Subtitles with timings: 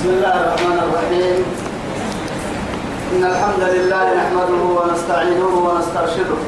[0.00, 1.40] بسم الله الرحمن الرحيم.
[3.12, 6.40] إن الحمد لله نحمده ونستعينه ونسترشده.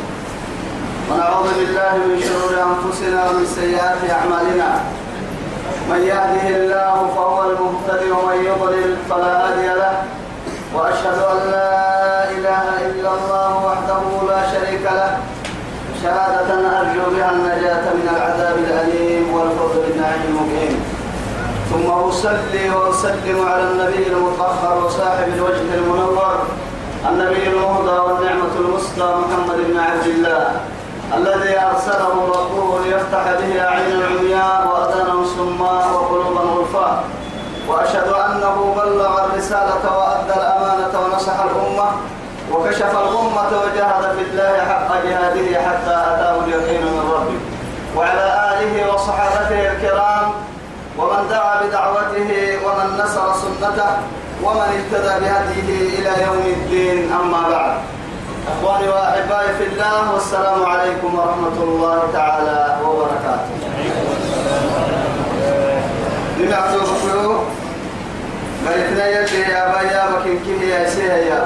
[1.09, 4.69] ونعوذ بالله من شرور أنفسنا ومن سيئات أعمالنا.
[5.91, 9.95] من يهده الله فهو المهتدي ومن يضلل فلا هادي له.
[10.75, 11.73] وأشهد أن لا
[12.37, 15.13] إله إلا الله وحده لا شريك له.
[16.03, 20.92] شهادة أرجو بها النجاة من العذاب الأليم والفوز بالنعيم المقيم.
[21.73, 26.39] ثم أصلي وأسلم على النبي المطهر وصاحب الوجه المنور
[27.09, 30.51] النبي المهدى والنعمة المسطى محمد بن عبد الله
[31.17, 37.05] الذي أرسله ربه ليفتح به أعين العمياء وأذانا صماء وقلوبا غلفاء
[37.69, 41.91] وأشهد أنه بلغ الرسالة وأدى الأمانة ونصح الأمة
[42.53, 47.39] وكشف الأمة وجاهد في الله حق جهاده حتى أتاه اليقين من ربه
[47.97, 50.33] وعلى آله وصحابته الكرام
[50.99, 52.31] ومن دعا بدعوته
[52.65, 53.91] ومن نصر سنته
[54.45, 57.13] ومن اهتدى بهديه إلى يوم الدين.
[57.13, 57.75] أما بعد
[58.53, 63.55] أخواني وأحبائي في الله والسلام عليكم ورحمة الله تعالى وبركاته.
[66.39, 67.39] لما أعطوا بكيو
[68.67, 71.45] قالتنا يدي يا بايا بكين كيه يا سيه يا.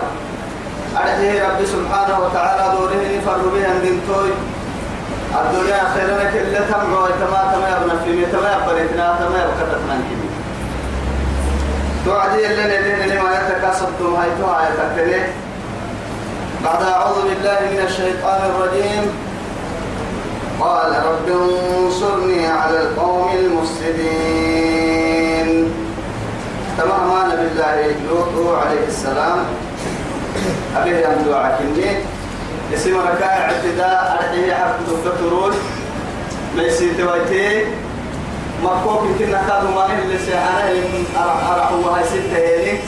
[0.96, 4.32] ربي سبحانه وتعالى دوره نفر بها دنتوي
[5.34, 10.28] الدنيا خيرنا كل تمع وتما تما يبنى في تما يبرتنا تما يبكتنا كذي
[12.04, 15.22] توعدي اللي ندين لما يتكاسبتم هاي توعي تكتلي
[16.64, 19.04] بعد أعوذ بالله من الشيطان الرجيم.
[20.60, 24.68] قال رب انصرني على القوم المفسدين.
[26.78, 27.76] تمام بالله
[28.08, 29.38] لوط عليه السلام.
[30.76, 31.90] أبيه يمدو عكني
[32.74, 35.54] اسم ركاع اعتداء أرحيه حق دكتورون
[36.56, 37.66] ليس تويتي
[38.62, 40.70] مكوك كنا كادوا ما اللي سيحانا
[41.52, 42.78] أرحوا هاي ستة هيني.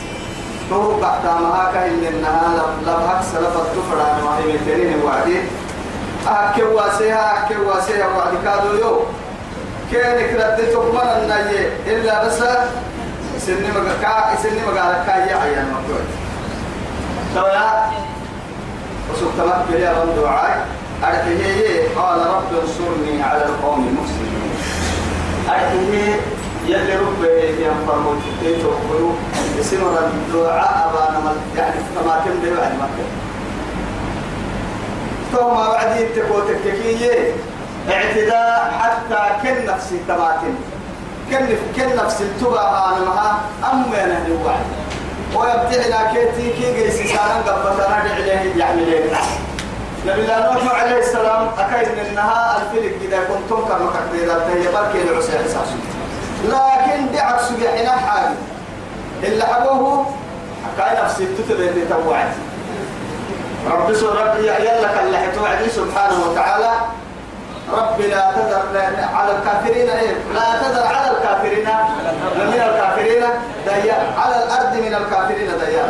[0.70, 5.38] تو بعد ما هكا إن النها لبحك سلف التفرع ما هي متنين وعدي.
[6.28, 9.02] أكي واسيها أكي واسيها وعدي كادوا يو.
[9.92, 12.38] كان كرد تكمل النية إلا بس
[13.46, 16.04] سني مقا سني مقا كايا عيان مكوي
[19.16, 20.66] تمكن يا رب دعاء.
[21.04, 24.50] أركيه قال رب انصرني على القوم المسلمين
[25.48, 26.20] أركيه
[26.66, 29.12] يلي ربي ينفر موجودين توقلوا
[29.58, 33.06] يسمى الدعاء أبانا يعني كما كم دي بعد مكة
[35.32, 37.32] ثم بعد يتكو تككية.
[37.90, 40.54] اعتداء حتى كن نفسي تماتن
[41.30, 41.46] كن
[41.76, 42.60] كن نفسي تبع
[42.96, 43.38] أنا معها
[43.72, 44.66] أمي أنا وعد
[45.34, 48.24] ويبتعنا كيتي كي جيس سانا قبطنا عليه
[48.56, 49.10] يعني ليه
[50.06, 55.32] نبي الله نوح عليه السلام أكيد إنها الفلك إذا كنتم كما كتير هي بركي العسى
[55.46, 55.78] أساسي
[56.44, 58.34] لكن دي عكس بحنا حاجة.
[59.22, 60.06] اللي حبوه
[60.66, 62.28] حكاية نفسي تتبع توعد.
[63.70, 66.70] رب سو رب يلا اللي حتوعدي سبحانه وتعالى
[67.72, 68.78] رب لا تذر
[69.14, 71.68] على الكافرين إيه؟ لا تذر على الكافرين.
[72.36, 73.22] من الكافرين
[73.64, 73.94] ديا.
[74.18, 75.86] على الأرض من الكافرين ديا.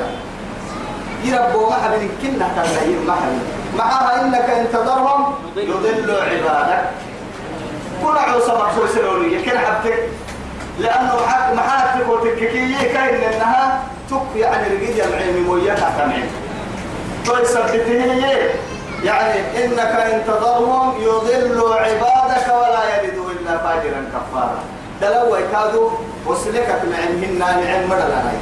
[1.25, 3.43] يربوا ما حبين كنا تنهير ما حبين
[3.79, 6.85] معها إنك إن تضرهم يضلوا عبادك.
[8.03, 9.45] كل عوصة مقصود سلولية.
[9.51, 9.99] كن حبتك.
[10.79, 16.31] لأنه حق محاتك وتككية كاين لأنها تك يعني رقيد العلم مويتها تمعين
[17.27, 18.49] طيب سبته
[19.05, 24.59] يعني إنك إن تضرهم يضلوا عبادك ولا يلدوا إلا فاجرا كفارا.
[25.01, 25.91] دلو يكادوا
[26.27, 28.33] وسلكك نعمهن نعم مدلنا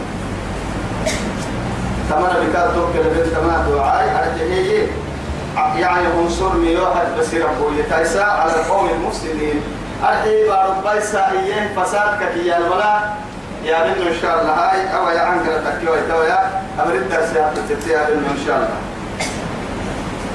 [2.11, 4.33] تمنى بكاد توكل بنت ما دعاء.
[4.33, 4.87] أرجعيه
[5.79, 9.63] يعني انصرني واحد بس ربو يتايسا على القوم المسلمين
[10.05, 13.01] أرحي بارب بايسا إيه فساد كتيا الولا
[13.65, 14.53] يا بنو إن شاء الله.
[14.53, 16.63] هاي أو يا عنك تكيوي تويا.
[16.83, 18.79] أمرد درسي هاتفتي يا بنو إن شاء الله.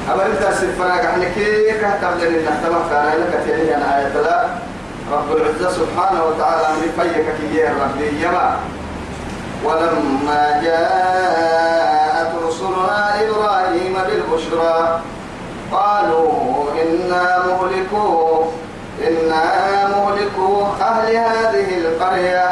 [0.09, 4.47] أمرد درسي فراغ إحنا كي كهتم لنا؟ نحتمى فانا لك آية لا.
[5.11, 8.49] رب العزة سبحانه وتعالى أمري فيك كي ربي يما.
[9.65, 15.01] ولما جاءت رسلنا إبراهيم بالبشرى
[15.71, 16.31] قالوا
[16.81, 18.45] إنا مهلكوا
[19.07, 19.43] إنا
[19.87, 22.47] مهلكوا أهل هذه القرية.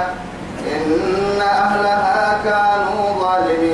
[0.75, 3.68] إن أهلها كانوا ظالمين.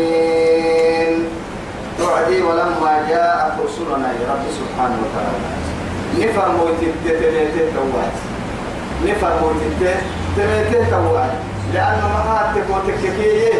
[4.75, 5.39] سبحانه وتعالى.
[6.19, 8.11] نفر موتي تتبيته توعد
[9.07, 9.67] نفر موتي
[10.35, 11.31] تتبيته توعد
[11.73, 13.53] لأنه مهاتك وتككية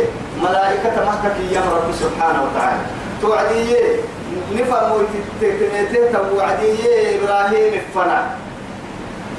[0.44, 2.82] ملائكة مهتك يا رب سبحانه وتعالى.
[3.22, 3.76] توعدي
[4.56, 6.72] نفر موتي تتبيته توعدي
[7.16, 8.26] إبراهيم الفنا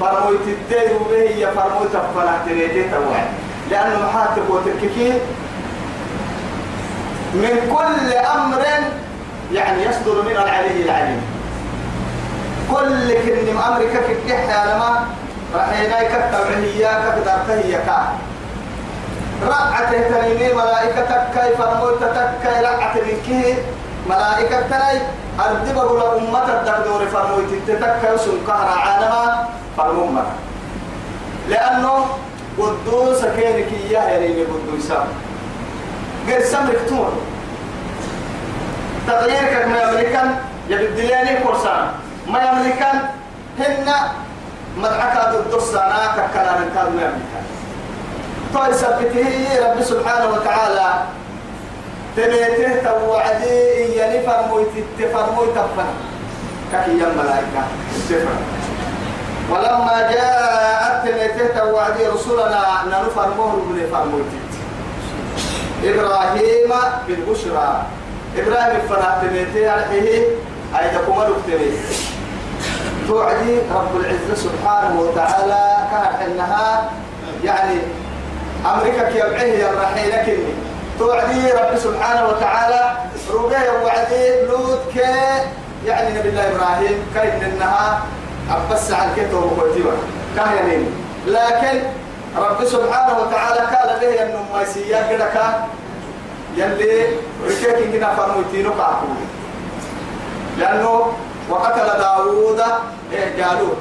[0.00, 3.28] فرموت الدين به يا فرموت فلا تريد توعد
[3.70, 5.12] لأنه محاتب وترككي
[7.34, 8.62] من كل أمر
[9.52, 11.35] يعني يصدر من العلي العليم.
[12.70, 15.06] كل كن أمرك كدح يا لما
[15.54, 17.98] رحينا كتبعيا كقدرته كا
[19.48, 23.56] رعته تنيني ملائكتك كيف موتتك كي رعته منك
[24.10, 25.00] ملائكة تني
[25.40, 30.24] أردب بقول أمة الدكتور فرمويت تتك يسون كهر عالما فرموما
[31.48, 32.06] لأنه
[32.58, 35.06] قدوس كينك إياه يريني قدوسا
[36.28, 37.12] غير سمرك تمر.
[39.06, 40.30] تغييرك ما يملكن
[40.68, 41.88] يبدلاني كورسان
[42.28, 42.98] ما يملكن
[43.58, 43.92] هن
[44.76, 47.46] مدعك الدرسانا ككلام كان ما يملكن
[48.54, 49.28] طيب سبته
[49.66, 50.88] رب سبحانه وتعالى
[52.16, 53.58] تبيته توعدي
[53.96, 54.68] يعني فرمويت
[54.98, 55.94] تفرمويت تفهم
[56.72, 57.62] ككي ملائكة
[58.08, 58.40] تفهم
[59.50, 64.32] ولما جاءت تبيته توعدي رسولنا ننفرموه من فرمويت.
[65.84, 66.72] إبراهيم
[67.08, 67.82] بالبشرى.
[68.36, 70.22] إبراهيم فرات تبيته عليه
[70.78, 71.66] أيضا كما
[73.08, 76.90] توعدي رب العزة سبحانه وتعالى كان إنها
[77.44, 77.78] يعني
[78.74, 80.54] أمريكا كي يبعيه الرحيل كني
[80.98, 82.96] توعدي رب سبحانه وتعالى
[83.34, 85.00] ربيه وعدي لوط كي
[85.86, 88.00] يعني نبي الله إبراهيم كاين إنها
[88.50, 89.92] أبس عن كتب وكتبه
[90.36, 90.86] كاهنين
[91.26, 91.82] لكن
[92.36, 95.30] رب سبحانه وتعالى قال به أنه ما يسيا كده
[96.56, 97.06] يلي
[97.46, 99.06] ركيك كنا فرموتينو كاكو.
[100.58, 101.12] لأنه
[101.50, 102.60] وقتل داوود
[103.12, 103.74] إيه قالوا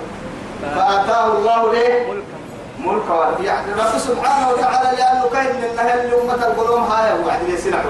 [0.76, 2.06] فآتاه الله إيه؟
[2.80, 3.44] ملكا.
[3.44, 7.84] يعني رب سبحانه وتعالى لأنه كان من النهل لأمة القلوم هاي وعد لي سنة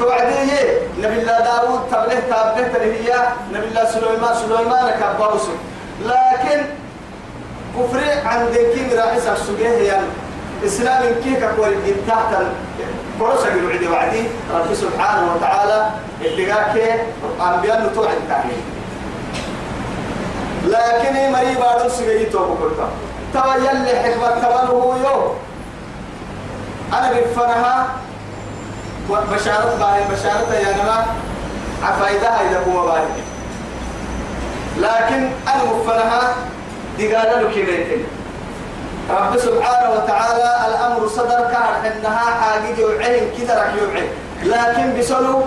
[0.00, 5.42] توعديه نبي الله داود تبله تابله تلهية نبي الله سليمان سليمان كبروس
[6.04, 6.62] لكن
[7.76, 10.06] كفر عن دينكين راعي سبسوجيه يعني
[10.66, 12.34] إسلام كيك أقول إن تحت
[13.18, 14.24] كروسا بالوعد وعدي.
[14.54, 15.90] رب سبحانه وتعالى
[16.24, 17.00] اللي قاك
[17.40, 18.62] أنبياء نتوعد التعليم
[20.66, 22.88] لكن مري بعد سجيت وبكرتا
[23.34, 25.32] توا يلي حكمة تبله يو.
[26.92, 27.86] أنا بفنها.
[29.10, 31.06] بشارة باهي بشارة يا نما
[31.82, 33.04] عفايدة هيدا كوما باهي
[34.78, 36.34] لكن أنا بفنها
[36.98, 38.04] دقالة لكيبيتين
[39.10, 44.08] رب سبحانه وتعالى الأمر صدر كان إنها حاجة يوعين كده رك يوعين.
[44.42, 45.42] لكن بسلو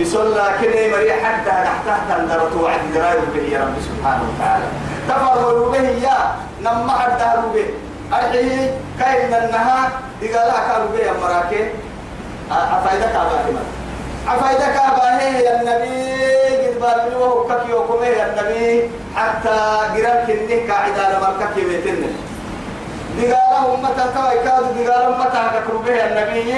[0.00, 4.68] بسل لكن مريح حتى تحت تندر توعد درايب به يا رب سبحانه وتعالى.
[5.08, 6.18] تفرغوا به يا
[6.62, 7.24] نما حتى
[7.54, 7.66] به.
[8.12, 9.90] أرحيه كاين النها
[10.22, 11.62] دقالا كارو به مراكي
[12.50, 13.62] أفايدك أباهما
[14.28, 16.08] أفايدك أباهي يا النبي.
[16.78, 18.90] قد بالبني وهو يا النبي.
[19.16, 19.58] حتى
[19.94, 22.10] قرار كنه قاعدة لمركك يميتنه
[23.18, 26.54] دقالة أمتا توا يكاد دقالة أمتا ككربه النبي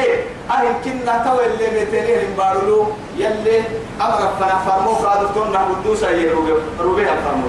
[0.50, 2.86] أهل كنا توا اللي متنيه المبارلو
[3.16, 3.58] يلي
[4.00, 7.48] أمر فنا فرمو قادر تونا قدوسا يروبه الفرمو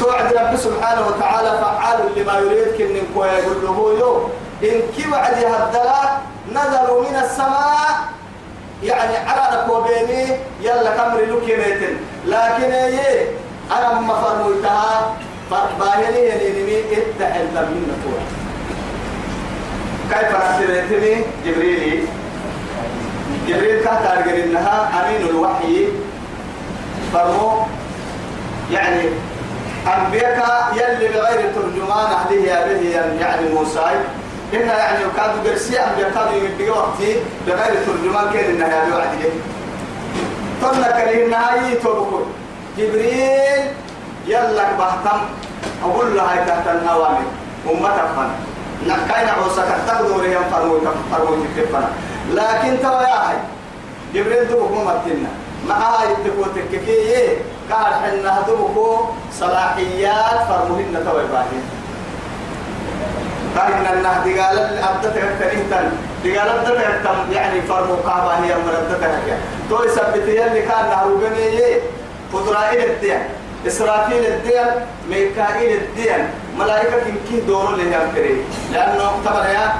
[0.00, 4.28] سوعد رب سبحانه وتعالى فعال لما يريد كن كوي يقول له يو
[4.62, 6.00] إن كي وعد هدلا
[6.52, 7.90] نزلوا من السماء
[8.82, 11.96] يعني على كوبيني يلا كمر لك
[12.26, 13.26] لكن إيه
[13.70, 15.16] أنا ما فرموتها
[15.50, 18.20] باهلي يليني اتحل من نفوع
[20.10, 22.06] كيف رسلتني جبريل
[23.48, 25.88] جبريل كاتر إنها أمين الوحي
[27.12, 27.62] فرمو
[28.72, 29.02] يعني
[29.86, 33.80] أنبياء يلي بغير ترجمان أهله به يعني موسى
[34.54, 39.30] إن يعني كادوا قرسي أنبياء كادوا يمدي وقتي بغير ترجمان كان إنها يا بوعده
[40.62, 42.26] تنك لإنها يتوبكون
[42.78, 43.64] جبريل
[44.26, 45.20] يلا بحتم
[45.84, 47.26] أقول لها تحت النوامي.
[47.70, 48.30] أمتك فن.
[48.86, 50.78] نكاين عوسك تاخذوا ريهم فرموا
[51.12, 51.88] فرموا تكفنا
[52.30, 53.36] لكن توا يا هاي
[54.14, 55.28] جبريل دوبك ممتنا
[55.68, 57.26] معها يتكو تككي
[57.72, 61.64] قال حنا دوبكو صلاحيات فرموهن توا يباهين
[63.56, 65.90] قال إن النهدي قال أبدتك كريهتن
[66.24, 69.14] قال أبدتك تم يعني فرمو قابا هي مردتك
[69.70, 71.60] يثبت يلي كان نهروبني
[72.32, 73.22] قدرة إلى الدين.
[73.66, 74.66] إسرافيل الدين
[75.10, 76.28] ميكائيل الدين
[76.58, 79.72] ملائكة كي دور اللي هم كريم لأنه طبعا يا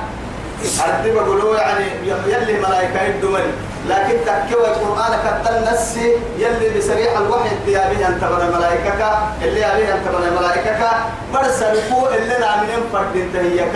[0.84, 1.84] أردي بقولوا يعني
[2.26, 3.50] يلي ملائكة الدمل
[3.88, 10.08] لكن تكوى القرآن كتن نسي يلي بسريع الوحي الديابي أنت من الملائكة اللي عليه أنت
[10.08, 10.90] من الملائكة
[11.34, 13.74] برسلكو اللي نعملين فرد انتهيك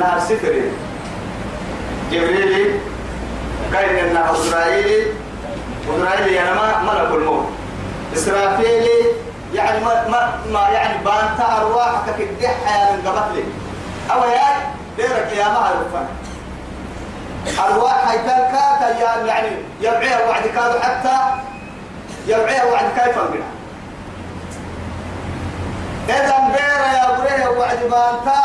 [0.00, 0.72] نهر سفرين
[2.12, 2.70] جبريلي
[3.72, 5.06] كاين إنه إسرائيلي
[5.96, 7.46] إسرائيلي يعني ما ملك الموت.
[8.16, 9.02] إسرافيلي
[9.54, 12.56] يعني ما ما, ما يعني بانتا أرواحك كدح
[12.92, 13.44] من قبل.
[14.10, 16.02] أو يا ديرك قيامة يرفع
[17.66, 19.48] أرواح هيتان كاكا يعني
[19.80, 21.16] يبعيها وعد كادو حتى
[22.26, 23.52] يبعيها وعد كيف منها
[26.08, 28.42] إذا بير يا برية وعد بانتا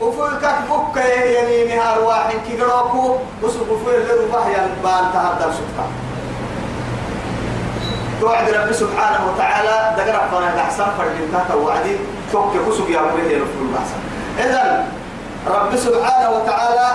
[0.00, 0.96] وفلك بك
[1.42, 6.07] يمينها أرواح كي قروكو وسوق فيل لربح يا بانتا هذا سبحان
[8.20, 11.96] توعد رب سبحانه وتعالى دقرا فانا أحسن فرد تحت وعدي
[12.32, 14.00] توك كسب يا بريه يرفض أحسن.
[14.38, 14.86] اذا
[15.46, 16.88] رب سبحانه وتعالى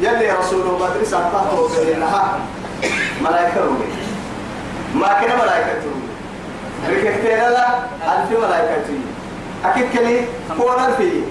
[0.00, 2.38] يلي رسوله مدرسة تهتو بينها
[3.20, 3.88] ملائكة رومي.
[4.94, 6.08] ما كان ملائكة رومي.
[6.88, 7.66] ركبتين لا
[8.06, 8.88] ألف ملائكة
[9.64, 10.24] أكيد كلي
[10.56, 11.22] كون ألفي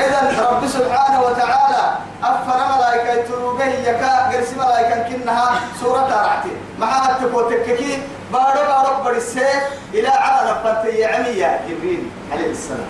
[0.00, 1.84] إذا رب سبحانه وتعالى
[2.22, 8.02] أفر ملائكة رومي يكا قرس ملائكة كنها سورة رعتي مع التكوتككي
[8.32, 9.46] بارو بارو برسي
[9.94, 12.86] إلى على نفتي عمية جبريل عليه السلام.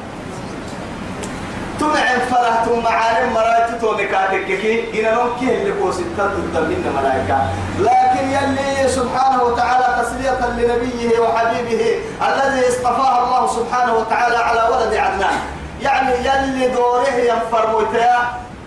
[1.81, 7.39] تمعن فرحتم معالم مرايت تونكاتك كي إن نمكي اللي هو ستة تدمين ملائكة
[7.79, 15.39] لكن يلي سبحانه وتعالى تسلية لنبيه وحبيبه الذي اصطفاه الله سبحانه وتعالى على ولد عدنان.
[15.83, 18.19] يعني يلي دوره ينفر موتيا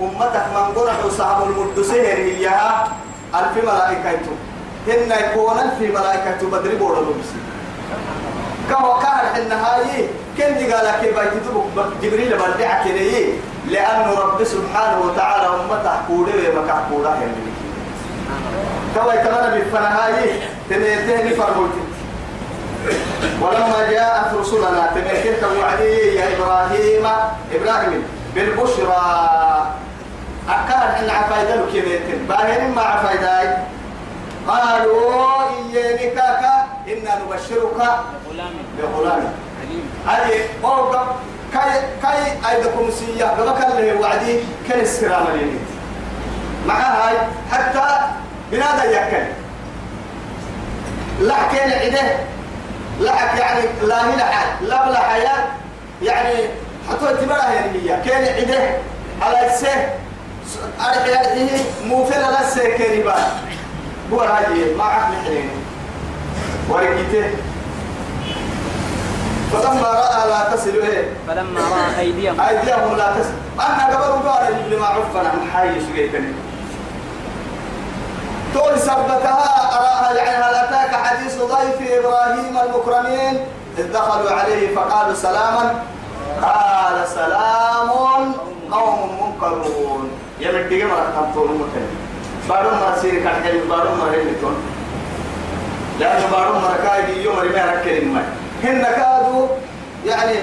[0.02, 2.88] أمتك من قرح وصحب المدسهر إياها
[3.36, 4.20] ألف ملائكة.
[4.88, 7.40] هن يكون ألف ملائكة بدري بورا بمسي
[8.70, 11.44] كهو كان النهاية كن قال بيت
[12.02, 13.34] جبريل بدعك ليه
[13.68, 17.32] لأن رب سبحانه وتعالى أمته كوده ومكا كوده يعني
[18.96, 21.70] كما يتمنى بالفنهاية تنيتين فرموت.
[23.42, 27.06] ولما جاءت رسلنا تنيتين وعدي يا إبراهيم
[27.54, 28.04] إبراهيم
[28.36, 29.72] بالبشرى.
[30.50, 33.58] أكاد إن عفايدة لكيميتين باهرين ما عفايدة
[34.48, 37.74] قالوا إياني كاكا إنا نبشرك
[38.30, 39.34] غلام بغلام
[40.08, 41.08] هذه أوقف
[41.54, 44.40] كاي كاي أيدكم سيا بمكان اللي وعدي
[44.70, 45.52] كان السلام لي
[46.68, 47.18] مع هاي
[47.52, 48.00] حتى
[48.52, 49.26] بنادى يكل
[51.22, 52.10] لحكين عده
[53.00, 55.46] لحك يعني لا لحد لا بلا حياة.
[56.02, 56.36] يعني
[56.90, 57.06] حتى
[57.54, 58.70] يعني هي كان عده
[59.22, 59.90] على السه.
[61.08, 61.50] يعني
[61.86, 63.16] موفر لا السه كريبا
[64.14, 65.50] هو هذه ما عقل حلين
[66.70, 67.32] ورقيته
[69.52, 72.42] فلما رأى لا تصل إليه فلما رأى أيديهم.
[72.42, 76.34] أيديهم لا تصل أنا قبل قال يجيب ما عرفنا من حي سجيتني
[78.54, 83.40] تقول ثبتها أراها يعني هل أتاك حديث ضيف إبراهيم المكرمين؟
[83.78, 85.84] إذ دخلوا عليه فقالوا سلاما.
[86.42, 87.90] قال سلام
[88.72, 90.10] قوم منكرون.
[90.40, 91.88] يمن تيجي مرة تنطون مكان.
[92.50, 94.56] بارون مرة سيري كان حلو بارون مرة هلتون
[96.00, 98.24] لأنه بارون مرة كاي يوم مرة ما ركلين ما
[98.64, 99.48] هن كادوا
[100.06, 100.36] يعني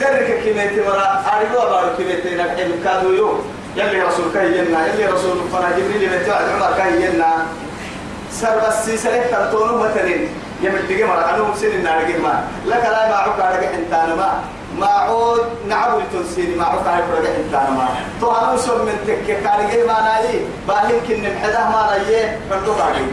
[0.00, 3.38] درك كمية مرة أرجو بارو كمية نحن كادوا يوم
[3.76, 7.46] يلي رسول كهينا يلي رسول فنا جبريل من توعد عمر كهينا
[8.32, 10.28] سر بس سلك تنطون مثلين
[10.62, 12.44] يمن تيجي مرة أنا مسين النار ما.
[12.66, 14.40] لك لا ما عك على إنتان ما.
[14.80, 17.88] ما عود نعبد تنسيني ما عك على فرق إنتان ما
[18.20, 23.12] تو مسلم من تك كارجي ما نايي باهين كن محده ما نايي فردو كارجي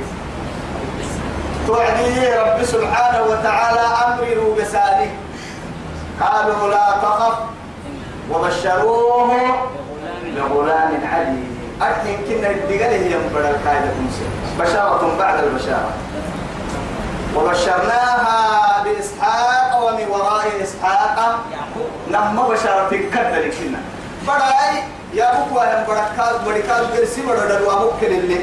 [1.67, 5.11] توعدي رب سبحانه وتعالى أمره بسالك
[6.21, 7.37] قالوا لا تخف
[8.31, 9.31] وبشروه
[10.35, 11.57] بغلام عليم.
[11.81, 14.25] أكن كنا الدقاله ينبر القاعدة موسى.
[14.59, 15.91] بشارة بعد البشارة.
[17.35, 21.39] وبشرناها بإسحاق ومن وراء إسحاق
[22.19, 23.79] نما بشارة كدر كنا
[24.27, 24.83] بدأي
[25.13, 28.39] يا بكوا هم بركات بركات برسي بدر وابوك اللي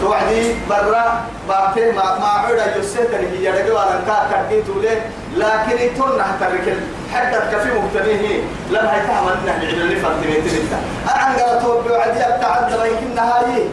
[0.00, 5.00] توعدي برا باتي ما ما عودا يسيت اللي هي رجوا على كا كديتو له
[5.36, 6.76] لكن يتون هترك
[7.14, 8.38] حدد كفي مبتدئه
[8.70, 10.78] لم هيتعمل نحن اللي فاتمين تلتا
[11.14, 13.64] أنا قالت توعدي أبتعد لكن هاي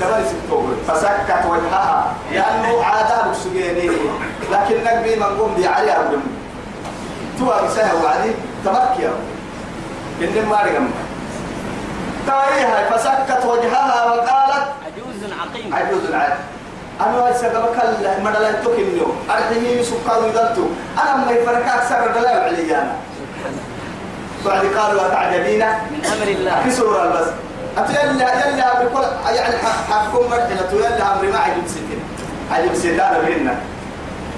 [0.00, 3.90] تبالي ستوبر فسكت وجهها لأنه عادة بسجيني
[4.52, 6.20] لكن نقبي من قوم دي علي أبدم
[7.40, 8.32] توا بسها وعدي
[8.64, 9.08] تبكي
[10.20, 10.88] إن ما رقم
[12.26, 15.74] تاريها فسكت وجهها وقالت عجوز عقيم.
[15.74, 16.32] عجوز عاد
[17.00, 20.64] أنا هسه قبل مدلا تكنيو أرحمي قالوا يدلتو
[21.02, 22.92] أنا ما يفركات سر دلال علي أنا.
[24.46, 25.58] بعد قالوا أتعجبين
[25.90, 26.62] من أمر الله.
[26.62, 27.28] في سورة البس
[27.78, 29.04] أتيلا يلا بكل
[29.34, 29.56] يعني
[29.90, 32.02] حكم مرحلة يلا أمر ما عجب ستين
[32.52, 33.54] عجب ستين أنا بيننا.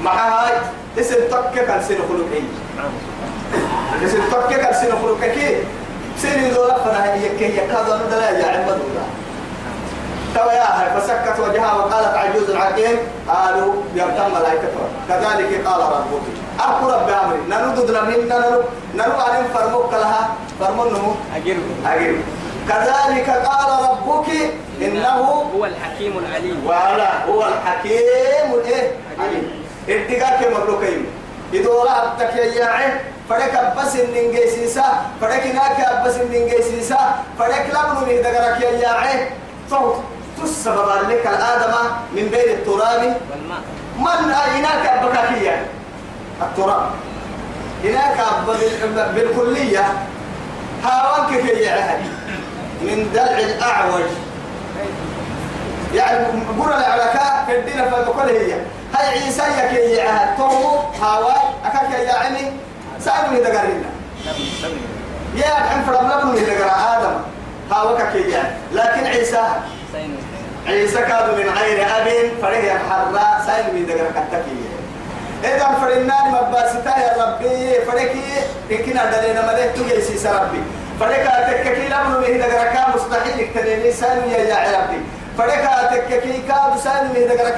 [0.03, 0.53] مع هاي
[1.01, 2.43] اسم تكك كان سنة خلقي.
[4.05, 5.55] اسم تكك كان سنة خلقي
[6.19, 9.05] سنة دولة فنا هي كي يكاد أن لا يعلم دولا
[10.35, 12.97] توا يا هاي فسكت وجهها وقالت عجوز عقيم
[13.29, 14.69] قالوا يرتم ملائكة
[15.09, 16.23] كذلك قال ربك
[16.61, 18.61] أكو رب أمري نانو دودنا من نانو
[18.95, 22.17] نانو عليهم فرموك لها فرمو نمو أجره أجيب
[22.69, 24.29] كذلك قال ربك
[24.83, 25.09] إنه
[25.57, 31.07] هو الحكيم العليم وعلا هو الحكيم الايه عليم ادقاك مبروكين
[31.53, 32.93] يدورا عبدك يا ياعي
[33.29, 34.85] فريك بس النجي سيسا
[35.21, 39.29] فريك ناك بس النجي سيسا فريك لابن من دقرك يا ياعي
[39.71, 39.97] صوت
[40.43, 41.75] تسبب لك الآدم
[42.13, 43.17] من بين التراب
[43.99, 45.67] من أيناك بكاكية
[46.43, 46.91] التراب
[47.85, 49.85] هناك بال- بالكلية
[50.85, 52.01] هاوانك كي يعهد
[52.83, 54.03] من دلع الأعوج
[55.95, 56.27] يعني
[56.61, 58.57] قرى العلاكاء في الدين فبكل هي
[58.95, 62.53] هاي عيسى يكي يعهد تومو هاواي أكاك يا عمي
[63.01, 63.91] سألوا إذا قرينا
[65.37, 67.15] يا أحن فرم لبنو قرى آدم
[67.73, 68.53] هاوكا كي يعهد.
[68.73, 69.43] لكن عيسى
[70.67, 74.57] عيسى كاد من غير أب فريه الحراء سائل من دقر كتكي
[75.45, 78.23] إذا فرنان مباسطة يا ربي فريكي
[78.71, 80.63] إكنا دلنا ملك تجي سيس ربي.
[81.01, 85.01] فريكا تككي لمن به دقر كا مستحيل اكتنيني سائل يا يا ربي
[85.39, 87.51] فريكا تككي كاد سائل من دقر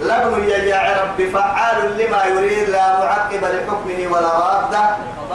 [0.00, 4.74] لمن يا يا ربي فعال لما يريد لا معقب لحكمه ولا راد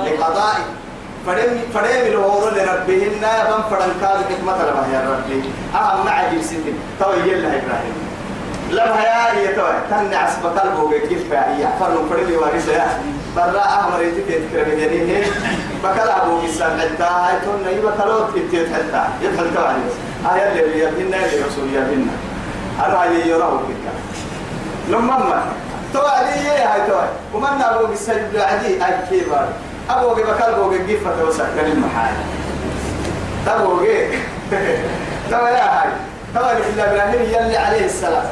[0.06, 0.65] لقضائه.
[1.25, 5.50] فريم فريم الهورو لربهن فم فرن كاد حكمة لما يا ربي.
[5.75, 7.98] أهم معجب سنين تو يلا إبراهيم.
[8.72, 12.88] لما يا هي تو تنع عصب قلبه كيف هي فرن فريم يوارث يا
[13.36, 15.25] برا أمر يتك تكرم جنيه
[15.84, 19.82] بكلا أبو إنسان حتى هاي تون نيجي بكلا تيت حتى يدخل كمان
[20.34, 22.12] آية اللي يبينا اللي رسول يبينا.
[22.86, 24.00] أنا هاي يراه كذا
[24.91, 25.43] لما
[25.93, 27.00] تو علي هاي تو
[27.33, 29.48] ومن أبو إنسان عدي أي كبار
[29.89, 32.13] أبو جي بكال بو جي جفة وسكر المحال
[33.45, 33.98] تبو جي
[35.31, 35.91] تبا يا هاي.
[36.36, 38.25] تبا إلا إبراهيم يلي عليه السلام.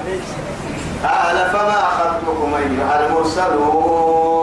[1.03, 4.39] قال فما خطبكم أيها المرسلون.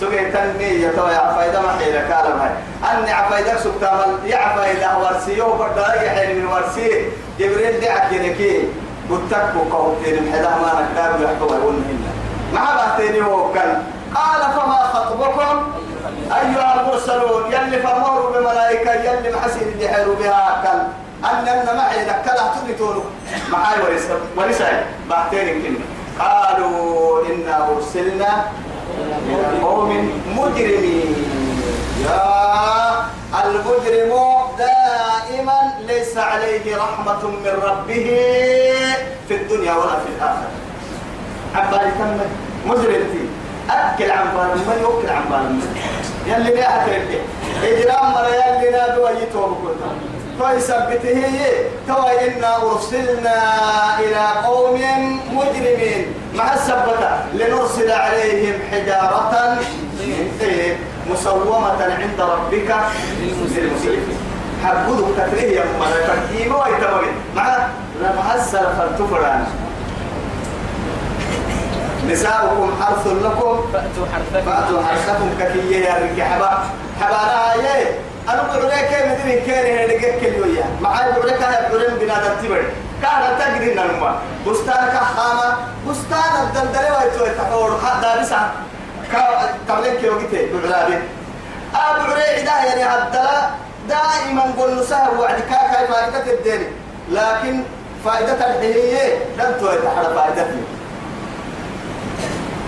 [0.00, 2.52] تو يا فايدة ما حيلة كالم هاي.
[2.90, 8.68] أني عفايدة سكتامل يا عفايدة ورسيه وبرداء يحيل من ورسيه جبريل دعك ينكي
[9.10, 12.04] قلتك وقوتين الحدا ما نقدر يحكوا يقولن
[12.54, 13.82] مع بعتيني وكان
[14.14, 15.72] قال فما خطبكم؟
[16.32, 19.28] أيها المرسلون يلي فمروا بملائكة يلي
[19.72, 20.88] اللي حيروا بها كان
[21.24, 23.04] أن أن معي نكلا تبتون
[23.50, 25.84] معاي ورسا ورسا بعتين كنا
[26.26, 28.44] قالوا إنا أرسلنا
[29.62, 31.41] قوم مجرمين.
[32.04, 32.22] يا
[33.44, 34.12] المجرم
[34.58, 38.06] دائما ليس عليه رحمة من ربه
[39.28, 40.50] في الدنيا ولا في الآخرة.
[41.54, 42.18] عبالي تم
[42.66, 43.28] مجرم فيه
[43.70, 45.76] أكل عن بالمن يوكل عن بالمن
[46.26, 46.92] يلي لا أكل
[47.62, 49.94] إجرام مرة يلي لا دوي توب كلها
[50.38, 51.22] فيثبته
[51.88, 53.38] توا إنا أرسلنا
[53.98, 54.80] إلى قوم
[55.32, 56.14] مجرمين.
[56.34, 59.58] مع السبتة لنرسل عليهم حجارة
[60.00, 60.38] من
[61.10, 62.74] مسومة عند ربك
[63.20, 64.18] للمسرفين
[64.64, 67.56] حبودك تكريه يا مرة تكيمة ويتمرين مع
[68.00, 69.46] لما أسر فالتفران
[72.10, 73.64] نساؤكم حرث لكم.
[73.72, 74.50] فأتوا حرثكم.
[74.50, 75.30] فأتوا حرثكم.
[75.40, 76.64] ككية يا رجال حبا.
[77.00, 77.86] حبا يا.
[78.28, 82.62] أنا بقول لك مدري كان هذا كل يوم معاي بقول لك هذا بقول بنادم تبر
[83.02, 85.56] كان تجري نلما بستان كحامة
[85.88, 88.50] بستان الدلدلة ويتوي تحور حد دارسة
[89.68, 90.98] تملك كيلو كتير بعلابي
[91.74, 93.50] أبو عيدا يعني هدلا
[93.88, 96.66] دائما قول نساه وعد كاكا فائدة الدين.
[97.10, 97.62] لكن
[98.04, 100.62] فائدة الحيية لم توي تحر فائدتي.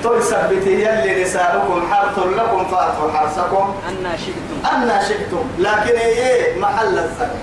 [0.05, 3.75] تثبت يلي نساؤكم حرث لكم فأتوا حرثكم.
[3.89, 4.77] أنا شئتم.
[4.77, 5.45] أن شئتم.
[5.59, 7.39] لكن إيه محل الذكر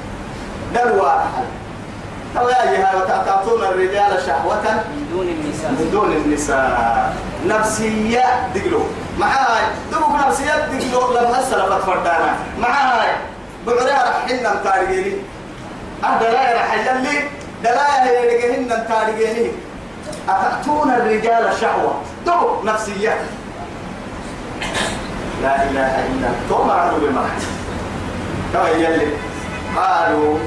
[0.74, 1.46] دلوا محل
[2.36, 5.72] تواجه وتعطون الرجال شهوة من دون النساء.
[5.72, 7.14] من دون النساء.
[7.48, 8.84] نفسية دقلو.
[9.20, 9.66] معاي.
[9.92, 11.14] دبك نفسية دقلو.
[11.14, 12.36] لما أسلفت فردانا.
[12.60, 13.12] معاي.
[13.68, 15.14] بعرها رحنا متارجيني
[16.04, 17.30] أهدلا رح يلي
[17.64, 19.52] دلايا يلقيهن متارجيني
[20.30, 21.94] أتأتون الرجال شهوة؟
[22.26, 23.16] دو نفسية.
[25.44, 27.46] لا إله إلا توما عدو بمعنى
[28.54, 29.08] تو يلي.
[29.78, 30.38] قالوا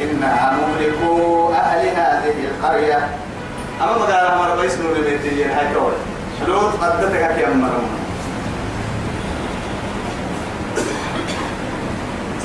[0.00, 3.08] إنا مملكو أهل هذه القرية.
[3.80, 5.92] أما ما قال أمر بيس نور البيتين هاي تقول
[6.48, 7.88] لوط قدتك يا مرم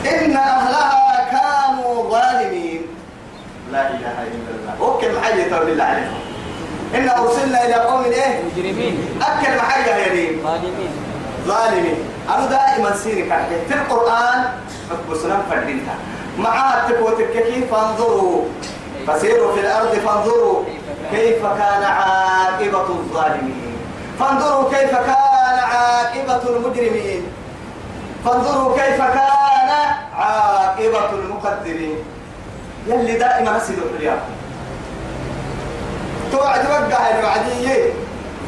[0.05, 2.81] إن أهلها كانوا ظالمين.
[3.71, 4.73] لا إله إلا الله.
[4.79, 6.19] أوكل محيي تقول الله عليهم
[6.95, 9.19] إن أرسلنا إلى قوم إيه؟ مجرمين.
[9.21, 10.91] أكل محيي يا ريم ظالمين.
[11.45, 11.97] ظالمين.
[12.29, 14.43] أنا دائما سيري كحكي في القرآن
[15.11, 15.95] بسنان فردينها
[16.37, 18.43] معها تكوتك كيف فانظروا
[19.07, 20.63] فسيروا في الأرض فانظروا
[21.11, 23.77] كيف كان عاقبة الظالمين.
[24.19, 27.23] فانظروا كيف كان عاقبة المجرمين.
[28.25, 29.69] فانظروا كيف كان
[30.15, 31.97] عاقبة المقدرين.
[32.87, 34.19] يلي دائما أسيدوا اليوم.
[36.31, 37.93] توعد وقع الوعدية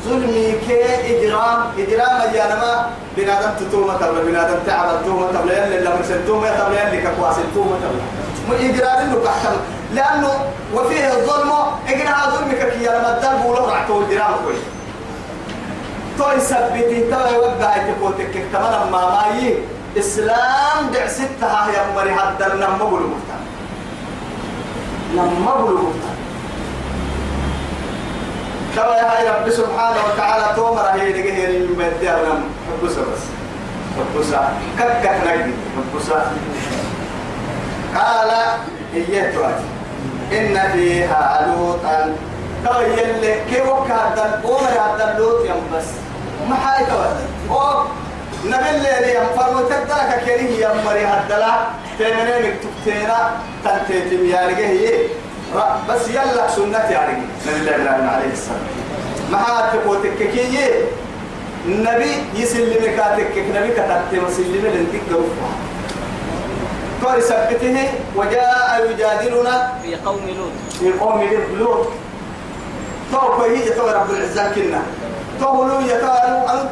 [0.06, 0.80] ظلمي كي
[1.12, 7.02] إجرام إجرام أيانما بنادم تتومة تبلا بنادم تعب تومة تبلا يلي لما سنتومة تبلا يلي
[7.02, 8.06] كقواس التومة تبلا.
[8.48, 9.58] مو إجرام إنه كحتم.
[9.94, 10.32] لأنه
[10.74, 11.52] وفيه الظلم
[11.88, 14.64] إجرام ظلمك كي لما الدرب ولو رعتو إجرام كويس
[16.18, 19.58] توي سبتي توي وقع تكوتك كمان ما ماي
[19.98, 23.42] إسلام دع ستها يا مري هدر نمو بالمفتن
[25.16, 26.16] نمو بالمفتن
[28.80, 31.12] كما يا رب سبحانه وتعالى تومر هي
[31.60, 33.24] من بدي أنا حبسة بس.
[33.98, 34.50] حبسة.
[34.80, 35.54] كك نجد.
[35.76, 36.32] حبسة.
[37.96, 38.32] قال
[38.94, 39.64] هي تواتي.
[40.32, 42.16] إن فيها لوطا.
[42.66, 45.86] تو يلي كي وكا هدن عمر هدن لوط يم بس.
[46.50, 47.26] ما حاي تواتي.
[47.52, 47.84] أو
[48.46, 51.54] نبي اللي يم فرمو تقدرك كيري يم مري هدلا.
[52.00, 53.32] تمنين مكتوبتينا
[53.64, 55.08] تنتيتم يا هي
[55.90, 58.68] بس يلا سنة يا رجيه نبي الله عليه السلام.
[59.32, 60.58] ما تقوتك كي
[61.66, 65.52] النبي يسلمك كاتك نبي كتبت مسلم لنتك دوفها
[67.06, 67.78] قال سبته
[68.16, 70.54] وجاء يجادلنا في قوم لوط.
[70.80, 71.22] في قوم
[71.60, 71.88] لوط.
[73.12, 74.82] تو كوي تو رب العزة كنا.
[75.40, 76.70] تو لو يتانو أن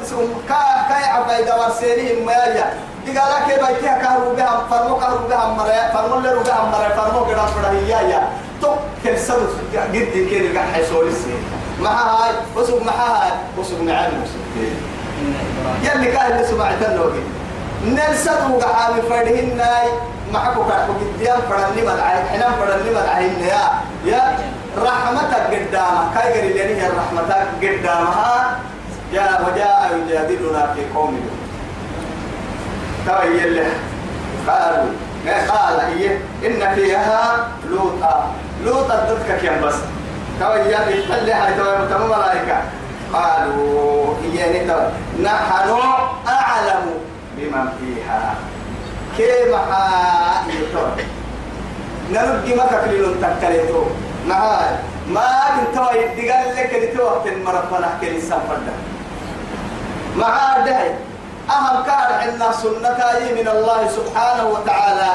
[0.50, 2.74] كا كا عباي دور سيري ما يا
[3.08, 7.46] دقالا كي بيتها كهرو بها فرمو كهرو بها مرة فرمو لرو بها مرة فرمو كذا
[7.46, 8.22] فرا هي يا.
[8.62, 9.48] تو كل سنة
[9.94, 11.40] جد كده قاعد حيسولي سير
[11.82, 14.66] ما هاي وسوق ما هاي وسوق نعم وسوق
[15.84, 17.20] يلي كان اللي سمعت النوبي
[17.86, 19.62] نلسد وقعام فرهن
[20.34, 23.62] معكو كاكو قديان فرني مدعي حنان فرني مدعي يا
[24.06, 24.38] يا
[24.78, 28.60] رحمتك قدامها كاي قري لي هي رحمتك قدامها
[29.14, 31.20] جاء وجاء يجادلنا في قوم
[33.08, 33.68] ترى يلي
[34.48, 34.92] قالوا
[35.28, 36.18] قال هي
[36.48, 38.32] إن فيها لوطا.
[38.66, 39.76] لوطا ضدك كم بس.
[40.40, 41.54] ترى يلي تلي هاي
[41.90, 42.62] ترى ملائكة
[43.14, 44.66] قالوا هي
[45.24, 45.70] نحن
[46.28, 46.86] أعلم
[47.38, 48.36] بمن فيها.
[49.18, 49.48] كيف
[50.50, 50.92] يتوى
[52.12, 53.84] نلقي ما كفلين تكليتو
[54.28, 54.76] نهاي
[55.10, 58.74] ما كنت يدي قال لك اللي توقت المرفلة كلي سافرنا
[60.16, 60.78] مع ده
[61.50, 63.00] أهم كان عندنا سنة
[63.36, 65.12] من الله سبحانه وتعالى.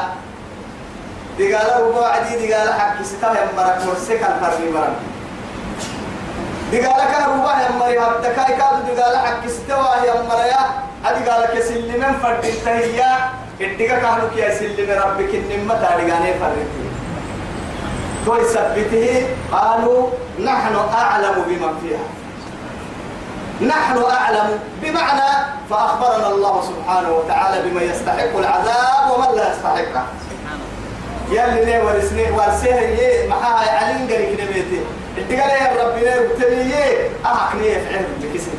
[1.42, 3.86] دي قال ربع عدي دي قال حق ستاه الفرق
[4.74, 4.96] مرك
[6.70, 10.62] دي قال كان ربع يمري هبدكاي كادو دي قال حق ستوا يمريا
[11.06, 13.10] أدي قال كسلمن فرد التهيا
[13.60, 16.84] إديك كانوا كي أسلم ربك النمة تاريغاني فرقتي
[18.26, 20.08] تو يثبته قالوا
[20.44, 22.06] نحن أعلم بمن فيها
[23.68, 25.30] نحن أعلم بمعنى
[25.70, 30.04] فأخبرنا الله سبحانه وتعالى بما يستحق العذاب ومن لا يستحقه
[31.32, 34.80] يلي ليه ورسني ورسيه يه محاها علين قريك نبيتي.
[35.18, 38.50] اتقال يا ربي ليه وتلي يه أحقني يفعل بكسي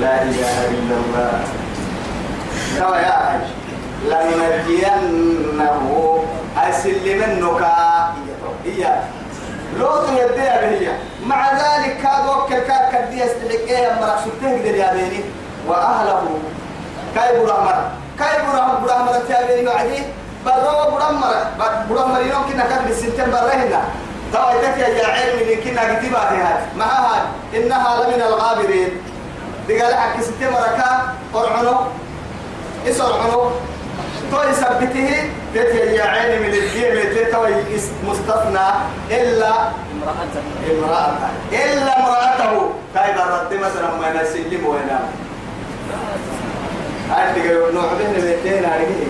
[0.00, 1.44] لا إله إلا الله.
[2.78, 3.46] ترى يا حج
[4.04, 5.76] لننجينه.
[6.56, 7.62] أسلمنك
[8.64, 8.82] هي.
[9.78, 10.88] لوط يديها بهي
[11.26, 14.16] مع ذلك كاد وكل كاد كدي يستحقها مرة.
[14.24, 15.20] سبته قدر يا بيني.
[15.68, 16.22] وأهله.
[17.14, 17.78] كاي برامر
[18.18, 20.02] كاي برامر برامر يا بيني وعدي
[20.46, 21.34] برا برامر
[21.90, 23.82] برامر يوم كنا كان بالسنتين برهنا
[24.32, 28.90] ترى تكي يا علم اللي كنا كتبها هاي معها إنها لمن الغابرين.
[29.66, 31.76] دي قال حق ستة مركا قرعنو
[32.88, 33.50] اسرعنو
[34.30, 37.54] تو يثبته تتي يا عيني من الدين اللي توي
[38.08, 38.68] مستثنى.
[39.10, 39.52] إلا
[39.92, 40.42] امرأته.
[40.70, 41.28] امرأته.
[41.52, 42.70] إلا امرأته.
[42.94, 45.06] كاي برد مثلا ما نسلم وينام.
[47.10, 49.06] هاي تقول نوع به نبيتين هذه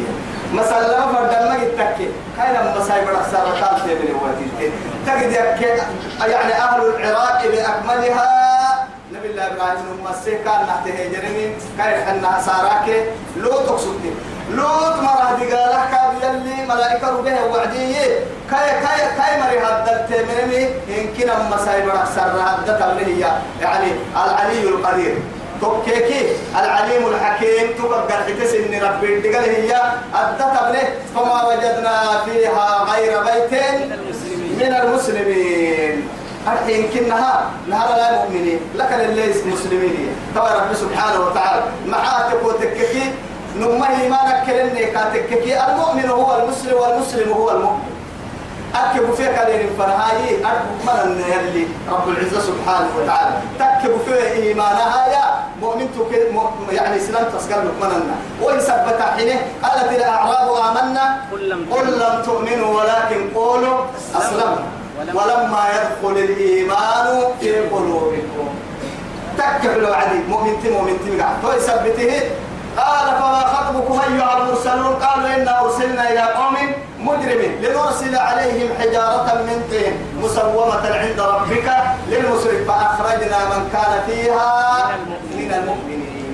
[0.55, 4.71] مثلا لما فردنا يتكي كاي لما سايب رأسها ركال تبني واتي
[5.07, 5.83] تجد يك
[6.29, 13.05] يعني أهل العراق بأكملها نبي الله إبراهيم المسيح كان نحته جرمي كاي حنا ساراك
[13.37, 14.11] لو تقصدي
[14.51, 20.69] لوط مرة دي قال كاد يلي ملائكة ربها وعدية كاي كاي كاي مري هدت منمي
[20.89, 23.21] يمكن أما سايب رأسها هدت هي
[23.61, 25.15] يعني العلي القدير
[25.61, 26.23] توكيكي.
[26.61, 27.67] العليم الحكيم.
[27.79, 29.21] تقدر حكس ان ربي.
[29.21, 29.73] تقال هي
[30.15, 33.53] أدت ابنه فما وجدنا فيها غير بيت
[34.59, 36.09] من المسلمين.
[36.53, 40.09] الحين كنها نهار لا مؤمنين لكن اللي مسلمين.
[40.35, 41.63] ترى رب سبحانه وتعالى.
[41.87, 43.13] معاتك وتككي
[43.57, 47.96] نمه ما نكرني كاتككي المؤمن هو المسلم والمسلم هو المؤمن.
[48.75, 53.37] أكبوا فيك لين فرهاي أرجو من يلي رب العزة سبحانه وتعالى.
[53.59, 55.25] تكبوا فيه إيمانها يا
[55.63, 55.89] مؤمن
[56.71, 62.81] يعني إسلام تسقل مؤمنا وإن ثبت حينه قالت الأعراب آمنا قل لم تؤمنوا.
[62.81, 63.79] ولكن قولوا
[64.17, 64.65] أسلمنا
[65.15, 67.07] ولما يدخل الإيمان
[67.41, 68.49] في قلوبكم.
[69.39, 71.35] تكب الوعدي مؤمن تي مؤمن تي قاعد
[72.77, 76.57] قال فما خطبكم أيها المرسلون؟ قالوا إنا أرسلنا إلى قوم
[77.07, 81.69] مجرمين لنرسل عليهم حجارة من طين مسومة عند ربك
[82.11, 84.53] للمسرف فأخرجنا من كان فيها
[85.39, 86.33] من المؤمنين.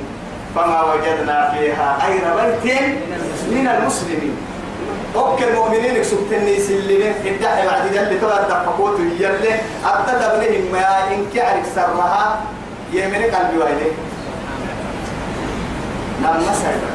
[0.55, 2.25] فما وجدنا فيها غير
[2.63, 2.95] بيت
[3.51, 4.37] من المسلمين.
[5.17, 9.55] وكل المؤمنين يكسبت الناس اللي ادعي بعد اللي تبع دفقوت يلي
[9.85, 12.41] أبتدى بنهم ما إنك عرف سرها
[12.93, 13.93] يمين قلبي وإليه
[16.23, 16.91] نعم مسألة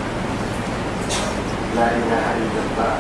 [1.76, 2.94] لا إله إلا الله.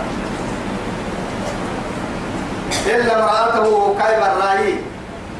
[2.86, 4.76] إلا امرأته كيف الرأي؟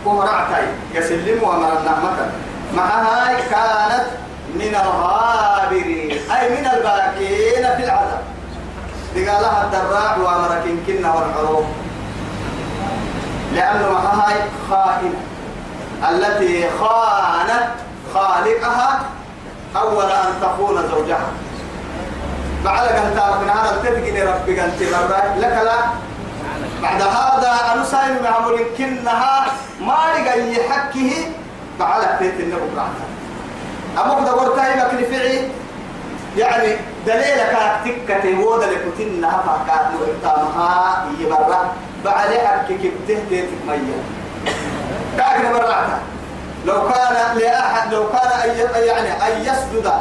[0.06, 2.32] كهرعتي يسلم ومر النعمة
[2.76, 4.06] معها كانت
[4.56, 8.22] من الغابرين أي من الباكين في العذاب.
[9.42, 11.66] لها الدراع وامرك كنا والحروب.
[13.54, 14.34] لأنه معها
[14.70, 15.20] خائنة
[16.10, 17.68] التي خانت
[18.14, 19.00] خالقها
[19.76, 21.28] أول أن تخون زوجها.
[22.66, 24.82] بعد أن تعرف نهار تتقني ربك أنت
[25.38, 25.78] لك لا.
[26.82, 29.46] بعد هذا أنا سايم معمول كنها
[29.82, 31.12] ما لقى يحكه
[31.80, 33.08] بعد تيت النبو بعدها
[33.98, 35.50] أمك دورتها يمكن فعي
[36.38, 41.72] يعني دليلك تكة وود لكتنها فكات وإقامها يبرع
[42.06, 44.02] بعد حكك بتهتي تكمية
[45.18, 46.00] كأكنا برعتها
[46.68, 49.92] لو كان لأحد لو كان أي يعني أن يسجد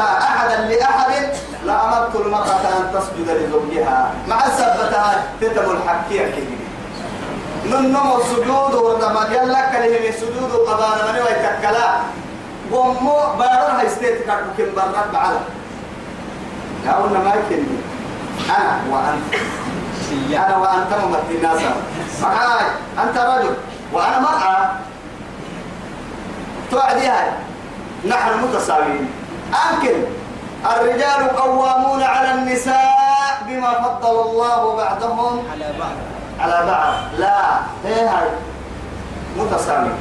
[0.00, 1.28] أحدا لأحد
[1.64, 4.10] لأمرت المرأة أن تسجد لزوجها.
[4.28, 6.56] مع سبتها تتم الحكية كده
[7.66, 10.50] ننمو السجود ورنما يلا كلمة السجود.
[10.52, 11.88] وقبانا من ويتكلا
[12.72, 15.38] قمو بارها يستيت كم برات بعلا.
[16.84, 17.66] لا قلنا ما يمكن
[18.50, 19.34] أنا وأنت.
[20.32, 21.60] أنا وأنت ممثل الناس
[22.22, 22.66] معاي.
[23.02, 23.54] أنت رجل.
[23.92, 24.70] وأنا مرأة.
[26.70, 27.30] توعدي هاي
[28.08, 29.10] نحن متساويين.
[29.70, 29.96] أنكل
[30.64, 35.96] الرجال قوامون على النساء بما فضل الله بعضهم على بعض.
[36.40, 36.94] على بعض.
[37.18, 38.28] لا هي هاي؟
[39.38, 39.96] متساويين.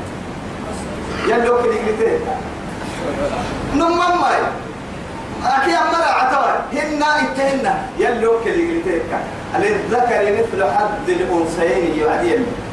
[1.27, 2.19] يلو كده كده
[3.75, 4.41] نمم ماي.
[5.45, 7.65] أكيد مرة عتوى هن اتهن
[7.99, 9.19] يلو كده كده
[9.59, 12.72] للذكر مثل حد الأنثيين يعدين نما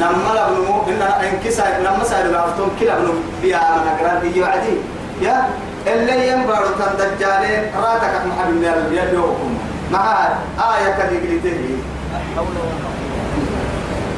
[0.00, 4.76] لا بنمو إن إن كسا نما سائل بعفتم كلا بنو بيا من أقران بيجي وعدي
[5.22, 5.48] يا
[5.86, 9.58] اللي ينبرو تندجالين راتك محب من يدوكم
[9.92, 10.28] مع
[10.58, 12.48] آية ولا قوة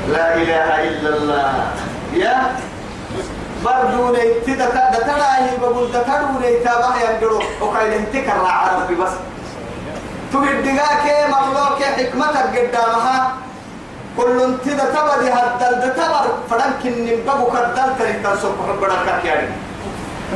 [0.09, 1.53] لا إله إلا الله
[2.15, 2.37] يا
[3.65, 9.11] بردوني تدا تدا تراهي بقول تدروني تابع يندرو وكاين انتكر عربي بس
[10.33, 13.33] تقول دقاك مغلوك حكمتك قدامها
[14.19, 19.49] كل انتدى تبدي هدل تبر فرنك نبقو كدل تريد سبح بركك يعني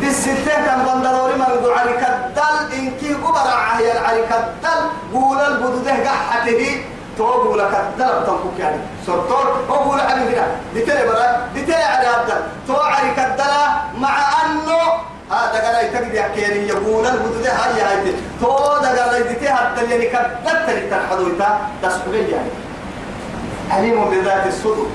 [0.01, 4.81] دي الستة كان بندلوري من قول علي كدل إنكي قبر عهي علي كدل
[5.15, 6.85] قول البدوده قحته
[7.19, 12.09] توقول لك الدل بتنكوك يعني سرطور وقول علي كده دي تلي برا دي تلي علي
[12.21, 13.53] الدل تو علي كدل
[13.99, 14.15] مع
[14.45, 14.81] أنه
[15.31, 20.67] هذا قال يتقدي يعني يقول البدوده هاي هاي تو ده قال يدي هدل يعني كدل
[20.67, 22.72] تريد تنحدويتا تسحبين يعني.
[23.73, 24.89] عليم بذات الصدور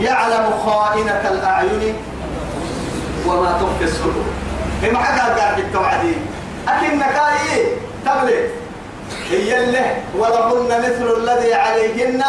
[0.00, 1.94] يعلم خائنة الأعين
[3.26, 4.24] وما تخفي الصدور
[4.82, 6.14] بما حكى قال التوعدي.
[6.68, 7.66] أكن كاي
[8.04, 8.50] تبلي
[9.30, 12.24] هي اللي ولهن مثل الذي عليهن.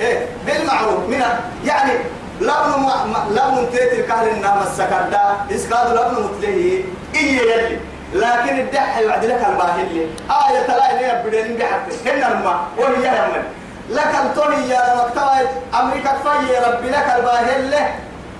[0.00, 1.08] إيه؟ بالمعروف.
[1.08, 1.22] من
[1.64, 1.92] يعني
[2.40, 2.90] لبن
[3.30, 6.82] لبن تيتي كهل النام السكردا إسكاد لبن متلهي.
[7.14, 7.78] إيه يلي
[8.14, 10.06] لكن الدح يوعد لك الباهلي.
[10.30, 13.42] آية تلاقي لي بدين بحث هن الماء وهي يمن
[13.90, 15.48] لك التوني يا مكتوى
[15.80, 17.74] أمريكا في ربي لك الباهل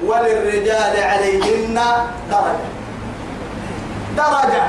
[0.04, 1.80] وللرجال عليهن
[2.30, 2.66] درجة.
[4.16, 4.62] درجة.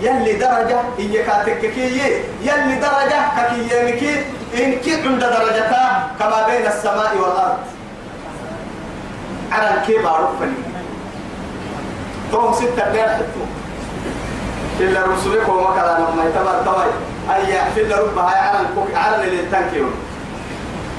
[0.00, 7.16] يلي درجة هي كاتككي يلي درجة ككي يمكي إن كي عند درجتها كما بين السماء
[7.16, 7.58] والأرض.
[9.52, 10.62] على الكبار فني.
[12.32, 13.42] توم ستة غير حتو.
[14.80, 16.90] إلا رسولك وما كلا ما يتبر توي
[17.34, 19.94] أي إلا ربها على الكوك على اللي تنكيون.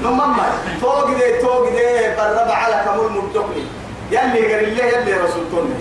[0.03, 0.45] نمما
[0.81, 3.63] توق دي توق دي برب على كمول مبتقني
[4.11, 5.75] يلي قال الله يلي رسول توني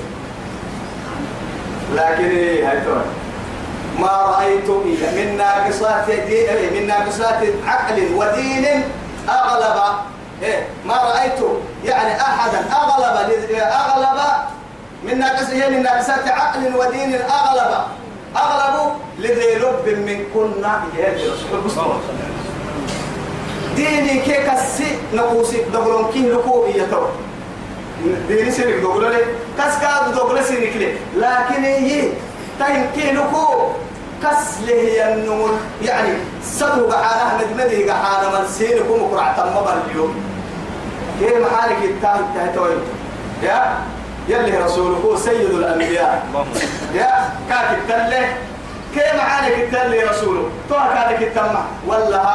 [1.94, 3.02] لكن إيه هاي توي
[3.98, 4.70] ما رأيت
[5.16, 8.84] من ناقصات دين من ناقصات عقل ودين
[9.28, 9.82] أغلب.
[10.42, 11.40] إيه ما رأيت.
[11.84, 13.30] يعني أحدا أغلب
[13.60, 14.20] أغلب
[15.04, 17.72] من ناقصه من ناقصات عقل ودين أغلب.
[18.36, 20.82] أغلب لذي لب من كنا
[23.76, 27.06] ديني كي كسي نقوسي دغلون كي لكو يتو
[28.28, 29.12] ديني سيرك دغلون
[29.58, 30.94] كس كاد دغلون سيرك لي.
[31.16, 32.08] لكن هي
[32.58, 33.68] تاين كي لكو
[34.22, 35.48] كس له النمو
[35.82, 36.12] يعني
[36.44, 40.14] صدو قحانه ندمده قحانه من سينكم قرعة مبر اليوم
[41.20, 42.78] كي محالك التاه التهتوين
[43.42, 43.78] يا؟
[44.28, 46.22] يلي رسوله سيد الأنبياء.
[46.94, 48.36] يا؟ كاتب تله
[48.94, 52.34] كي معانك التله رسوله تو كاتك التمع ولا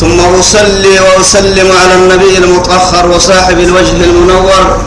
[0.00, 4.78] ثم أصلي وأسلم على النبي المطهر وصاحب الوجه المنور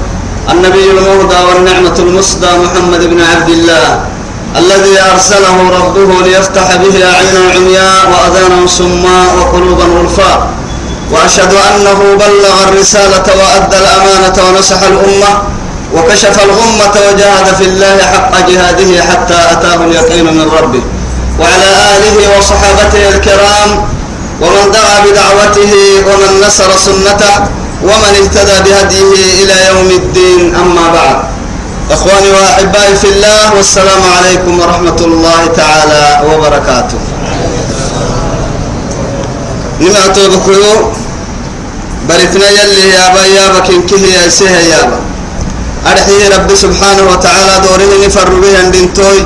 [0.51, 3.99] النبي المهدى والنعمة المصدى محمد بن عبد الله
[4.57, 10.47] الذي أرسله ربه ليفتح به أعينا عمياء وأذانا صماء وقلوبا غلفاء.
[11.11, 15.31] وأشهد أنه بلغ الرسالة وأدى الأمانة ونصح الأمة
[15.95, 20.81] وكشف الغمة وجاهد في الله حق جهاده حتى أتاه اليقين من ربه.
[21.39, 23.69] وعلى آله وصحابته الكرام
[24.41, 25.73] ومن دعا بدعوته
[26.07, 27.33] ومن نصر سنته
[27.83, 31.17] ومن اهتدى بهديه إلى يوم الدين أما بعد.
[31.91, 36.99] إخواني وأحبائي في الله والسلام عليكم ورحمة الله تعالى وبركاته.
[39.81, 40.91] نمعتو بكيو
[42.09, 44.99] برتنا يلي يا با يا بكين يا سيه يا با.
[45.91, 49.21] أرحيه رب سبحانه وتعالى دوره نفر به عندنتوي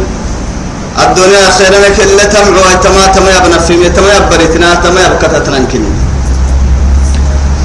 [1.03, 5.59] الدنيا خيرنا كل تمع تما تما يبنى في تما يبرتنا تما يبكتتنا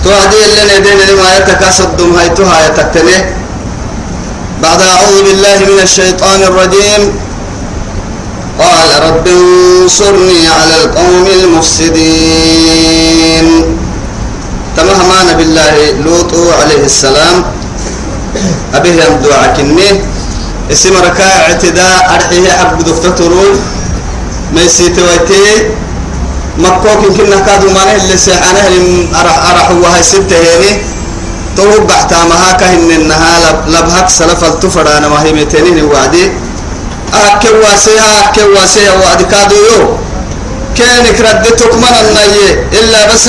[0.04, 3.16] تو هذه اللي ندين لما يتكاسدهم هاي تو هاي تكتني
[4.62, 7.02] بعد أعوذ بالله من الشيطان الرجيم.
[8.58, 12.66] قال رب انصرني على القوم المفسدين.
[14.76, 17.44] تمهمان بالله لوط عليه السلام.
[18.74, 20.00] أبيه يمدو عكني
[20.72, 23.32] اسم ركاع اعتداء أرحيه حق دكتور
[24.54, 25.44] ما يسيتويتي
[26.58, 28.68] مكوك كنا كادو مانه اللي سيحانه
[29.20, 30.82] أرح أرح وهاي ستة هيني.
[31.56, 36.30] تو بحتامها كهن النها لبهك سلف التفران ما هي متنين وعدي
[37.14, 39.96] أكل واسيها أكل واسيها وعد كادو يو.
[40.78, 43.26] كانك ردتك من النية إلا بس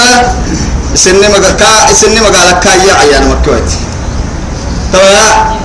[0.96, 3.78] سنة مقا سنة مقالك كايا عيان مكويتي.
[4.94, 5.61] تويا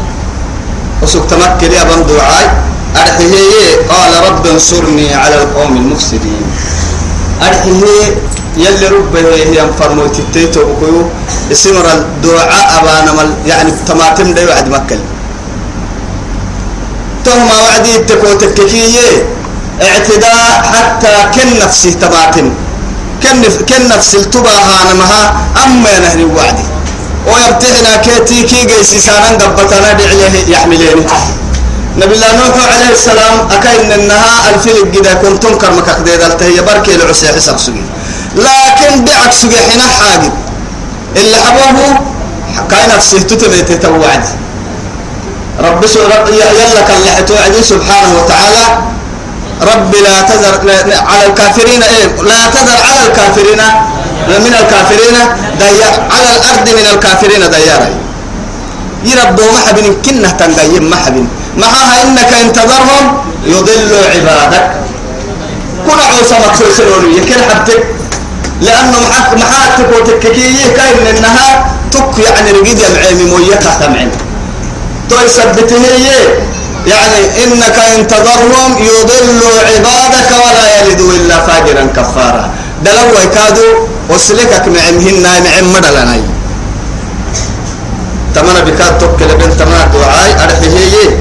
[1.02, 2.48] وسوك تمكن يا بن دعاء
[2.96, 6.42] أرحيه قال رب انصرني على القوم المفسدين.
[7.42, 8.16] أرحيه
[8.56, 11.08] يلي ربه هي فرموت التيتو بكيو.
[11.52, 14.98] اسمر الدعاء أبانا مل يعني تماتم ده وعد مكة
[17.24, 19.26] تهما وعدي تكو تككية
[19.82, 22.50] اعتداء حتى كن نفسي تماتم.
[23.22, 25.22] كن كن نفس التباها نمها
[25.64, 26.66] أما نهني وعدي.
[27.26, 31.06] ويبتحنا كيتي كي جيسي سانا قبتنا دعيه يحملين
[31.96, 37.28] نبي الله نوح عليه السلام أكاين إنها الفيل جدا كنتم كرمك قديد ألتهي بركي العسي
[37.28, 37.82] حساب سجي
[38.36, 40.32] لكن بعكس حين حاجب
[41.16, 42.00] اللي حبوه
[42.70, 44.24] كاين نفسه تتبيت توعد.
[45.60, 48.78] رب رب يلا كان سبحانه وتعالى.
[49.62, 50.54] رب لا تذر
[51.08, 53.60] على الكافرين إيه؟ لا تذر على الكافرين
[54.28, 55.16] من الكافرين
[55.60, 57.88] ديار على الأرض من الكافرين ديارا
[59.04, 61.26] يربوا محبن كنه تنقيم محبن
[61.58, 63.04] معها إنك إن تذرهم
[63.44, 64.70] يضلوا عبادك.
[65.86, 67.84] كل عوسى مكسور سنوني يكن حبتك
[68.60, 74.10] لأنه محك محاتك وتككيه كاين إنها تك يعني رقيد يمعيمي مويتها تمعين
[75.10, 75.76] تو يثبته
[76.86, 82.50] يعني إنك إن تذرهم يضلوا عبادك ولا يلدوا إلا فاجرا كفارا.
[82.84, 83.74] دلوا يكادوا
[84.10, 86.22] وسلكك معمهن معم مدلناي.
[88.34, 90.30] تمنى بكاد توكل بنت تمنى دعاي.
[90.44, 91.18] أرحيه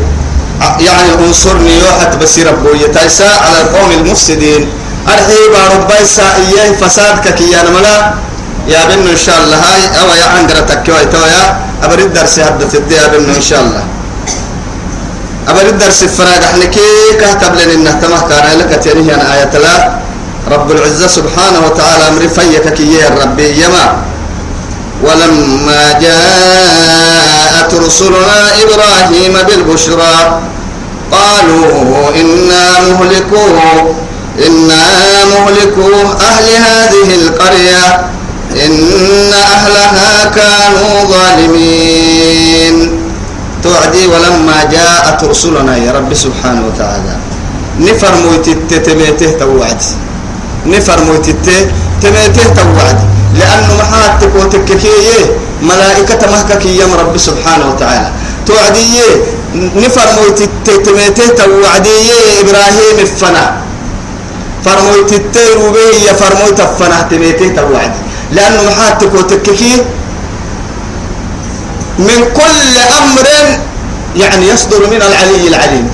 [0.80, 4.70] يعني انصرني يوحد بسير أبوية تايسا على القوم المفسدين.
[5.08, 8.14] أرحي باربايسا إياه فسادك كيانا ملا
[8.68, 9.58] يا بنو إن شاء الله.
[9.58, 11.44] هاي أو يا عنقرة تكوي تويا
[11.84, 13.84] أبرد درسي هدت الدي يا بنو إن شاء الله.
[15.48, 16.82] أبل الدرس الفراغ أحنا كي
[17.22, 19.76] كهتب لنا إنه تمه كان لك تيريه أنا آية لا
[20.52, 23.86] رب العزة سبحانه وتعالى أمر فيك يا ربي يما.
[25.04, 30.42] ولما جاءت رسلنا إبراهيم بالبشرى
[31.12, 33.46] قالوا إنا مهلكو
[34.48, 34.84] إنا
[35.26, 35.92] مهلكو
[36.22, 38.10] أهل هذه القرية
[38.66, 42.76] إن أهلها كانوا ظالمين.
[43.64, 47.16] توعدي ولما جاءت رسلنا يا رب سبحانه وتعالى.
[47.80, 49.82] نفر مويتت تميته توعد.
[50.66, 51.48] نفر مويتت
[52.02, 52.98] تميته توعد
[53.40, 58.12] لأنه محاتك وتككيه ملائكة مهكك يا رب سبحانه وتعالى.
[58.48, 59.00] توعدي
[59.56, 60.50] نفر مويتت
[60.86, 61.98] تميته توعدي
[62.42, 63.46] إبراهيم الفنا
[64.66, 67.92] فرمويت التير به يا فرمويت الفنا تميته توعد
[68.32, 69.76] لأنه محاتك وتككيه
[72.00, 73.28] من كل أمر
[74.16, 75.88] يعني يصدر من العلي العليم.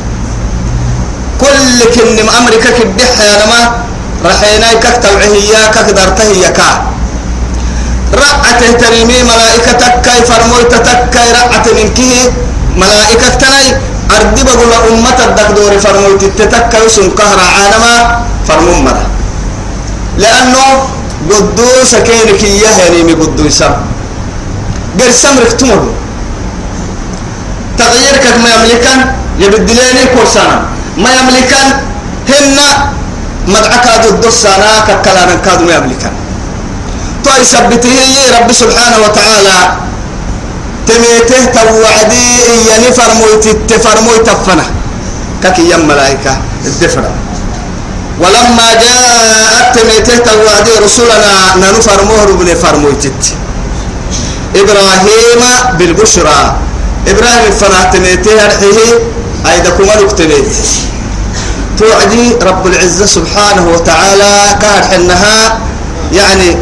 [1.41, 3.83] كل كن أمرك كدح يا نما
[4.25, 6.69] رحينا كك توعهيا كك درته كا.
[8.11, 11.99] رعته تريمي ملائكتك كي فرمويتك كي رعت منك
[12.77, 13.65] ملائكة تني
[14.15, 17.93] أردب بقول أمة الدكدور فرمويت تتك يسون كهر عالما
[18.47, 19.05] فرمون مرة
[20.17, 20.65] لأنه
[21.31, 23.69] قدوس كينك إياه يعني قدوسا.
[24.99, 25.81] غير سمرك تمر
[27.79, 28.99] تغييرك ما يملكن
[29.39, 30.57] يبدليني كورسانا.
[30.97, 31.65] ما يملكن
[32.29, 32.57] هن
[33.47, 36.11] مدعك ضد السنة ككلانا كادوا ما يملكن
[37.23, 37.97] تو يثبته
[38.39, 39.57] رب سبحانه وتعالى.
[40.87, 42.27] تميته توعدي
[42.69, 44.65] يعني فرمويت تفرمويت تفنا
[45.43, 47.11] ككي يم ملائكة الدفرة.
[48.19, 53.33] ولما جاءت تميته توعدي رسولنا ننفر مهر بن فرمويتت
[54.55, 55.41] إبراهيم
[55.77, 56.55] بالبشرى.
[57.07, 58.89] إبراهيم فنعتميته أرحيه
[59.51, 60.55] أيضا كما نكتميت
[61.81, 65.59] توعدي رب العزة سبحانه وتعالى كانت حنها
[66.13, 66.57] يعني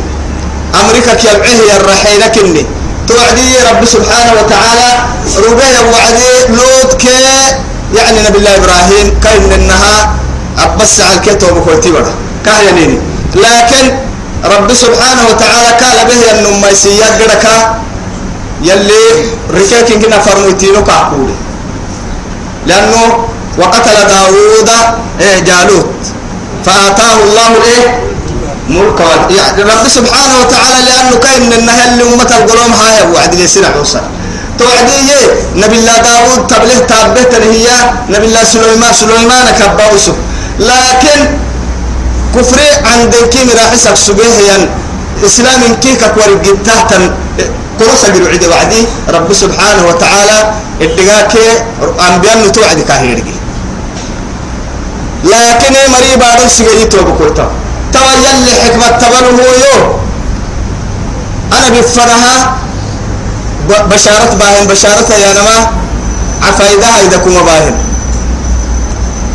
[0.82, 2.66] أمريكا كيبعيه الرحينة كني.
[3.08, 4.90] توعدي رب سبحانه وتعالى
[5.48, 7.20] ربيه وعدي لوط كي
[7.96, 10.16] يعني نبي الله إبراهيم كاين إنها
[10.58, 12.14] أبس على الكتب وكويتي بدا.
[12.46, 13.02] كاين
[13.36, 13.86] لكن
[14.46, 17.20] رب سبحانه وتعالى قال به أنه ما يسياد
[18.64, 19.04] يلي
[19.52, 21.36] ركاك كنا فرموتينو كعقولي
[22.68, 24.70] لأنه وقتل داوود
[25.22, 25.94] إيه جالوت.
[26.66, 28.10] فآتاه الله إيه
[28.70, 29.00] ملك
[29.38, 33.68] يعني رب سبحانه وتعالى لأنه كاين من النهي اللي أمة القلوم هاي وعد لي سنة
[33.74, 34.02] حوصل
[34.60, 35.10] توعدي
[35.56, 37.78] نبي الله داوود تبله تابه تنهيا
[38.10, 40.16] نبي الله سليمان سليمان كباوسه
[40.60, 41.20] لكن
[42.36, 44.70] كفر عندك راح يسك سبيه ين
[45.26, 47.00] إسلام كيك كوري جتاتا
[47.80, 50.38] كروس جرو عدي وعدي رب سبحانه وتعالى
[50.82, 51.34] ادقاك
[52.08, 53.39] أنبياء نتوعد كاهيرجي
[55.24, 57.52] لكن مري بعد سجي توب كوتا
[57.94, 60.00] توا يلي حكمة تبنه يو
[61.54, 62.58] أنا بفرها
[63.70, 65.58] بشارة باهن بشارة يا نما
[66.48, 67.76] عفايدها إذا كما باهن.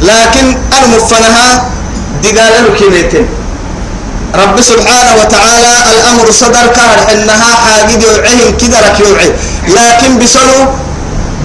[0.02, 1.70] لكن أنا مفنها
[2.22, 3.26] دقال كيميتين
[4.34, 9.30] رب سبحانه وتعالى الأمر صدر كهر إنها حاجد يوعيهم كده رك يوعي
[9.68, 10.58] لكن بسلو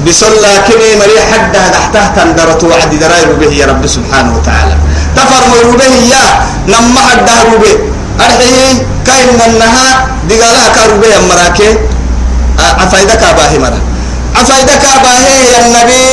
[0.06, 4.76] بسل لكن مري حدها تحتها تندرت وعد دراير به يا رب سبحانه وتعالى.
[5.16, 6.26] تفرموا به يا
[6.68, 7.76] نما حدها به.
[8.26, 11.70] أرحيه كاين منها دقالها كارو به مراكي.
[12.60, 13.82] عفايدك أباهي مرة.
[14.36, 16.04] عفايدك أباهي يا النبي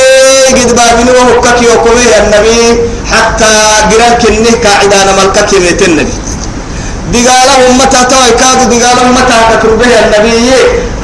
[0.57, 2.61] قد بابني وهكك يوكوه يا النبي.
[3.11, 3.51] حتى
[3.89, 6.13] قران كنه قاعدان ملكك يميت النبي.
[7.13, 10.49] دقاله متى توي كادو دقاله متى تكربه النبي.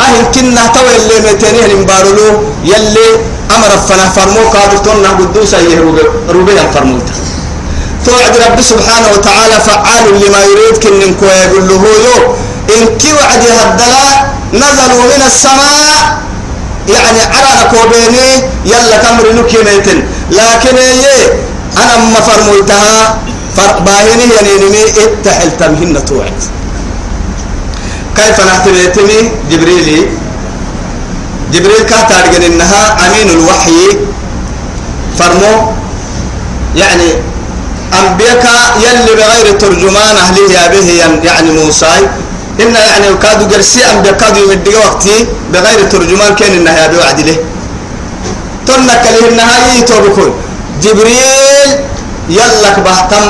[0.05, 2.27] أهل كنا توي اللي متنيه المبارلو
[2.63, 3.07] يلي
[3.55, 5.97] أمر فنا فرمو كادو تونا قدوسا يهرب
[6.29, 7.13] ربنا فرموتا
[8.05, 12.17] توعد رب سبحانه وتعالى فعال لما يريد كن كو يقول له يو
[12.75, 14.05] إن كي وعد هدلا
[14.53, 16.23] نزلوا من السماء.
[16.93, 18.27] يعني على كوبيني
[18.65, 21.23] يلا كمر نكيميتن لكن إيه؟
[21.77, 23.17] أنا ما فرموتها
[23.57, 26.39] باهني ينينمي اتحل تمهن توعد.
[28.15, 29.99] كيف نحتميتني جبريلي.
[31.53, 33.97] جبريل كاتار إنها أمين الوحي.
[35.19, 35.71] فرمو
[36.75, 37.09] يعني
[37.99, 38.43] أنبياء
[38.85, 40.87] يلي بغير ترجمان أهله يا به
[41.23, 41.93] يعني موسى.
[42.61, 47.37] إن يعني كادوا جرسي أنبياء كادوا يمدقوا وقتي بغير ترجمان كان إنها بوعد له.
[48.67, 50.33] تنك له النهاية توبكون.
[50.83, 51.69] جبريل
[52.29, 53.25] يلك بهتم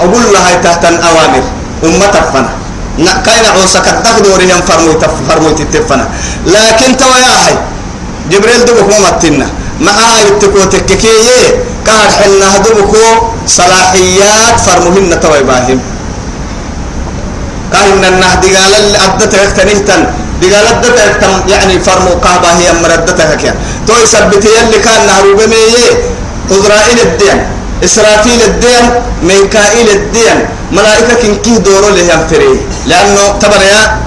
[0.00, 1.42] أقول لها تحت الأوامر
[1.84, 2.52] أمة فنا.
[3.26, 4.94] كاين عوسى كتاك دوري هم فرموي
[5.28, 6.08] فرموي تتفنا
[6.46, 7.54] لكن توا يا هاي
[8.30, 9.46] جبريل دوبك ما متنا.
[9.80, 11.26] معها يتكو تككيه
[11.86, 13.04] كهر حنا هدوكو
[13.46, 15.80] صلاحيات فرمهن توي باهم
[17.72, 20.02] كاهن النهدي قال أدتك تنهتن
[20.42, 23.54] دقال أدتك يعني فرمو قابا هي مردتك كيا
[23.86, 25.90] تو يثبت يلي كان نهرو بمية
[26.50, 27.38] إسرائيل الدين.
[27.84, 28.84] إسرافيل الدين
[29.22, 30.38] ميكائيل الدين
[30.72, 34.00] ملائكة كنكيه دورو اللي ينفري؟ لأنه تبر يا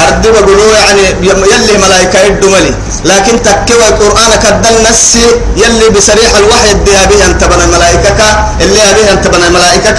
[0.00, 5.26] أرد بقولوا يعني يلي ملائكة الدملي لكن تكوى القرآن كدل نسي
[5.56, 8.20] يلي بصريح الوحي الدي به أنت بنا الملائكة
[8.60, 9.94] اللي به أنت بنا الملائكة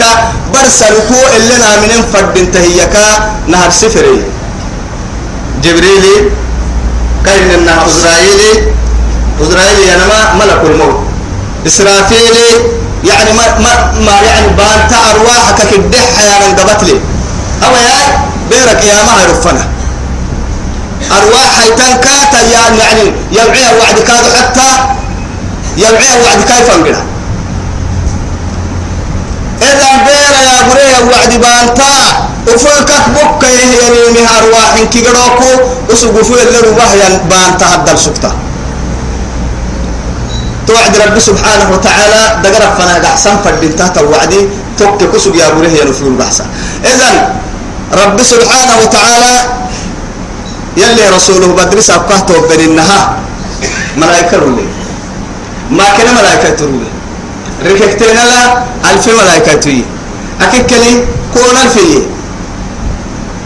[0.53, 2.95] برسلكو اللي نامنين فرد انتهيك
[3.47, 4.24] نهر سفري.
[5.64, 6.16] جبريلي
[7.26, 8.51] كاين انها إسرائيلي.
[9.41, 10.99] إسرائيلي أنا ما ملك الموت.
[11.68, 12.49] إسرافيلي
[13.04, 17.00] يعني ما ما, ما يعني بانت أرواحك كدح يا من قبتلي
[17.64, 19.68] أو يا بيرك يا ما يرفنا
[21.12, 24.70] أرواح حيتان كاتا يعني يعني يوعيها وعد كادو حتى
[25.78, 27.04] يوعيها وعد كيف أنقلها.
[29.62, 31.93] إذا بيرا يا بريه وعد بانتا
[32.48, 33.43] وفلكك بك
[34.16, 38.32] من أرواح كيغروكو وسقفوا اللي رواه بانتا هدل سكتا.
[40.68, 44.34] توعد رب سبحانه وتعالى دقر فنا أحسن فردين تحت الوعد
[44.80, 46.45] توك كسب يا بريه يا نفيل بحسا
[46.86, 47.09] إذا
[47.93, 49.34] رب سبحانه وتعالى
[50.78, 53.18] يلي رسوله بدرس أبقاته بين النها
[53.97, 54.68] ملائكة رولي.
[55.72, 56.89] ما كان ملائكة رولي
[57.65, 59.84] رككتين لا ألف ملائكة
[60.41, 60.93] أككلي
[61.34, 61.99] كون ألفية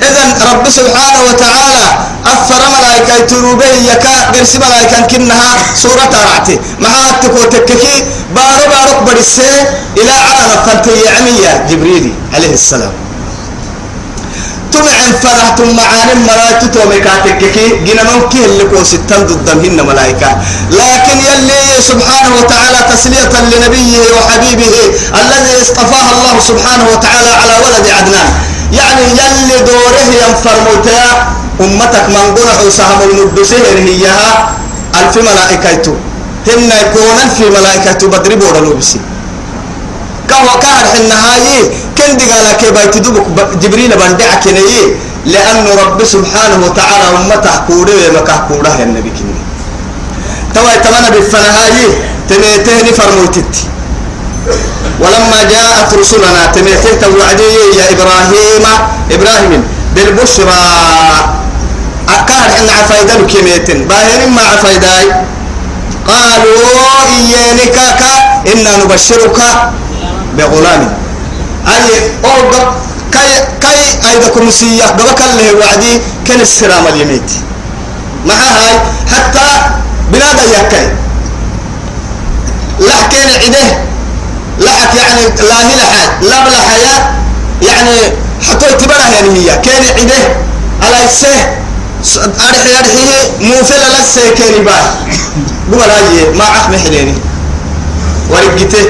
[0.02, 1.86] إذن رب سبحانه وتعالى
[2.26, 6.60] أفر ملائكة تروبه يكا قرس ملائكة كنها سورة رعتي.
[6.80, 6.90] مع
[7.22, 8.04] تكو تككي
[8.36, 9.52] بارو بارو برسي
[9.98, 10.16] إلى
[10.54, 12.94] نفنتي عمية جبريل عليه السلام.
[14.74, 20.30] تمعن فرحت معاني ملائكة توميكاتككي جنا ممكن اللي كون ستان ضدهن ملائكة
[20.72, 24.76] لكن يلي سبحانه وتعالى تسلية لنبيه وحبيبه
[25.22, 28.30] الذي اصطفاه الله سبحانه وتعالى على ولد عدنان.
[28.74, 31.06] يعني يلي دوره ينفر موتيا
[31.62, 34.50] أمتك من قرح سهم المدسه هيها.
[35.00, 35.94] ألف ملائكة
[36.48, 39.00] هن يكون في ملائكة بدري بورا لبسي
[40.32, 41.62] كهو كان النهاية
[41.98, 44.88] كن دي قال كي بايت دوبك جبريل بندع كنيه
[45.26, 49.44] لأن رب سبحانه وتعالى أمته كوره ومكه كوره النبي كنيه
[50.56, 51.88] توا يتمنى بالفنهاية
[52.30, 53.56] تميتهن فرموتت.
[55.00, 58.66] ولما جاءت رسلنا تميته توعدي يا إبراهيم.
[59.12, 59.64] إبراهيم
[59.96, 60.64] بالبشرى.
[62.10, 65.06] أكار إن عفايدا كميتن باهر ما عفايداي.
[66.08, 66.72] قالوا
[67.16, 67.78] إيانك
[68.54, 69.38] إنا نبشرك.
[70.38, 70.94] بغلام.
[71.68, 72.56] أي أوض
[73.12, 73.80] كي كي
[74.10, 77.32] أيدكم سيا قبك الله وعدي كان السلام اليميت
[78.26, 78.80] مع هاي
[79.12, 79.48] حتى
[80.12, 80.88] بلاد يكاي.
[82.80, 83.68] لحكين عده.
[84.60, 87.12] لحك يعني لا هي لحد لا بلا حياة.
[87.62, 87.98] يعني
[88.50, 89.58] حتى يتبرها يعني هي.
[89.58, 90.24] كان عده.
[90.82, 91.62] على السه.
[92.18, 93.06] أرحي أرحي
[93.40, 94.88] موفل لسه كان باه
[95.72, 97.14] قبل هاي ما عخم حليني
[98.30, 98.90] ورقته.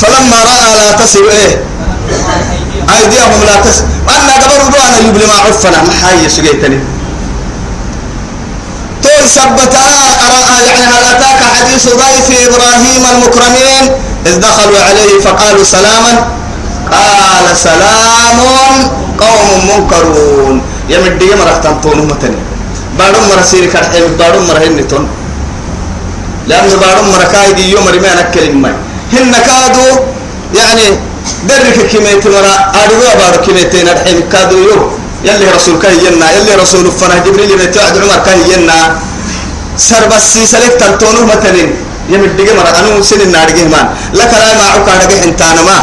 [0.00, 1.62] فلما رأى لا تصل إيه؟
[2.96, 6.78] أيديهم لا تصل أنا قبل أنا يبلي ما عفنا ما حي سجيتني
[9.02, 9.84] تقول سبتا
[10.24, 13.84] أرى يعني هل أتاك حديث ضيف إبراهيم المكرمين؟
[14.26, 16.28] إذ دخلوا عليه فقالوا سلاما.
[16.92, 18.38] قال سلام
[19.20, 20.62] قوم منكرون.
[20.88, 22.36] يمد يمرح تنطون متني
[22.98, 25.08] بارم مرسيري كرحيم بارم مرهن تون
[26.46, 28.74] لأنه بارم مركايدي يوم رمي أنا كلمة.
[29.12, 29.92] هن كادوا
[30.54, 30.86] يعني
[31.48, 34.78] درك كميت مرا أدوا بارو كميتين الحين كادوا يو.
[35.24, 38.78] يلي رسول كهينا يلي رسول فنا جبريل بيتوعد عمر كهينا.
[39.88, 41.62] سر بس سلك تنتونه مثلا
[42.12, 43.86] يمد دقي مرا أنا سن النار مان
[44.18, 45.78] لك لا ما عوك على جه انتانا ما.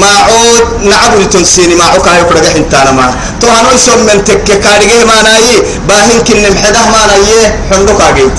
[0.00, 3.06] ما عود نعبد تنسيني ما عوك على جه انتانا ما.
[3.40, 5.46] تو هنو يسوم من تك كارجه ما ناي
[5.88, 7.30] باهين كن محده ما ناي
[7.70, 8.38] حندق عجيت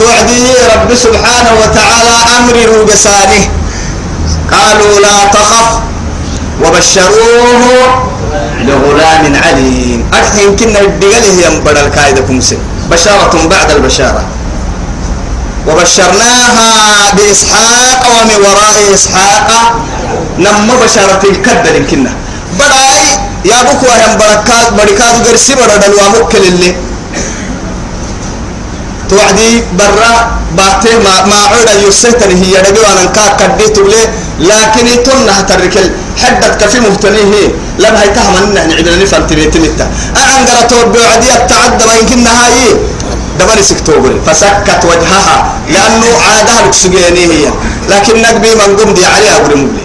[0.00, 0.44] توعدي
[0.74, 3.42] رب سبحانه وتعالى أمره بسانه
[4.52, 5.70] قالوا لا تخف
[6.64, 7.64] وبشروه
[8.66, 10.00] بغلام عليم.
[10.14, 12.58] أرحين كنا بقاله ينبر الكايدكم سن
[12.90, 14.24] بشارة بعد البشارة.
[15.68, 16.70] وبشرناها
[17.16, 19.48] بإسحاق ومن وراء إسحاق.
[20.38, 22.12] نم بشارة الكدر كنا
[22.58, 23.04] بداي
[23.44, 26.74] يا بكوا هم بركات بركات قرسي برد الوامك للي
[29.10, 30.12] توعدي برا
[30.58, 34.02] باته ما ما عود يسهتني هي رجل أنا كا كديت له
[34.50, 35.86] لكن يتون هتركل
[36.22, 37.48] حدت كفي مهتنيه
[37.78, 39.86] لم هي تهم إن إحنا عبرني فانتني تمتا
[40.16, 42.76] أعنقر توب بعدي التعدى ما يمكن هاي
[43.38, 45.36] دبل سكتوبري فسكت وجهها.
[45.68, 47.44] لأنه عادها لكسجيني هي.
[47.88, 49.84] لكن نقبي من قم دي عليها مبلي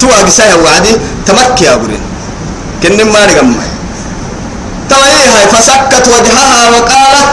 [0.00, 0.96] تو أقساها وعدي.
[1.26, 1.92] تمكي أقول
[2.82, 3.54] كن ما نقم
[4.90, 7.30] تويها فسكت وجهها وقالت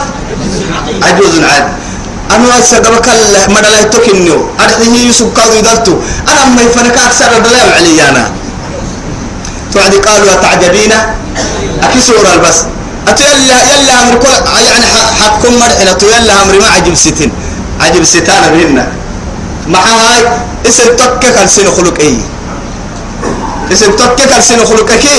[1.03, 1.67] عجوز عاد
[2.31, 3.07] أنا أسقبك
[3.49, 5.93] مدلا تكنيو أرحيه يوسف قالوا يدلتو
[6.31, 8.31] أنا ما يفنك أكثر دلال علي أنا.
[9.73, 10.93] توعدي قالوا تعجبين
[11.83, 12.57] أكي سورة البس.
[13.07, 14.33] أتو يلا يلا أمر كل
[14.67, 14.85] يعني
[15.19, 17.31] حقكم مرحلة تو يلا أمر ما عجب ستين.
[17.81, 18.87] عجب ستان بهن.
[19.67, 20.23] مع هاي.
[20.67, 22.17] اسم تكك السن خلق أي
[23.73, 25.17] اسم تكك السن خلق كي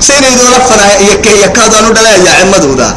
[0.00, 2.94] سين يدور فنا يكي يكاد أنو دلا يا عمدو ده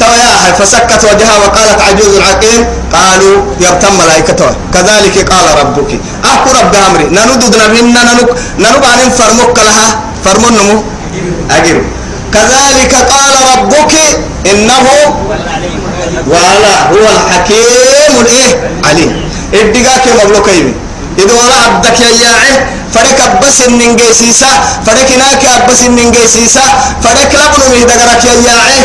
[0.00, 4.50] توياها فسكت وجهها وقالت عجوز عقيم قالوا يبتم ملائكته.
[4.74, 5.90] كذلك قال ربك.
[6.24, 8.28] أكو رب أمري نندد نرهن ننك
[8.58, 10.00] ننب عن فرمك لها.
[10.24, 10.82] فرمون نمو؟
[11.50, 11.82] أجر
[12.34, 13.92] كذلك قال ربك
[14.52, 14.86] إنه
[16.30, 19.10] وعلى هو الحكيم الإيه؟ عليم.
[19.54, 20.74] إدقاك مبلوك يمين
[21.18, 22.54] إذا ولا عبدك يا ياعي
[22.94, 24.46] فرك بس النجيسيسا
[24.86, 26.62] فرك ناك بس النجيسيسا
[27.02, 28.82] فرك لبنو مهدقرك يا ياعي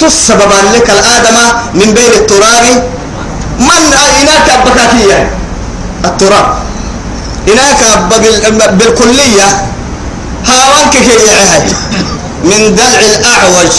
[0.00, 1.36] تسبب لك الآدم
[1.74, 2.64] من بين التراب.
[3.58, 3.82] من
[4.22, 5.30] إناك بكاتية
[6.04, 6.46] التراب.
[7.48, 7.80] إناك
[8.72, 9.48] بالكلية.
[10.46, 11.72] هاوانك كي يعهد.
[12.44, 13.74] من دلع الأعوج.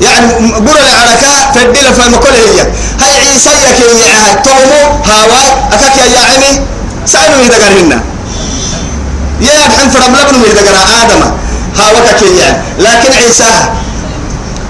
[0.00, 2.60] يعني قول العركة فدل فالمكل هي.
[3.00, 4.42] هاي عيسى كي يعهد.
[4.42, 6.66] تومو هاواي أكاك يا يعمي
[7.06, 8.00] سألوا إذا قرهن
[9.40, 11.22] يا الحين فرم لبنو إذا قرأ آدم.
[11.78, 12.58] هاوك كي يعني.
[12.78, 13.50] لكن عيسى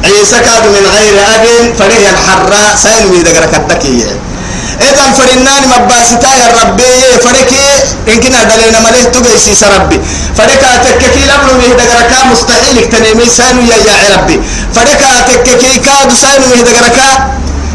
[0.05, 1.45] عيسى كاد من غير أب
[1.79, 4.11] فريه الحراء سين ويدا قرك التكية
[4.81, 6.93] إذا فرنان مباستا يا ربي
[7.25, 7.67] فريكي
[8.09, 10.01] إن كنا دلنا مليه تجيسي سربي
[10.39, 14.41] فريكا تككي لبنو ويدا قرك مستحيل تنمي سين يا يا ربي.
[14.75, 16.99] فريكا تككي كاد سين ويدا قرك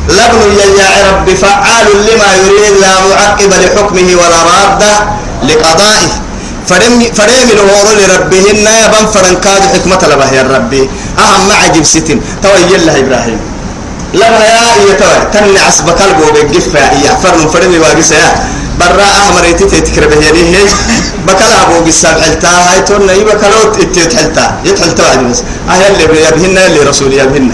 [0.09, 0.65] لبنو يا
[0.97, 4.83] يا ربي فعال لما يريد لا معقب لحكمه ولا راد
[5.43, 6.11] لقضائه.
[6.69, 10.89] فرم فرم الهور لربهن يا بن فرن كاد حكمة لبه يا ربي.
[11.19, 12.21] أهم مع جب ستين.
[12.43, 13.39] توي الله إبراهيم.
[14.13, 15.19] لما يا يا توي.
[15.33, 18.29] تني عصب قلبه بجفة يا فرن فرم واقص يا.
[18.79, 20.65] برا أحمر يتي تكرب يعني هي.
[21.27, 22.47] بكلا أبو قصة حلتا.
[22.47, 24.45] هاي تقول نيبا كلو تيت حلتا.
[24.65, 25.41] يتحلتا واحد بس.
[25.69, 27.51] أهل اللي يبهن اللي رسول يبهن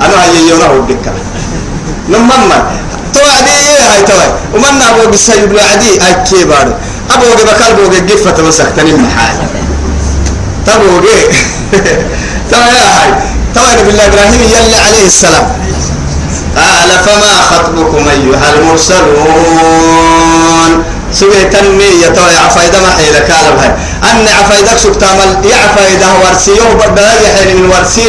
[0.00, 1.22] أنا هاي يونا هو بكلا.
[2.08, 2.58] نمما
[3.14, 3.56] توعدي
[3.90, 4.28] هاي توي.
[4.54, 5.90] ومن أبو قصة يبلع عدي.
[6.10, 6.76] أكيد بارد
[7.14, 9.34] أبوغي بكال بوغي قفة مسكتني محاي
[10.66, 11.18] تبوغي.
[12.50, 13.10] توا يا هاي
[13.54, 15.46] توا نبي الله إبراهيم يلي عليه السلام.
[16.56, 19.92] قال فما خطبكم أيها المرسلون؟
[22.02, 23.70] يتوا يا عفايدة ما حيلة كالب هاي
[24.12, 28.08] أن عفايدك سكتامل يا عفايدة ورسيو بدأ يحيل من ورسي.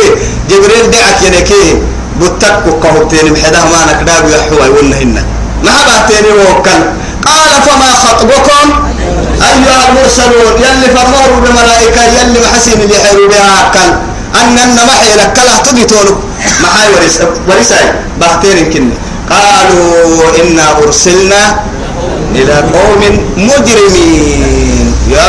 [0.50, 1.82] جبريل دعك ينكي
[2.22, 5.24] بتك وقهوتين بحدة ما نكداب يحوى ونهن
[5.64, 6.84] ما بعتيني وكل
[7.26, 8.93] قال فما خطبكم؟
[9.52, 13.94] أيها المرسلون يلي فرموا بملائكة يلي محسين اللي حيروا بها كان.
[14.42, 16.24] أن أن محي لك كلا تبتون
[16.64, 17.18] محاي ورس
[17.48, 18.96] ورساي بختير كني.
[19.30, 21.60] قالوا إنا أرسلنا
[22.36, 23.02] إلى قوم
[23.38, 24.96] مجرمين.
[25.10, 25.28] يا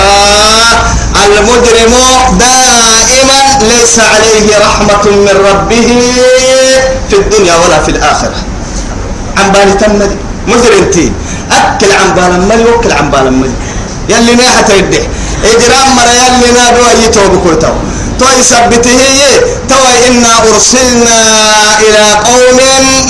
[1.24, 1.94] المجرم
[2.38, 5.88] دائما ليس عليه رحمة من ربه
[7.10, 8.38] في الدنيا ولا في الآخرة.
[9.38, 10.16] عن بالي تمدي
[10.48, 11.12] مجرمتين
[11.52, 13.52] أكل عن بالملي وكل عن بالملي
[14.08, 15.02] يلي ما حتيده
[15.44, 17.72] إجرام مرة يلي ما دو أي توب كرتو
[18.18, 18.26] تو.
[18.40, 19.00] يثبته
[19.68, 21.18] تو إنا أرسلنا
[21.84, 22.58] إلى قوم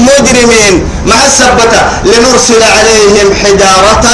[0.01, 0.75] مجرمين.
[1.07, 4.07] مع السبتة لنرسل عليهم حجارة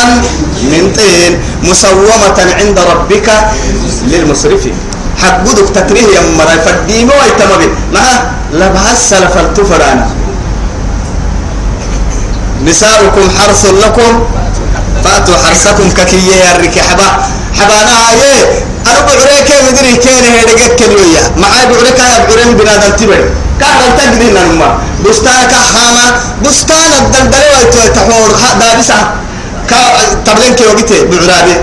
[0.62, 3.28] من طين مسومة عند ربك
[4.06, 4.74] للمسرفين.
[5.22, 10.06] حقودك تكريه يا مرة فديمو ويتمبي ما؟ لبها السلف التفرانا
[12.64, 14.12] نساؤكم حرث لكم.
[15.04, 17.08] فاتوا حرثكم ككية يا الركي حبا
[17.58, 18.64] حبانا آية.
[18.86, 23.22] أنا بعريك مدري كين هيدك كلويا معاي بعريك يا بعرين بنادم تبر
[23.60, 26.06] كان تجري نما بستانك حاما
[26.44, 28.30] بستان الدلدل ويتو تحور.
[28.60, 28.98] دابسة
[30.26, 31.56] تبلين كي وقتي؟ بعرابي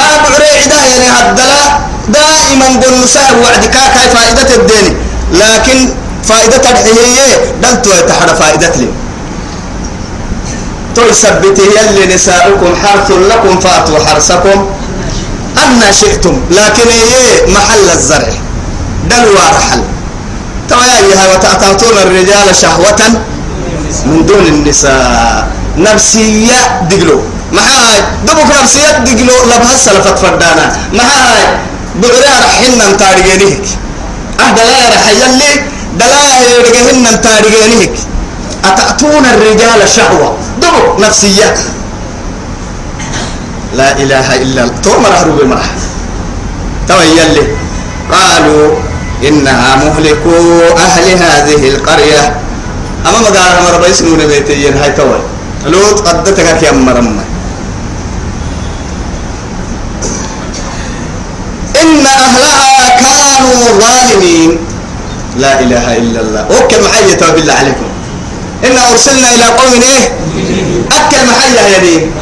[0.00, 1.64] أنا بعري عدا يعني هدلا.
[2.08, 4.96] دائما قل نساء وعدك كاي فائدة الدين
[5.32, 5.78] لكن
[6.24, 8.88] فائدة الحيية دلتو يتحرى فائدة لي.
[10.96, 14.66] تثبت يلي نساؤكم حرث لكم فاتوا حرثكم
[15.64, 16.40] أن شئتم.
[16.50, 18.28] لكن هي محل الزرع.
[19.10, 19.82] دلوا رحل
[20.68, 23.00] توياها وتأتون الرجال شهوة
[24.06, 25.48] من دون النساء.
[25.78, 27.20] نفسية دقلو.
[27.52, 29.34] معاي دبك نفسية دقلو.
[29.46, 30.76] لبها السلفة فردانا.
[30.92, 31.44] معاي
[32.02, 33.64] بعري رحلنا متارجينيك
[34.40, 35.52] أهدى لا رح يلي
[35.98, 37.94] دلايا يرجعهن تارجينهك
[38.64, 41.54] أتأتون الرجال شهوة؟ دبو نفسية.
[43.76, 44.80] لا إله إلا الله.
[44.82, 45.68] تو مرح روبي مرح
[46.88, 47.44] تو يلي
[48.12, 48.66] قالوا
[49.28, 50.36] إنها مهلكو
[50.76, 52.22] أهل هذه القرية.
[53.06, 55.20] أما ما قال مرة بيسمون بيتين هاي توي
[55.66, 57.24] لوط قدتك يا مرمى.
[61.82, 64.50] إن أهلها كانوا ظالمين.
[65.38, 66.40] لا إله إلا الله.
[66.40, 67.85] أوكل محية بالله عليكم.
[68.66, 70.04] إن أرسلنا إلى قوم إيه؟
[70.92, 72.12] أكل محية يا دين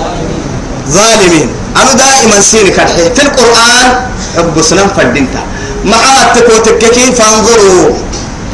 [0.88, 1.48] ظالمين.
[1.76, 3.14] أنا دائما سيني كرحي.
[3.14, 5.42] في القرآن حب سنم فردينتا
[5.84, 7.96] مع التكوتككين فانظروا؟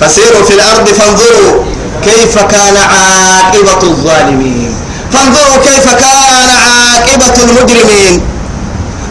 [0.01, 1.65] فسيروا في الأرض فانظروا
[2.05, 4.75] كيف كان عاقبة الظالمين.
[5.13, 8.23] فانظروا كيف كان عاقبة المجرمين.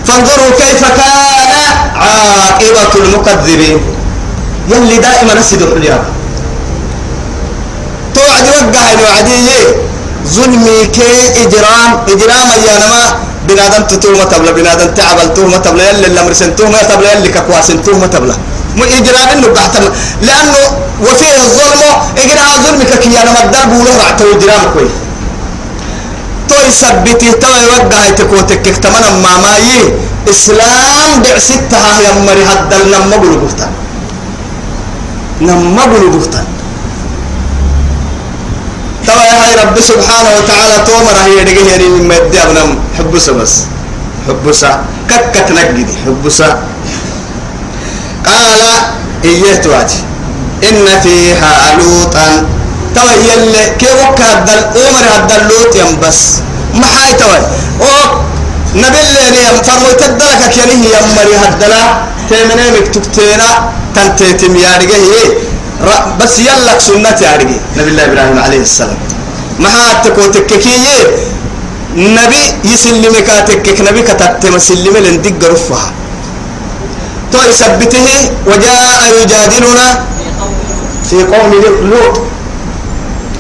[0.07, 1.49] فانظروا كيف كان
[1.95, 3.80] عاقبة المكذبين.
[4.69, 6.03] يلي دائما نسيد الحجاب.
[8.60, 9.62] توعد وقع الوعدية
[10.28, 13.03] ظلمي كي إجرام إجرام أيانما.
[13.47, 18.07] بنادم تتوما تبلا بنادم تعبل توما تبلا يلي اللي مرسن توما تبلا يلي ككواسن توما
[18.07, 18.36] تبلا.
[18.76, 19.84] مو إجرام إنه قحتم
[20.22, 20.64] لأنه
[21.01, 21.82] وفيه الظلم
[22.18, 24.89] إجرام ظلمك كي أنا مدرب وله رعته إجرام كوي.
[26.49, 29.93] تو يثبته تو يوقع تكوتك تمنا ما ماي.
[30.30, 33.68] إسلام بعستها يا مري هدل نما بلغوتا
[35.41, 36.59] نما بلغوتا تو
[39.10, 43.53] يا هاي رب سبحانه وتعالى تومر هي دقيه يعني مما يدي أبنم حبسة بس.
[44.28, 44.80] حبسة
[45.10, 46.49] ككك نجدي حبسة
[48.26, 48.62] قال
[49.26, 50.03] إيه تواتي.
[50.64, 52.47] إن فيها لوطا.
[52.95, 56.20] توي يلي كي وكا هدل عمر هدل لوط يم بس.
[56.74, 57.38] ما حاي توي
[57.82, 58.22] أو
[58.76, 61.84] نبي اللي يم فرمو تدلك كيني يم مري هدلا.
[62.30, 65.49] تيمني مكتبتينا تنتيتم يا رجيه
[66.19, 68.99] بس يلك سنة رجيه نبي الله إبراهيم عليه السلام.
[69.59, 70.86] ما هاتكو تككيه
[71.95, 73.77] نبي يسلمك تكك.
[73.88, 75.91] نبي كتبت مسلم لندق رفها
[77.32, 78.07] تو يثبته.
[78.49, 79.88] وجاء يجادلنا
[81.09, 81.51] في قوم
[81.91, 82.15] لوط.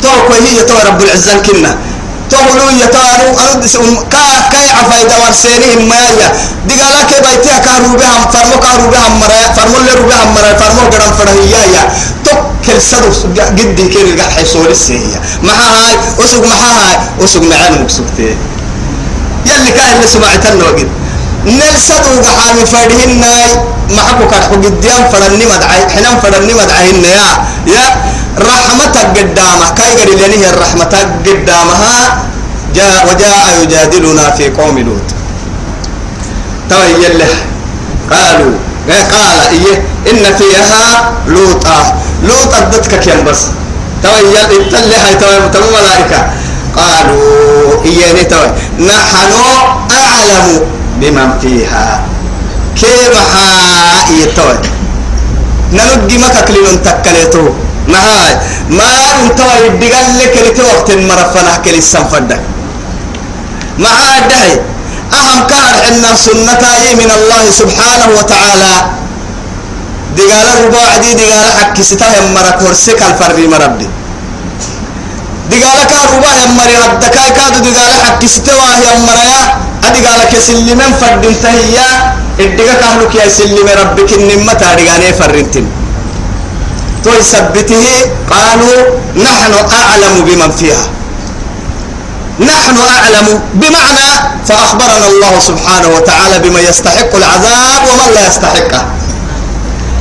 [0.03, 0.11] تو
[0.45, 1.71] هي تو رب العزة كنا.
[2.30, 3.64] تو لو يتانو أرد
[4.12, 6.28] كا كاي عفايدا ورسينهم ما يا
[6.68, 11.12] دقالا كي بيتها كارو بها فرمو كارو بها مرا فرمو اللي بها مرا فرمو قرام
[11.18, 11.82] فرهيا يا
[12.24, 12.36] تو
[12.66, 13.08] كل سدو
[13.40, 18.36] قدي كل قاع حيصول السهية ما هاي أسوق ما هاي أسوق معانا مكسوكتي
[19.46, 20.86] يلي كان اللي سمعتنا وقت
[21.45, 23.51] نلسدو قحامي فرهن ناي
[23.89, 25.81] محبو كارحو قديان فرني مدعي.
[25.95, 27.27] حنان فرني مدعيهن يا
[27.67, 27.85] يا
[28.37, 29.69] رحمتك قدامه.
[29.77, 30.93] كاي قال لي الرحمة
[31.25, 32.23] قدامها
[32.75, 35.07] جاء وجاء يجادلنا في قوم لوط.
[36.69, 37.33] توي يله
[38.11, 38.53] قالوا.
[39.11, 39.39] قال.
[39.51, 39.83] إيه.
[40.11, 43.41] إن فيها لوطا لوط أدتك كم بس.
[44.03, 45.15] توي يل إتلي هاي
[46.75, 47.83] قالوا.
[47.85, 48.27] إيه
[48.79, 49.31] نحن
[49.91, 50.78] أعلم.
[50.99, 52.01] بمن فيها.
[52.75, 53.15] كيف
[54.21, 54.57] يتوي
[55.73, 57.45] نلقي مكك لنن تكليتو.
[57.89, 58.33] معاي
[58.69, 58.85] ما
[59.23, 62.41] انت يدقل لك لك وقت مرفنا كل السنفدك
[63.79, 64.53] معاي دهي؟
[65.13, 66.63] أهم كان إن سنة
[67.01, 68.73] من الله سبحانه وتعالى.
[70.17, 73.87] دقال الرباع دي دقال حق ستاه مرك ورسك الفري مربي.
[75.51, 79.41] دقال كان رباع يمري هدكاي كادو دقال حق ستواه يمريا
[79.87, 81.89] أدقال كسلمن فردين تهيا
[82.39, 85.67] الدقا كهلك يا سلم ربك النمة دقاني فرنتين
[87.03, 87.85] تو يثبته
[88.31, 88.79] قالوا
[89.15, 90.83] نحن أعلم بمن فيها
[92.39, 94.09] نحن أعلم بمعنى
[94.47, 98.85] فأخبرنا الله سبحانه وتعالى بما يستحق العذاب ومن لا يستحقه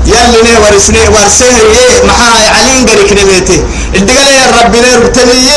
[0.07, 3.61] يلي ني ورسني ورسه يه محاي علين غريك نميته
[3.95, 5.51] الدقال يا رب ني ربتني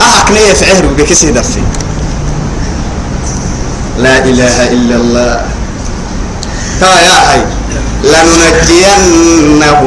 [0.00, 1.60] أهك ني فعهر بكسي دفي
[3.98, 5.32] لا إله إلا الله.
[6.80, 7.40] تا يا هاي
[8.04, 9.80] لننجينه.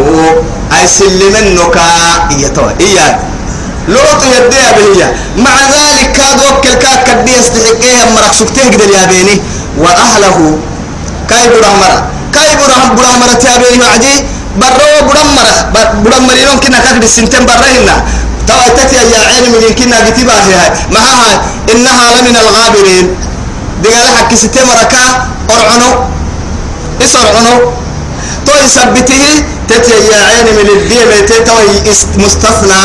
[0.70, 1.78] أي سلمنك
[2.32, 3.20] إيتوا إياه
[3.88, 5.02] لوط يدي بهي
[5.38, 9.36] مع ذلك كاد وكل كاد كدي يستحقيه مرق سكته قدر يا بيني
[9.78, 10.38] وأهله.
[11.30, 11.98] كاي برامرة
[12.34, 14.16] كاي برام برامرة تابيني معدي
[14.62, 15.54] برو برامرة
[16.06, 17.96] برامرة يوم كنا كاد السنتين برهنا.
[18.48, 20.58] توا تتي يا عين من كنا كتبها هي.
[20.94, 21.32] معها
[21.72, 23.08] إنها لمن الغابرين.
[23.83, 25.05] دقال حق ستة مركا
[25.51, 25.91] أرعنو
[27.05, 27.57] إسرعنو
[28.47, 29.25] تو يثبته
[29.69, 31.75] تتي يا عين من الدين تتوي
[32.25, 32.81] مستثنى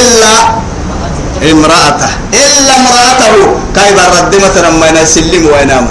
[0.00, 0.32] إلا
[1.52, 3.34] امرأته إلا امرأته
[3.76, 5.86] كاي برد مثلا ما ينسلم وينام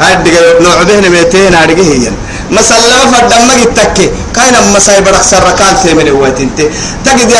[0.00, 2.10] هاي دقا نوع بهن ميتين هارجه هي
[2.51, 6.59] مسلمة فدمك التكي كاين مساي برك سر كان تيمن واتنت
[7.05, 7.31] تجد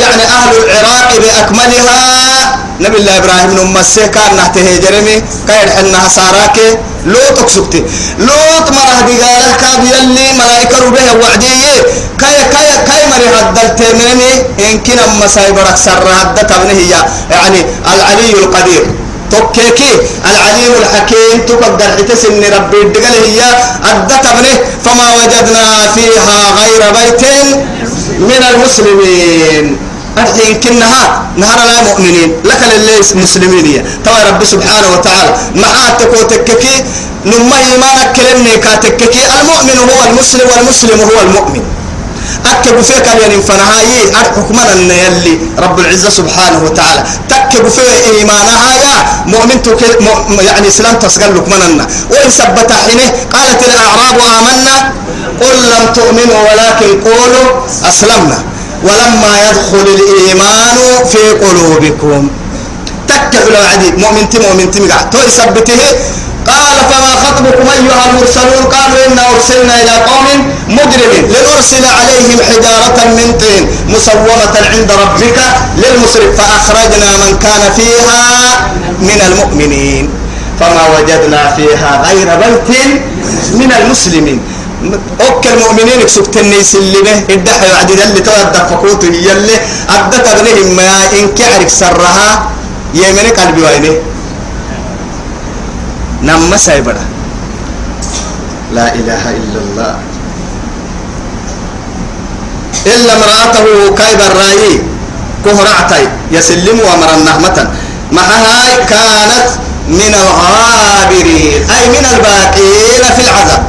[0.00, 2.58] يعني أهل العراق بأكملها.
[2.80, 5.22] نبي الله إبراهيم نمسه كان نحته جرمي.
[5.48, 6.56] كاين حنا ساراك
[7.06, 7.84] لوط اكسبتي
[8.18, 11.76] لوط مرة دقالة كاب يلي ملائكة ربه وعدية.
[12.20, 14.32] كاي كاي كاي مري هدل تيمني
[14.64, 16.50] إن كنا مساي برك سر هدت
[17.30, 17.60] يعني
[17.94, 19.03] العلي القدير.
[19.34, 19.92] توكيكي
[20.30, 23.40] العليم الحكيم تقدر حتسن ربي الدقل هي
[23.90, 24.54] أدت ابنه
[24.84, 25.64] فما وجدنا
[25.94, 27.22] فيها غير بيت
[28.18, 29.78] من المسلمين
[30.18, 36.84] الحين كنها نهار لا مؤمنين لك للي مسلمين هي توا رب سبحانه وتعالى معاتك وتككي
[37.26, 41.62] نما إيمانك كلمني كاتككي المؤمن هو المسلم والمسلم هو المؤمن
[42.46, 47.04] أكب فيك يعني فنهاي حكمنا يلي رب العزة سبحانه وتعالى.
[47.28, 47.80] تكب في
[48.18, 48.96] إيمانها يا
[49.26, 54.92] مؤمن يعني إسلام تسقل لك مننا وإن ثبت حينه قالت الأعراب آمنا
[55.40, 57.48] قل لم تؤمنوا ولكن قولوا
[57.88, 58.38] أسلمنا.
[58.82, 60.76] ولما يدخل الإيمان
[61.12, 62.28] في قلوبكم.
[63.08, 64.78] تكب لو عدي مؤمن تي مؤمن تي
[65.12, 65.18] تو
[66.46, 70.26] قال فما خطبكم أيها المرسلون؟ قالوا إنا أرسلنا إلى قوم
[70.68, 75.38] مجرمين لنرسل عليهم حجارة من طين مسومة عند ربك
[75.76, 78.22] للمسرف فأخرجنا من كان فيها
[79.00, 80.10] من المؤمنين.
[80.60, 82.68] فما وجدنا فيها غير بيت
[83.54, 84.40] من المسلمين.
[85.20, 89.56] أوك المؤمنين كسبتني سلمه الدحي وعد اللي تودى فقوته يلي
[89.90, 92.50] أدت ابنهم ما إن كعرك سرها
[92.94, 93.94] يمني قلبي وينه
[96.24, 97.04] نما سايبرا
[98.72, 99.94] لا إله إلا الله.
[102.86, 104.80] إلا امرأته كايب الرأي
[105.44, 107.70] كهرعتي يسلم ومر النهمة.
[108.12, 109.48] معها كانت
[109.88, 113.62] من الغابرين أي من الباقين في العذاب.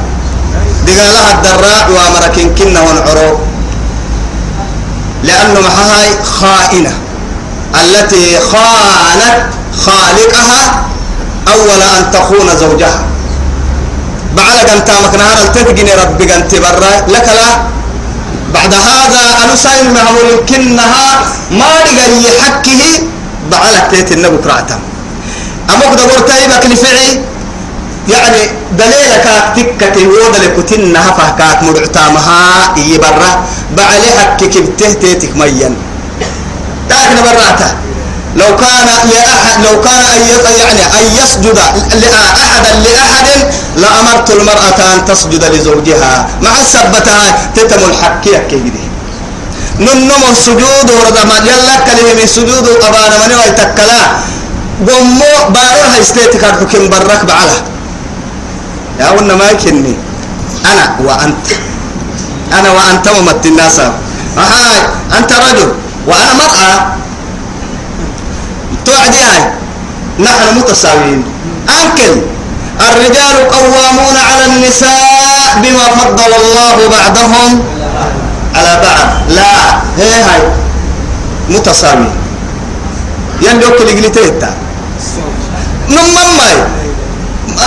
[0.86, 3.38] دقالها الدراء وامركن كنا ونعرو.
[5.22, 6.92] لأنه معها خائنة
[7.84, 9.46] التي خانت
[9.86, 10.85] خالقها
[11.54, 13.04] أول أن تخون زوجها.
[14.36, 17.50] بعد أن تامك نهار التتقني ربك أنت برا لك لا.
[18.54, 21.20] بعد هذا أنا سايم معمول كنها
[21.50, 22.82] ما رجع يحكه
[23.50, 24.78] بعلك تيت النبو كراتا
[25.70, 27.20] أمك دبور تايبك لفعي
[28.08, 28.42] يعني
[28.78, 29.26] دليلك
[29.56, 32.38] تكة ودلك تنها فهكاك مرعتامها
[32.76, 33.30] يبرا
[33.76, 35.70] بعلي حكك بتهتيتك ميا
[36.90, 37.70] لكن براته
[38.36, 40.22] لو كان لأحد لو كان أن
[40.60, 43.26] يعني أن يسجد أحدا لأحد
[43.76, 46.28] لأمرت المرأة أن تسجد لزوجها.
[46.42, 48.86] مع السبتها تتم الحكي كيدي
[49.80, 54.02] ننم السجود ورد ما يلا كلمة السجود أبانا من ويتكلا
[54.88, 57.58] قمو بارها استيتك الحكم برك بعلا.
[59.00, 59.96] يا ولنا ما يكني.
[60.64, 61.46] أنا وأنت.
[62.52, 63.80] أنا وأنت ومت الناس.
[64.36, 64.80] هاي
[65.18, 65.70] أنت رجل.
[66.06, 66.96] وأنا مرأة.
[68.96, 69.42] توعدي هاي
[70.18, 71.24] نحن متساويين.
[71.68, 72.14] أنكل.
[72.80, 77.64] الرجال قوامون على النساء بما فضل الله بعضهم
[78.54, 79.08] على بعض.
[79.28, 79.52] لا.
[79.98, 80.42] هي هاي.
[81.48, 82.10] متساوي
[83.42, 84.54] يندو كل جلتيتا
[85.88, 86.50] نمما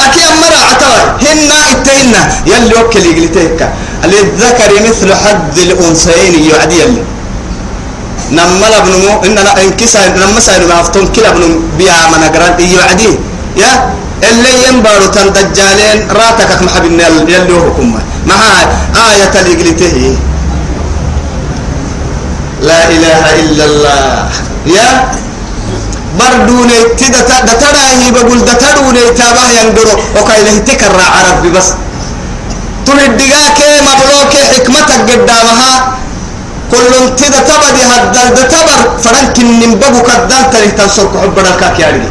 [0.05, 2.13] أكي أمرا عتوى هن اتهن
[2.45, 3.73] يلي وكل جلتيتا
[4.03, 7.03] للذكر مثل حد الأنثيين يعدي يلي
[8.31, 11.43] نملا ابن مو إن إن كسا نما سايد ما أفتون كلا ابن
[11.77, 13.11] بيا من أجران يعدي
[13.57, 13.71] يا؟
[14.29, 18.35] اللي ينبارو تندجالين راتك محب النيل يلي حكم ما
[19.11, 20.17] آية لقلته
[22.61, 24.29] لا إله إلا الله.
[24.65, 24.87] يا؟
[26.19, 31.67] بردوني تدا تدا هي بقول دتروني تابه ينقرو وكايله تكرر عربي بس.
[32.85, 35.98] تردقاك مبلوك حكمتك قدامها.
[36.71, 42.03] كل تدا تبدي هدل دتبر فرنك النببو كدل تري تنصرك عبر الكاك يعني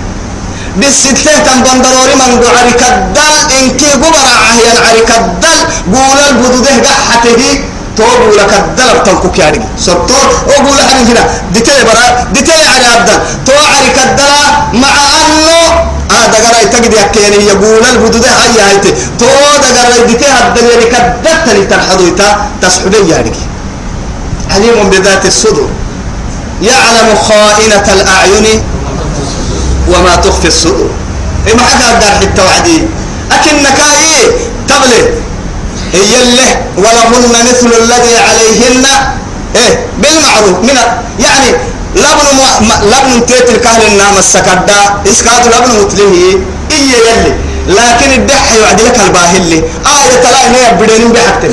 [0.77, 5.59] بالستة تنبندروري من قعري كدل إنكي قبر عهيان عري كدل
[5.95, 7.61] قول البدوده قحته
[7.97, 11.23] توبوا لك الدل بتنكوك يعني سطور وقول حاجة هنا
[11.55, 14.33] دتي برا دتي على الدل تو عري كدل
[14.83, 14.95] مع
[15.25, 15.63] أنه
[16.11, 18.79] هذا قرأي تجد يعني يقول البدوده هاي هاي
[19.19, 19.27] تو
[19.63, 23.33] ده قرأي دتي هدل يعني كدل تري تنحضويتا تسحبي يعني.
[24.51, 25.69] عليم بذات الصدور
[26.63, 28.63] يعلم خائنة الأعين
[29.89, 30.91] وما تخفي الصدور
[31.47, 32.83] إيه ما حكى الدار حتى وعدي
[33.33, 34.31] أكنك إيه؟
[34.69, 35.03] تبلي
[35.93, 38.85] هي اللي ولهن مثل الذي عليهن.
[39.57, 40.59] إيه؟ بالمعروف.
[40.63, 40.77] من
[41.21, 41.51] يعني
[41.97, 42.29] لبن
[42.69, 44.81] ما لبن تيت الكهل النام السكدا
[45.11, 46.13] إسكات لبن متله
[46.71, 47.35] إيه يلي
[47.69, 49.53] لكن الدح يوعد لك الباهل
[49.87, 51.51] آية تلا إنه يبدين بحكتن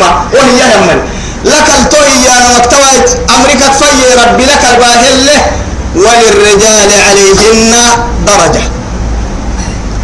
[0.00, 0.24] ما.
[0.32, 2.90] وهي يمن لك التوي يا مكتوى
[3.36, 3.84] أمريكا في
[4.24, 5.28] ربي لك الباهل
[5.94, 7.74] وللرجال عليهن
[8.26, 8.64] درجة.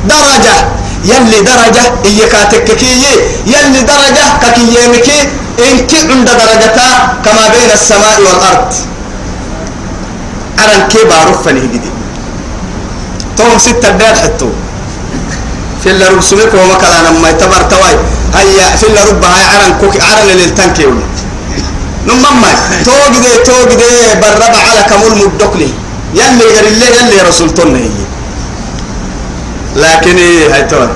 [0.05, 0.57] درجة.
[1.05, 2.93] يلي درجة إيكا تككي
[3.47, 5.19] يلي درجة ككيامكي
[5.59, 6.89] إنك عند درجتا
[7.25, 8.75] كما بين السماء والأرض.
[10.59, 11.91] أرن كي بعرف جدي.
[13.37, 14.49] توم ستة دار حتو
[15.83, 17.97] في اللي رب سمك وما كلا لما يتبر تواي
[18.35, 20.87] هيا في اللي رب هاي عرن كوك عرن للتنكي
[22.07, 22.51] نمما
[22.85, 23.83] توجد توجد
[24.23, 25.69] بربع على كمول مدقلي.
[26.15, 27.91] يلي غير الله يلي رسول هي
[29.77, 30.89] لكن إيه هاي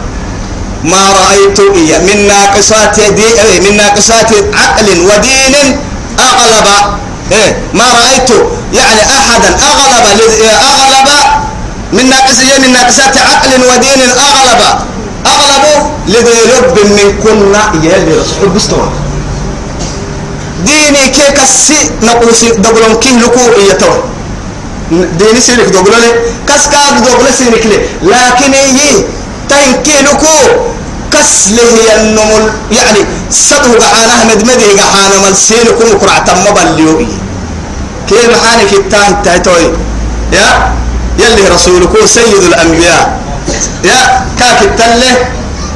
[0.85, 5.81] ما رأيت إيه من ناقصات دي إيه من ناقصات عقل ودين
[6.19, 6.67] أغلب.
[7.33, 8.31] إيه ما رأيت.
[8.73, 10.07] يعني أحدا أغلب
[10.71, 11.09] أغلب
[11.93, 14.61] من ناقص إيه من ناقصات عقل ودين أغلب.
[15.27, 15.65] أغلب
[16.07, 18.89] لذي لب من كنا يلي رسول بستوى
[20.67, 24.05] ديني كي كسي نقول دبلون كيه لكو إيتوه
[24.91, 26.11] ديني سيرك دوغلو لي
[26.49, 27.79] كاس كاد دوغلو سيرك لي.
[28.03, 29.05] لكن يي
[29.49, 30.37] تنكي لكو
[31.13, 32.53] كس له النمل.
[32.73, 33.01] يعني
[33.31, 37.07] صدو قعانا مدمده قعانا مال سينكم قرع تم بليو
[38.09, 39.67] كيف حالك التان تايتوي؟
[40.33, 40.73] يا؟
[41.19, 43.21] يلي رسولك سيد الأنبياء.
[43.85, 44.01] يا؟
[44.39, 45.13] كاك التله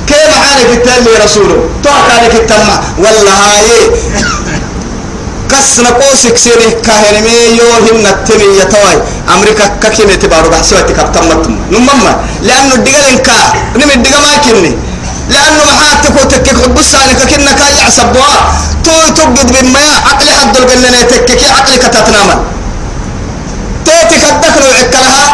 [0.08, 3.90] كيف حالك التله رسوله تو كالك التمع والله هاي
[5.52, 8.96] كسنا قوسك سيري كاهن ميو هن التمي يتوي
[9.34, 12.12] أمريكا ككينة تبارو بحسوا تكبتمتم نمما
[12.46, 13.36] لأنه الدقال إنكا
[13.78, 14.72] نمي الدقا ما كني
[15.32, 18.32] لأنه محاتك وتكك حبسانك كنا كاي يعصبوا
[18.84, 22.38] تو تبقد بما عقل حد القلنا تككي عقلك تتنامل
[23.86, 25.24] تيتك الدخل وعكلها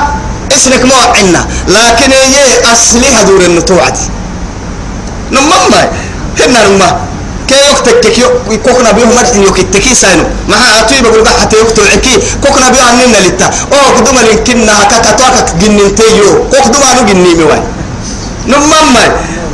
[0.57, 4.05] اسمك مو عنا لكن هي أصلي هدور النتوعدي
[5.33, 5.81] نمما
[6.41, 6.91] هنا نمما
[7.48, 12.16] كي يكتك كي كوكنا بيهم مرحين يكتكي ساينو ما أتوي بقول بقى حتى يكتو عكي
[12.44, 17.62] كوكنا بيهم عننا لتا أو قدوما لنكنا كاكاتواك جنين تيو كوك دوما نو جنين مواي
[18.48, 19.06] نمما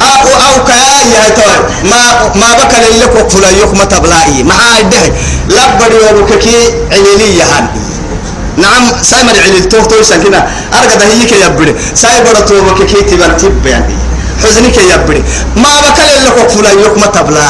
[0.02, 1.58] أو أو كيا يا توي
[1.92, 2.00] ما
[2.42, 5.04] ما بكى لك وقفلا يوك ما تبلائي ما عاده
[5.50, 6.58] لبدي وبككي
[6.92, 7.68] عليلي يهان
[8.58, 13.66] نعم سايمر عليل تو تو سكينة أرجع ده هيك يبرد سايبر تو بككي تبان تب
[13.66, 13.94] يعني
[14.43, 15.23] حزنك يا بري
[15.57, 17.47] ما بكل لك فلا يوك ما تبلا.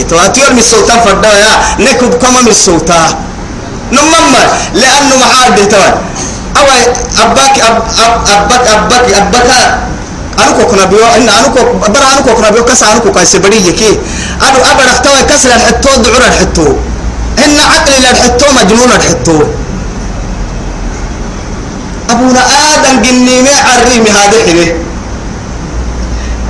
[0.00, 1.52] يتواتير من السلطان فردا يا.
[1.78, 3.10] نكب كما من السلطان
[3.92, 4.42] نمما
[4.74, 5.94] لأنه محاد توان
[6.58, 6.66] أو
[7.22, 9.50] أباك أب أب أباك أباك أباك.
[10.38, 11.06] أنا كنا بيو.
[11.16, 11.60] إن أنا كو
[11.92, 12.64] برا أنا كنا بيو.
[12.64, 13.98] كسر أنا كو كايس بدي يكي.
[14.42, 16.66] أنا أبى نختوي كسر الحتو دعور الحتو.
[17.44, 19.38] إن عقل الحتو مجنون الحتو.
[22.10, 22.42] أبونا
[22.74, 24.83] آدم جني ما عريمي هذا حليه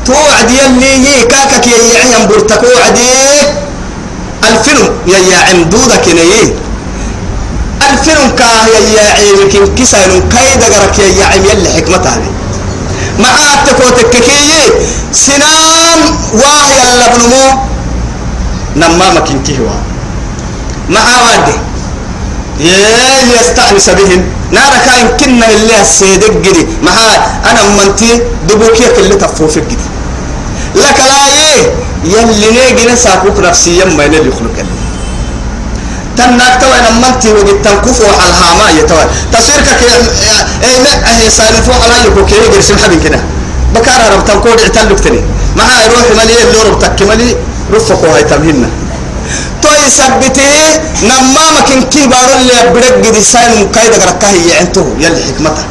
[0.06, 3.10] توعد يلي كاكك يا يعين برتك وعدي
[4.50, 6.52] الفيلم يا يا عمدودك يي
[7.90, 12.30] الفيلم كاه يا يا عيمك كسر كيد غرك يا يا عم يلي هذه.
[13.18, 14.70] مع التكوتك كي
[15.12, 16.00] سنام
[16.34, 17.60] واه يلا بنمو.
[18.76, 19.70] نما مكين كيوا
[20.88, 21.56] مع وادي
[23.40, 26.92] يستأنس بهم نار كان كنا اللي السيدك جدي مع
[27.50, 29.93] أنا منتي دبوكيك اللي تفوفك جدي
[30.74, 34.84] لك لا يه يلي نيجي نساكوك نفسيا ما ينال يخلق اللي
[36.16, 39.04] تناك توي نمنتي وقت تنكف على الهاما يتوي.
[39.32, 39.86] تصيرك كي
[40.66, 43.20] اي ما هي سالفو على يبوك كي يرسم حبين كده.
[43.74, 45.20] بكار رب تنكود اعتلك تاني
[45.56, 47.36] ما هاي روح ملي اللي رب تكملي
[47.74, 48.70] رفقوا هاي تمهنا
[49.62, 50.52] توي سبته
[51.02, 54.84] نما مكن كي بارو اللي بدك جدي ساين كايدا غركه هي إنتو.
[54.98, 55.64] يلي حكمته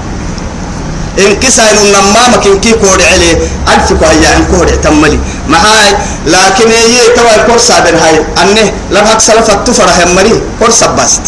[1.20, 3.36] إن كسائن نما مكن كي كود عليه
[3.74, 5.20] ألف كوهي عن كود تملي.
[5.48, 5.90] ما هاي
[6.26, 8.26] لكن هي توا كورسا بين هاي.
[8.42, 11.22] أنه لم هك سلفة تفرح مري كورسا باست.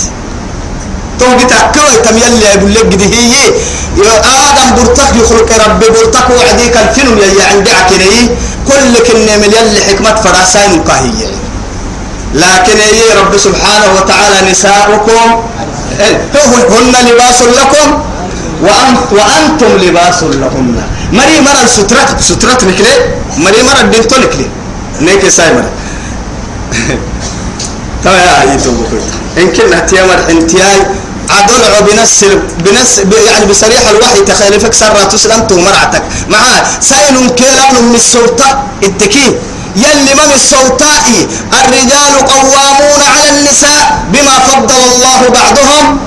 [1.20, 3.34] تو بتا كوي تم يلي أقول لك دي هي
[4.04, 8.30] يا آدم برتك يخلق رب برتك وعديك الفيلم يلي عندي عكني
[8.68, 11.30] كل كن من يلي حكمة فراسين كاهية
[12.34, 15.44] لكن هي رب سبحانه وتعالى نساؤكم
[16.74, 18.15] هن لباس لكم.
[19.12, 20.82] وأنتم لباس لهن.
[21.14, 22.96] مري مرة سترات سترات نكلي
[23.38, 24.48] مري مرة دينتو نكلي.
[25.02, 25.66] نيك سايمر
[28.04, 28.16] تمام
[28.50, 29.04] يا بكرة
[29.38, 30.80] إن كنا تيامر انتياي
[31.30, 32.26] عدل بنس
[32.60, 39.36] بنس يعني بصريح الوحي تخالفك سرة تسلم مرعتك معاه ساين كلام من السلطة التكي
[39.76, 46.00] يلي من السلطاء الرجال قوامون على النساء بما فضل الله بعضهم.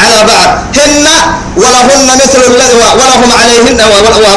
[0.00, 0.58] على بعض.
[0.76, 1.06] هن
[1.56, 3.80] ولهن مثل الذي ولهم عليهن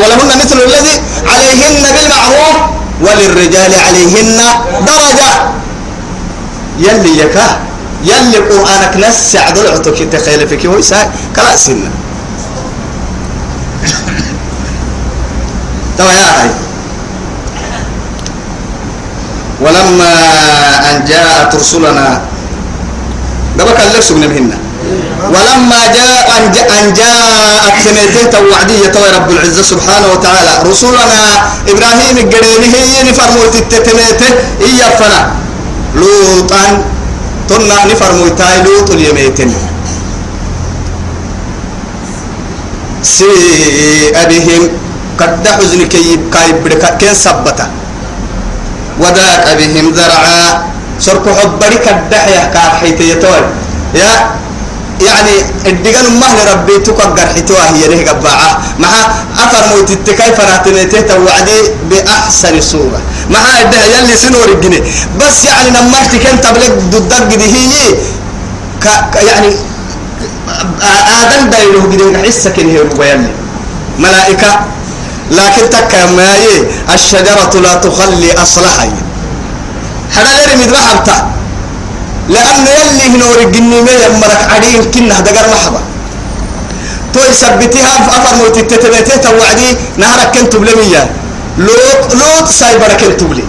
[0.04, 1.02] ولهن مثل الذي
[1.34, 2.56] عليهن بالمعروف
[3.02, 4.40] وللرجال عليهن
[4.88, 5.34] درجة.
[6.80, 7.60] يلي يكا
[8.04, 11.90] يلي قرآنك نسع ضلعتك تخيل فيك هو يسا كلا سنة
[15.98, 16.50] توا يا هاي
[19.62, 20.14] ولما
[20.92, 22.22] أن جاءت رسلنا
[23.58, 24.58] ده بقى لك سجن مهنا
[25.30, 30.54] ولما جاء أن جاء أن جاءت سنتين توعدية تو رب العزة سبحانه وتعالى.
[30.70, 31.22] رسولنا
[31.68, 32.74] إبراهيم الجريمه
[33.10, 34.30] نفرموت التتميته
[34.62, 35.22] إيا فنا
[35.96, 36.64] لوطا
[37.50, 39.54] تنا نفرموتاي لوط اليميتين.
[43.04, 44.64] سيء بهم
[45.20, 46.68] قد حزن كيب كايب
[47.00, 47.68] كين سبتا.
[49.00, 50.42] وذاك بهم ذرعا.
[51.00, 53.42] سرق حبرك الدحية كار حيث يتوي
[53.96, 54.36] يا
[55.01, 55.31] يعني
[55.67, 58.89] الدجال مهل ربي تقدر حتواه هي له قبعة مع
[59.37, 61.61] أثر موت التكاي فراتنته توعدي
[61.91, 64.83] بأحسن صورة مع الده يلي سنور الجنيه
[65.21, 67.95] بس يعني لما كان تبلغ ضدك دي هي
[68.83, 68.87] ك
[69.27, 69.51] يعني
[71.23, 73.31] آدم دايلو جدين حسك إنه يلي
[73.99, 74.61] ملائكة
[75.31, 76.35] لكن تكا ما
[76.95, 78.89] الشجرة لا تخلي أصلها
[80.17, 81.38] هذا غير مدرحبتا
[82.30, 85.82] لأن يلي هنور الجني ما يمرك عدين كنا دقر محبا
[87.14, 91.12] تو يثبتها أفر موت التتبتة توعدي نهرك كنت بلمية
[91.58, 93.44] لوط لوط سايبرك كنت بلي.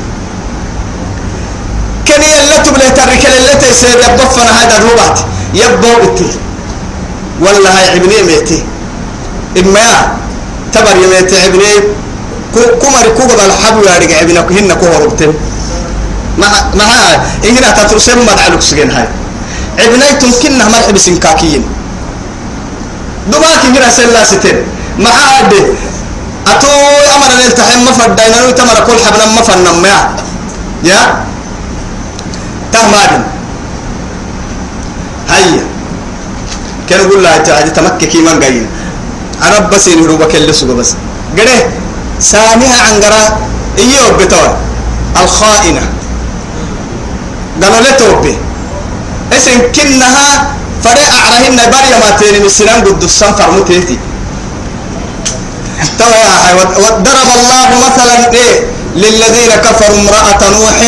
[2.06, 5.16] كان يلا تبلي ترك اللي تيسير يبضفنا هذا الرباط.
[5.54, 6.30] يبضو بتي
[7.40, 8.62] والله هاي ابني ميتي.
[9.60, 9.86] إما
[10.72, 11.72] تبر يميتي ابني
[12.54, 15.34] كمر كوبا الحبل يا رجع ابنك هن كوهربتين
[16.40, 16.84] ما ما
[17.44, 19.08] إننا تترسم مدعلك سجن هاي.
[19.78, 21.62] ابني تمكننا مرحب سنكاكين
[23.32, 24.58] دماغي هنا سلا ستين.
[24.98, 25.52] ما عاد
[26.46, 26.72] أتو
[27.16, 29.96] أمر نلتحم مفردين أنو تمر كل حبنا مفرنا ما
[30.84, 31.24] يا؟
[32.72, 33.22] تهمادن
[35.28, 35.64] هيا.
[36.88, 38.66] كان يقول لها تعالى تمككي من قاين
[39.42, 40.94] أنا بس ينهروا اللي سوق بس.
[41.38, 41.66] قده.
[42.20, 43.38] سامها عنقرا
[43.78, 44.56] إيوه بتوع
[45.22, 45.99] الخائنة.
[47.62, 48.34] قالوا له توبي
[49.36, 50.54] اسم كنها
[50.84, 53.98] فري أعرهن بريا ما تيني السنان قد السنفر متيتي
[56.78, 58.54] وضرب الله مثلا إيه؟
[58.96, 60.78] للذين كفروا امرأة نوح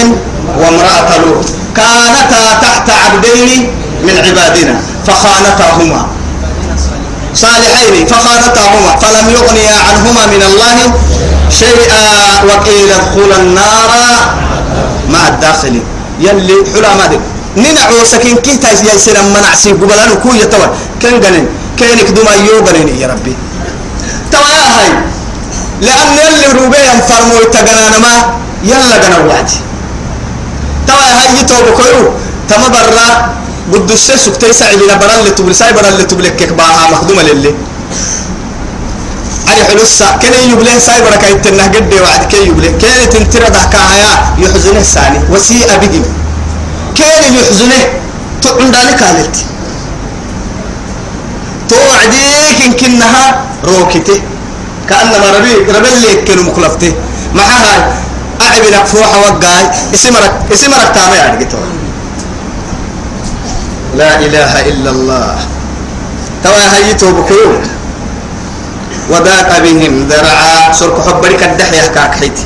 [0.59, 1.45] وامرأة لوط.
[1.77, 3.71] كانتا تحت عبدين
[4.03, 4.75] من عبادنا
[5.07, 6.07] فخانتاهما.
[7.35, 8.97] صالحين فخانتاهما.
[9.03, 10.77] فلم يغنيا عنهما من الله
[11.51, 12.05] شيئا
[12.45, 13.91] وقيل ادخلا النار
[15.09, 15.85] مع الداخلين.
[16.27, 17.19] يلي حلا ما دي.
[17.57, 20.67] ننعو سكين كي تايس يا سلام منع سي قبلان كو يتوى
[21.03, 21.47] كان غنين
[21.79, 23.35] كانك دوما يو غنين يا ربي.
[24.33, 24.89] توا هاي.
[25.85, 28.15] لأن يلي روبي ينفرمو يتغنانا ما
[28.71, 29.59] يلا غنا وعدي
[30.87, 32.01] توا هاي يتوب كيو
[32.49, 33.07] تما برا
[33.71, 37.55] بدو السيسك تيسا عبنا برا اللي تبلي ساي برا اللي تبلي كيك باها مخدومة للي.
[39.49, 42.23] علي حلوسا كان يبليه ساي برا كي تنه قد وعد.
[42.31, 46.05] كي يبليه كان تنترى ضحكا هيا يحزنه الثاني وسيء بهم
[46.99, 47.83] كان يحزنه.
[48.43, 49.37] تعند ذلك قالت
[51.69, 54.19] توعديك إن كنها روكته
[54.89, 56.93] كأنما ربي ربي اللي كانوا مخلفته.
[57.35, 57.95] معها
[58.43, 59.65] أعبنا فوحة وقاي.
[59.95, 61.47] اسمرك اسمرك تامي يعني
[63.97, 65.37] لا إله إلا الله.
[66.45, 67.51] توا هيتو بكيو
[69.13, 70.73] وذاك بهم ذرعا.
[70.73, 72.45] سرك حبرك الدحية كاكحيتي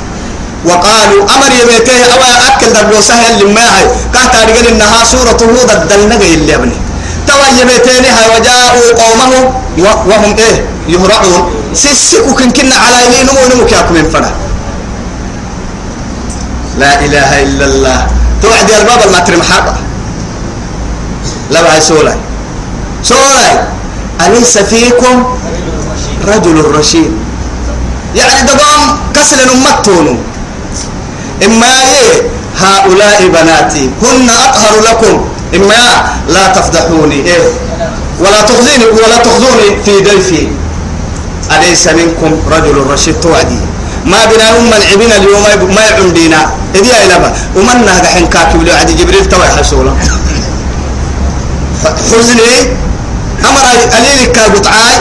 [0.65, 6.15] وقالوا أمر يبيته أو أكل دبلو سهل لما هي كهتا رجل إنها سورة هود الدلنة
[6.15, 6.77] اللي أبني.
[7.27, 9.31] توا يبيتين هاي وجاءوا قومه
[10.09, 11.43] وهم إيه؟ يهرعون.
[11.73, 14.31] سيسكوا كن كنا على يمين نمو كاكم من فنا.
[16.77, 18.07] لا إله إلا الله.
[18.41, 19.75] توعد الباب الماترم حقا
[21.51, 22.17] لا باي سولاي.
[23.03, 23.55] سولاي.
[24.25, 25.36] أليس فيكم
[26.27, 27.11] رجل رشيد.
[28.15, 30.15] يعني دقام كسل نمتونو
[31.45, 32.21] إما إيه؟
[32.59, 35.25] هؤلاء بناتي هن أطهر لكم.
[35.55, 35.81] إما
[36.29, 37.49] لا تفضحوني إيه؟
[38.19, 40.47] ولا تخزوني ولا تخزوني في ضيفي.
[41.51, 43.59] أليس منكم رجل رشيد؟ توعدي.
[44.05, 49.25] ما بنا أم العبنا اليوم ما يعندينا إذا إلى ومن نهج حنكاك ولو عدي جبريل؟
[49.29, 49.93] توي حسولا
[52.11, 52.51] حزني
[53.45, 53.65] أمر
[53.97, 54.97] أليلك كابتعاي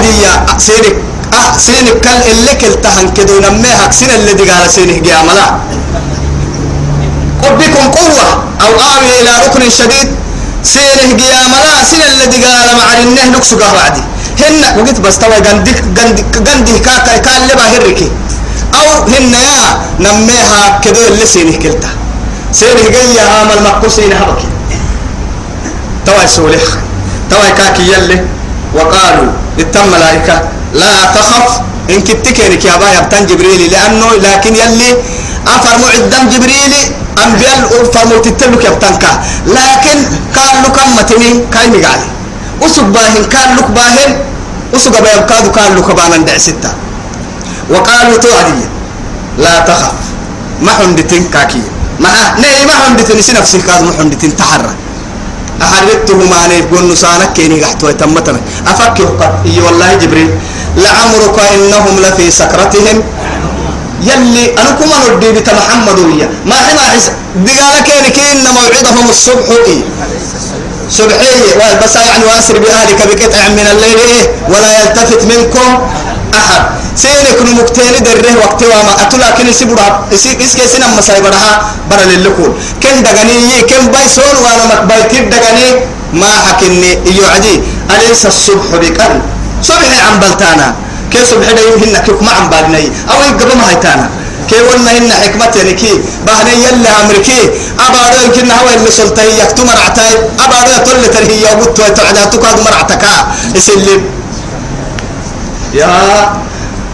[0.00, 0.96] يا سيرك
[1.32, 5.46] أه سينك كل اللي كلتهن كدو نميها سين اللي دي قال سينك جاملا
[7.44, 8.28] ربكم قوة
[8.60, 10.08] أو آوي إلى ركن شديد.
[10.64, 14.02] سيره قيام لا سين الذي قال مع النه نكسك وعدي
[14.40, 18.10] هن وقت بس توا جندك جندك جندي كاكا كان لبا هركي
[18.74, 21.88] أو هن يا نميها كده اللي سينه كلتا.
[22.52, 24.48] سينه جاي عمل مقصين هبكي.
[26.06, 26.62] توا سولح
[27.30, 28.24] توا كاكي يلي.
[28.74, 30.36] وقالوا التم ملائكة
[30.74, 34.90] لا تخف إن كنت كينك يا بايا بتن جبريل لأنه لكن يلي
[35.46, 36.74] أفرمو عدم جبريل
[37.24, 37.60] أنبياء
[37.94, 39.12] فرمو تتلك يبتنكا
[39.46, 39.98] لكن
[40.34, 42.08] كان لك أمتني كاي مقالي.
[42.62, 44.10] أسق باهن كان لك باهن.
[44.76, 46.72] أسق بيبكادو كان لك بانا ستة.
[47.70, 48.64] وقالوا توعدي
[49.38, 49.98] لا تخف.
[50.62, 51.62] ما حندتين كاكي.
[52.00, 52.08] ما
[52.38, 54.76] ني ما حندتين سنفسي كاد ما حندتين تحرك
[55.64, 58.40] أحرقته ما نقول نسانك كيني قحتوا تمتنا.
[58.66, 60.30] أفكر قد إي والله جبريل.
[60.76, 63.02] لعمرك إنهم لفي سكرتهم.
[64.02, 66.28] يلي أنا كما بك محمد ويا.
[66.46, 67.06] ما حنا حس
[67.46, 69.46] دقالة كيني كين موعدهم الصبح.
[69.66, 69.82] إيه.
[70.90, 73.98] صبحية بس يعني وأسر بأهلك بقطع من الليل.
[73.98, 74.24] إيه.
[74.48, 75.68] ولا يلتفت منكم.
[76.34, 76.62] أحد.
[76.96, 80.24] سينك نمكتين دره وقت وما أتلا كن سبرا إس
[80.58, 81.52] كيسنا مسايبرها
[81.90, 82.50] برا للكون
[82.82, 85.68] كن دغني كن بايسون وأنا مكبايتي دغني.
[86.12, 86.90] ما حكني
[87.20, 87.54] يعدي
[87.90, 89.12] أليس الصبح بقل
[89.62, 90.74] صبح عن بلتانا.
[91.12, 94.10] كي صبح ده يهنا كيف ما عن بالني أو يقبل ما هيتانا.
[94.50, 95.92] كي قلنا هن حكمة يعني كي
[96.26, 97.40] بهني يلا أمريكي.
[97.86, 100.12] أبادو يمكن هو اللي سلطة يكتم مرعتاي.
[100.44, 101.40] أبادو تل ترهي.
[101.42, 103.04] يوبت وتعداتك هذا مرعتك
[103.54, 104.00] يسلم
[105.74, 105.88] يا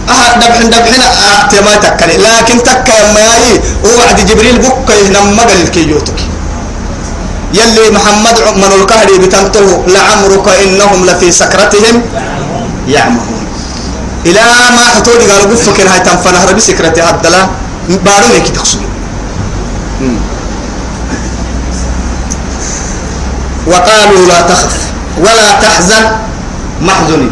[0.09, 3.61] أحد دبحن دبحن أحتما تكلي لكن تكا ما يي
[3.99, 6.21] وعد جبريل بك نما قال الكيوتك
[7.55, 12.03] يلي محمد من الكهري بتنته لعمرك إنهم لفي سكرتهم
[12.89, 13.45] يعمهون.
[14.27, 14.41] إلى
[14.77, 17.49] ما حطولي قالوا بفكر هاي تنفنه ربي سكرتي هدلا
[17.89, 18.81] بارو هيك تقصد.
[23.67, 24.77] وقالوا لا تخف
[25.19, 26.05] ولا تحزن
[26.81, 27.31] محزنين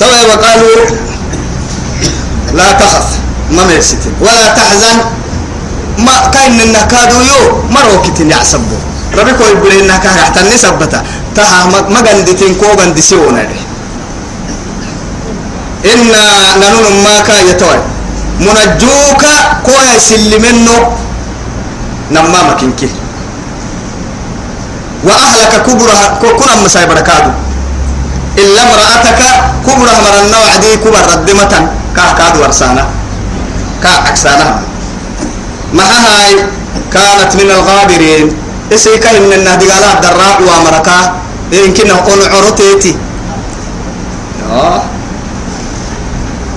[0.00, 0.76] طبعا وقالوا
[2.54, 3.08] لا تخف
[3.50, 4.98] ما مرستين ولا تحزن.
[5.98, 8.78] ما كاين النكادو يو مروكتين يعصبوا
[9.18, 11.02] ربك يقول إنك حتى النسبة
[11.34, 13.48] تها ما قندتين كو قندسيونا
[15.84, 16.22] إنا
[16.62, 17.80] ننون ما كا يتوي.
[18.40, 19.22] منجوك
[19.66, 20.78] كو يسلمنو
[22.10, 22.90] نما مكينكي
[25.04, 27.30] وأهلك كبرها كنا مسايبر كادو.
[28.38, 29.20] إلا امرأتك
[29.66, 31.52] كبرها مر النوع دي كبر ردمة
[31.96, 32.84] كا كاد ورسانا.
[33.82, 34.62] كا أكسانا
[35.74, 36.34] ما هاي
[36.94, 38.26] كانت من الغابرين.
[38.74, 40.98] إسي كاين من النهدي قال الدراء وامركا.
[41.52, 42.92] يمكن أن عرتيتي.
[44.52, 44.82] آه.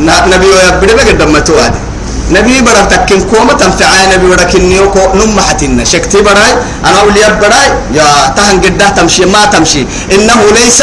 [0.01, 1.81] نبي ويبدأ بقى دمتو هذه.
[2.31, 6.51] نبي برا تكن كوما تنفعي نبي برا كنيو كو نم حتنا شكتي براي
[6.85, 7.67] أنا أولي براي
[7.97, 9.83] يا تهن قده تمشي ما تمشي.
[10.15, 10.81] إنه ليس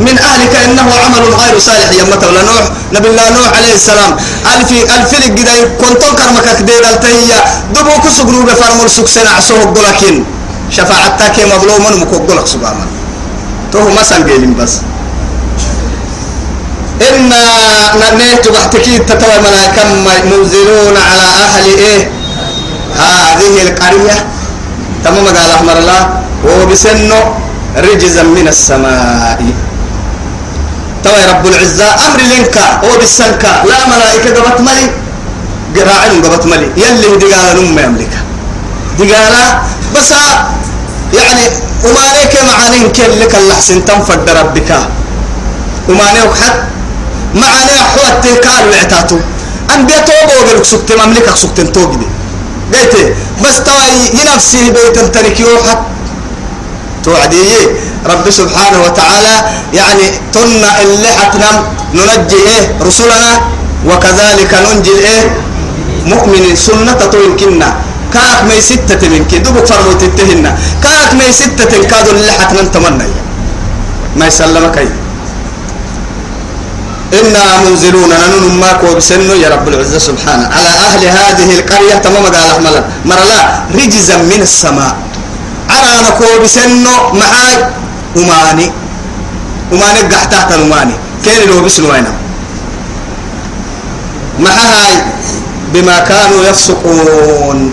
[0.00, 1.90] من أهلك إنه عمل غير صالح.
[1.98, 2.64] يا متى نوح؟
[2.94, 4.12] نبي الله نوح عليه السلام.
[4.52, 5.48] ألف ألف لك قد
[5.80, 7.40] كنتم كرمك كدير التهية.
[7.74, 10.24] دبو كسبنو بفرمول سكسنا عسوه قلكين
[10.70, 12.86] شفاعتك مظلوم مكوكولك سبحانه
[13.72, 14.72] تو ما سنقيلين بس.
[17.02, 17.32] إن
[18.18, 19.82] نيت بحتكي تتوى ملائكة
[20.24, 22.10] منزلون على أهل إيه؟
[22.96, 24.26] هذه القرية.
[25.04, 26.20] تمام قال أحمر الله.
[26.44, 27.34] وبسنه
[27.76, 29.40] رجزا من السماء.
[31.04, 32.56] توي رب العزة أمر لنك.
[32.84, 34.90] وبسنك لا ملائكة قبط ملي.
[35.76, 36.68] قراعين قبط ملي.
[36.76, 38.14] يلي دقالة نم يملك.
[38.98, 39.62] دقالة
[39.96, 40.10] بس
[41.12, 41.44] يعني
[41.84, 44.70] وما عليك معانين كل لك اللحسن تنفد ربك
[45.88, 46.75] وما عليك حتى
[47.34, 49.18] معنا حوت كان وعتاتو.
[49.74, 52.06] أنبياء توبوا وقالوا سكت مملكة سكت توبي دي
[52.78, 52.94] قلت
[53.42, 55.82] بس تواي ينفسي بيت تركيو حق
[57.04, 57.46] توعدي.
[58.06, 59.34] رب سبحانه وتعالى
[59.74, 61.56] يعني تنا اللي حتنم
[61.94, 63.32] ننجي إيه رسلنا
[63.86, 65.22] وكذلك ننجي إيه
[66.06, 67.68] مؤمن سنة يمكننا
[68.14, 73.06] كاك مي ستة من كي دوبك فرمو تتهنا كاك مي ستة كادو اللي حتنم تمنى
[74.16, 74.92] ما يسلمك أيه
[77.14, 80.50] إنا منزلون ننن ما كوبسنو يا رب العزة سبحانه.
[80.56, 83.40] على أهل هذه القرية تمام قال أحمد مرلا
[83.74, 84.96] رجزا من السماء.
[85.70, 87.54] أنا كوبسنو معاي
[88.16, 88.66] أماني.
[89.72, 90.94] أماني قحت تحت الأماني.
[91.24, 92.12] كين لو بسنو أنا
[94.38, 94.92] معاي
[95.72, 97.72] بما كانوا يفسقون.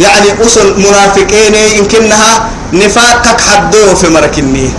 [0.00, 2.30] يعني أصل منافقين يمكنها
[2.72, 4.70] نفاقك حدو في مركني.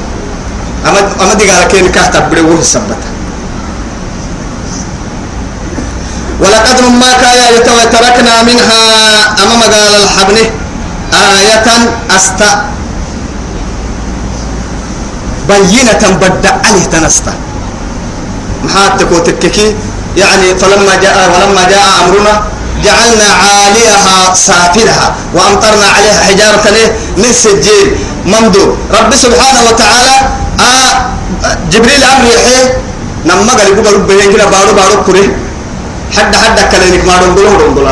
[0.85, 3.06] أما أما دي قال كين كهتب بروه السبتة
[6.39, 8.81] ولقد ما كايا يتوى تركنا منها
[9.43, 10.45] أمام قال الحبنه
[11.13, 11.67] آية
[12.15, 12.51] أستا
[15.49, 17.33] بينة بدأ عليه تنستا
[18.63, 19.75] محاتك وتككي
[20.17, 22.43] يعني فلما جاء ولما جاء أمرنا
[22.83, 27.97] جعلنا عاليها سافلها وأمطرنا عليها حجارة من سجيل.
[28.27, 30.15] ممدود رب سبحانه وتعالى
[30.59, 30.93] آه
[31.71, 32.73] جبريل أمر يحيي
[33.25, 35.27] نما قال يقول رب ينكنا بارو بارو كره
[36.15, 37.87] حد حد كلامك ما دون دون دون دون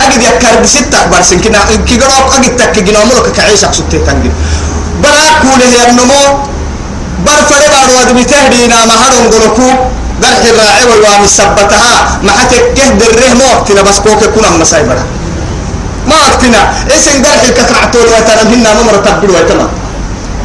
[0.00, 1.58] أجد يكار بستة برسن كنا
[1.90, 4.30] قرأ أجد تك جنا ملك كعيش أقصد تنجي.
[5.02, 6.22] برا كونه النمو
[7.26, 9.68] بر فرد بارو أدمي تهدينا ما هرون قلكو
[10.22, 11.94] قرح الراعي والوام سبتها.
[12.22, 15.04] ما حتكه دره ما وقتنا بس كوك كنا مسايبرا
[16.08, 16.60] ما وقتنا
[16.96, 19.66] اسن قرح الكترعتون وتنمهنا ممر تبدو ويتما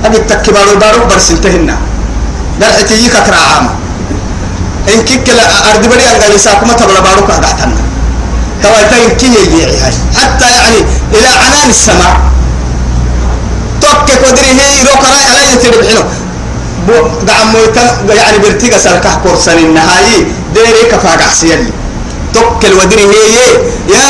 [0.06, 1.78] أجد تك بارو بارو برسن تهنا
[2.62, 3.42] قرح تيجي كترع
[4.90, 5.30] إن كيك
[5.70, 7.76] أرد بدي أنقل ساكما تبلا بارو كهدحتنا
[8.64, 9.66] توا تين كي يجي
[10.18, 10.80] حتى يعني
[11.14, 12.16] إلى عنان السماء.
[13.82, 16.04] توك قدره هي روكرا على يتربحنه
[16.88, 17.54] بو دعم
[18.10, 20.26] يعني برتيجا سركه كورسان النهائي.
[20.54, 21.68] ديري كفاق عسيلي
[22.34, 23.38] توك الودري هي
[23.94, 24.06] يا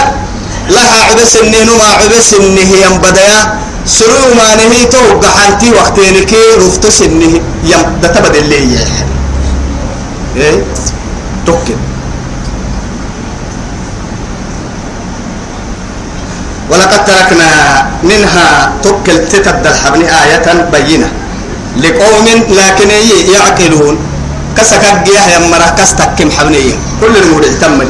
[0.69, 7.01] لها عبس النينو ما عبس النه ينبديا سرو ما نهي تو قحنتي وقتين كي رفتس
[7.01, 8.87] النه يم ده تبدل اللي يا.
[10.35, 10.63] إيه؟
[11.45, 11.75] توكل.
[16.69, 17.49] ولقد تركنا
[18.03, 21.11] منها توكل تتبدل الحبل آية بينة
[21.77, 22.89] لقوم لكن
[23.33, 23.97] يعقلون.
[24.57, 27.87] كسك جيه يا مرة كستك كم حبنية كل المود تمل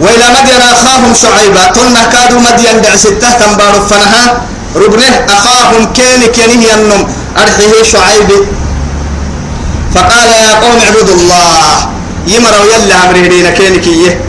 [0.00, 4.42] وإلى مدين أخاهم شعيبا تلنا كادوا مدين دع ستة تنبار فنها.
[4.76, 7.06] ربنه أخاهم كين كينه ينم
[7.38, 8.28] أرحيه شعيب
[9.94, 11.88] فقال يا قوم اعبدوا الله.
[12.26, 14.20] يمروا يلا أمره لنا كينك إيه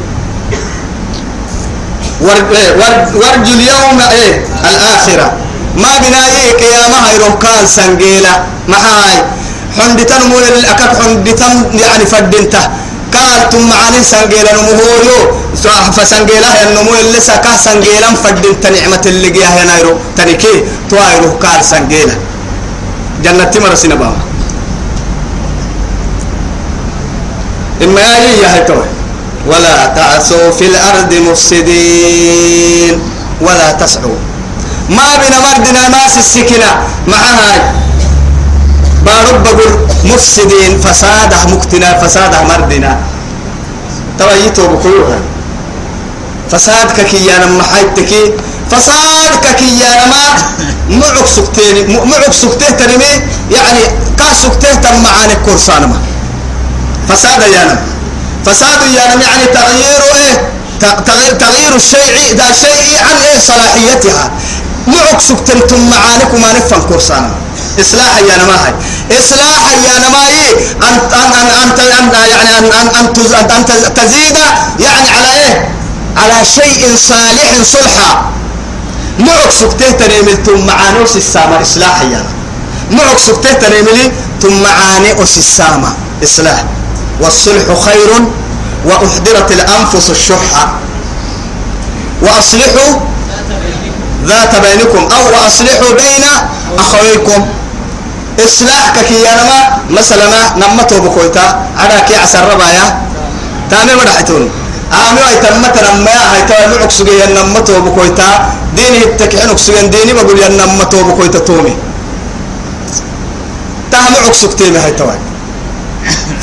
[2.21, 4.33] وارجو اليوم إيه
[4.71, 5.27] الآخرة.
[5.77, 8.33] ما بناي قيامة هيروح كان سنجيلة.
[8.67, 9.17] معاي
[9.77, 12.63] حندتن مو الأكاك حندتن يعني فدنته.
[13.15, 15.19] قال ثم معاني سنجيلة نمهوريو
[15.95, 20.55] فسنجيلة النمو اللي سكا سنجيلة فدنت نعمة اللي جيها ينايرو تنكي
[20.89, 22.15] توايرو قال سنجيلة.
[23.23, 24.11] جنة تمر سينبا
[27.83, 28.85] إما يا هيتوي
[29.47, 32.99] ولا تعثوا في الأرض مفسدين.
[33.41, 34.15] ولا تسعوا.
[34.89, 36.71] ما بين مردنا ناس السكنة.
[37.07, 37.73] معها
[39.05, 40.79] بارب بقول مفسدين.
[40.79, 42.97] فسادة مكتنا فسادة مردنا.
[44.19, 45.19] تويتوا بقولها
[46.51, 48.11] فساد ككيانا محيتك
[48.71, 50.23] فساد ككيانا ما
[50.89, 51.75] معك سكتين.
[51.91, 53.13] معك سكته تنمي.
[53.51, 53.83] يعني
[54.17, 55.99] كاس سكته تم معاني كورسان ما
[57.09, 57.79] فساد يا نم
[58.45, 60.49] فساد يعني يعني تغيير إيه؟
[61.05, 64.31] تغيير تغيير الشيء ذا شيء عن إيه؟ صلاحيتها.
[64.87, 67.35] معك سكتنتم معانك وما نفهم كورسانا.
[67.79, 68.73] إصلاح يا نماهي
[69.19, 70.49] إصلاح يا نماهي
[70.81, 73.55] أن أن أن أن يعني أن أن أن
[73.85, 74.37] أن تزيد
[74.79, 75.69] يعني على إيه؟
[76.17, 78.31] على شيء صالح صلحا.
[79.19, 81.61] معك سكته تنمل ثم معاني السامة.
[81.61, 82.25] إصلاح يا
[82.91, 84.11] معك سكته تنمل
[84.41, 85.93] ثم معاني السامة.
[86.23, 86.63] إصلاح.
[87.21, 88.09] والصلح خير
[88.85, 90.51] وأحضرت الأنفس الشح.
[92.21, 92.91] وأصلحوا
[94.25, 96.25] ذات بينكم أو وأصلحوا بين
[96.79, 97.45] أخويكم.
[98.45, 99.59] إصلاح ككيانما
[99.89, 100.27] مثلا
[100.57, 101.45] نمته بكويتا.
[101.77, 103.01] على كي عسر ربايا
[103.71, 104.51] تامي ودحتون
[104.93, 108.49] آمي ويتمت نما هيتا معك سجيا نمته بكويتا.
[108.75, 111.77] ديني التكحنك سجيا ديني بقول يا نمته بكويتا تومي.
[113.91, 115.19] تامي عكسك تيمي هيتا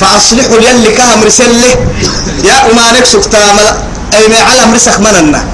[0.00, 1.74] فأصلحوا يلي كهم رسله
[2.44, 3.38] يا أمانك سكتا
[4.14, 5.44] أي ما على مرسخ مننا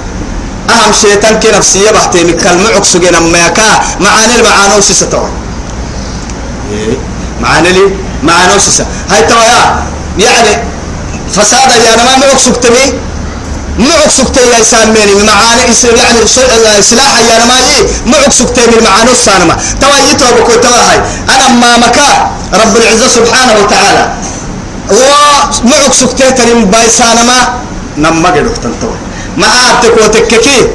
[0.70, 5.28] أهم شيطان كي نفسية بحتي مكالمة عكسجين أما يكا معاني المعاني وسيسة
[7.40, 7.84] معاني لي
[8.22, 9.44] معاني وسيسة هاي توا
[10.18, 10.62] يعني
[11.32, 12.84] فساد يا نما ما عكسكتني
[13.79, 16.25] ما عكسكتني يا ساميني معاني يعني
[16.81, 20.97] سلاح يا نما يي ما عكسكتني المعاني السانما توا يتوا بكو توا هاي.
[21.33, 22.31] أنا ما مكا.
[22.53, 24.13] رب العزة سبحانه وتعالى.
[24.91, 27.37] ومعك سكتة بايسانما
[27.97, 28.97] نما قدوك تنتوي
[29.37, 30.67] ما أعتك وتككي.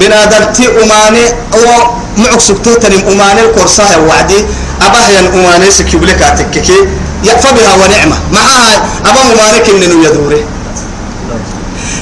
[0.00, 1.24] بنادرتي أماني.
[1.54, 3.40] أو معك سكتة أماني.
[3.40, 4.44] القرصة وعدي.
[4.82, 6.78] أباها أماني سكيبلك أتككي.
[7.24, 8.16] يكفى بها ونعمة.
[8.32, 8.74] معها
[9.08, 10.44] أبا أماني كننو يدوري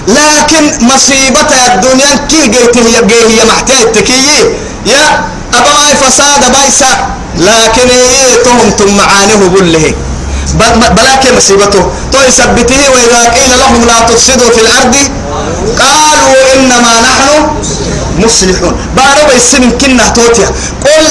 [0.08, 2.96] لكن مصيبة الدنيا كي جيته هي
[3.32, 4.40] هي محتاج تكيي.
[4.86, 5.04] يا
[5.52, 6.92] ما فساد بايسا.
[7.36, 9.94] لكن إيه تهم تم معانه بله
[10.96, 11.82] بلاك مصيبته.
[12.12, 14.94] تو يثبته وإذا قيل لهم لا تفسدوا في الأرض
[15.82, 17.28] قالوا إنما نحن
[18.18, 18.74] مصلحون.
[18.96, 20.48] بارو بيسن كنا توتيا.
[20.84, 21.04] قل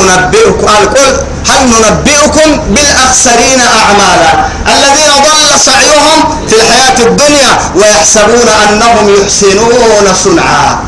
[0.00, 1.10] أنبئكم قال قل
[1.50, 4.32] هل ننبئكم بالأخسرين أعمالا؟
[4.66, 10.78] الذين ضل سعيهم في الحياة الدنيا ويحسبون أنهم يحسنون صنعا.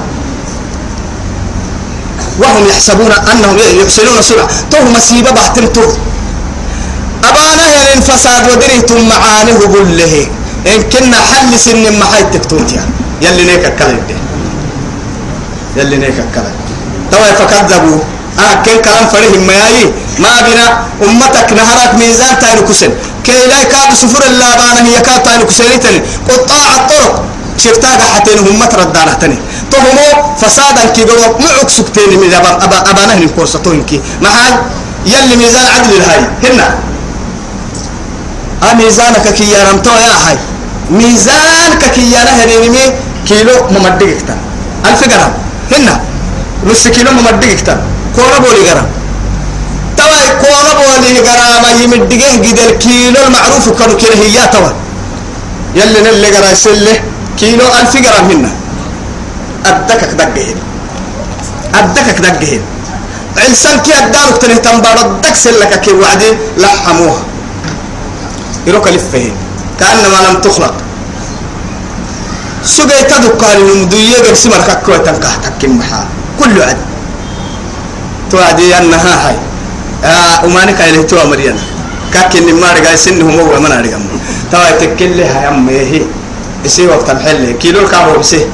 [2.38, 4.46] وهم يحسبون أنهم يحسنون صنعا.
[4.70, 5.82] تو مسيبة بحتمتو
[7.24, 10.26] أبانا هل فساد ودريتم معانه قل له
[10.74, 12.82] إن كنا حل سن ما حي تكتوتيا.
[13.22, 13.98] يلي نيك الكلام
[15.76, 16.54] يلي نيك الكلام
[17.12, 18.00] توا فكذبوا
[18.38, 19.84] آه كن كلام فريه ما ياي
[20.18, 20.66] ما بنا
[21.02, 22.92] أمتك نهرك ميزان تاين كسن
[23.24, 27.24] كي لا يكاد سفر الله بانا هي كاد تاين كسنتني قطاع الطرق
[27.58, 29.38] شفتاك حتى هم تردانا تاني
[29.70, 30.08] تهمو
[30.40, 34.54] فسادا كي بوا معك سكتين من أبا أبا أبانا هن كورستون كي محل
[35.06, 36.68] يلي ميزان عدل الهاي هنا
[38.78, 40.36] ميزانك كي يا رمتو يا هاي
[40.90, 42.84] ميزانك كي يا نهريني
[43.28, 44.38] كيلو ممدقك تن
[44.86, 45.32] ألف جرام
[45.72, 45.94] هنا
[46.66, 47.78] نص كيلو ممدقك تن
[48.16, 48.88] كونا بولي جرام
[49.96, 54.72] توا كونا بولي جرام يمدقه جد الكيلو المعروف كانوا كده هي توا.
[55.74, 57.00] يلي نلي جرا سله
[57.38, 58.52] كيلو ألف جرام هنا
[59.66, 60.58] أدكك دقهن.
[61.74, 62.62] أدكك دقهن.
[63.36, 67.22] علسان كي أدارك تنه تنبار الدك سلك كي وعدي لحموها
[68.66, 69.24] يروك لفه
[69.80, 70.74] كأنما لم تخلق.
[72.64, 75.82] سجى تدك قال المدوية قرسي مركك كوي تنكه تكين
[76.40, 76.76] كل عد.
[78.31, 79.35] توعدي أنها هاي
[80.03, 81.59] آه وماني كايله توا مريانا
[82.13, 83.97] كاكين ما رجع سن هم هو ما نرجع
[84.51, 86.01] توا تكل لها يا مهي
[86.65, 88.45] يسي وقت الحل كيلو الكابو بسي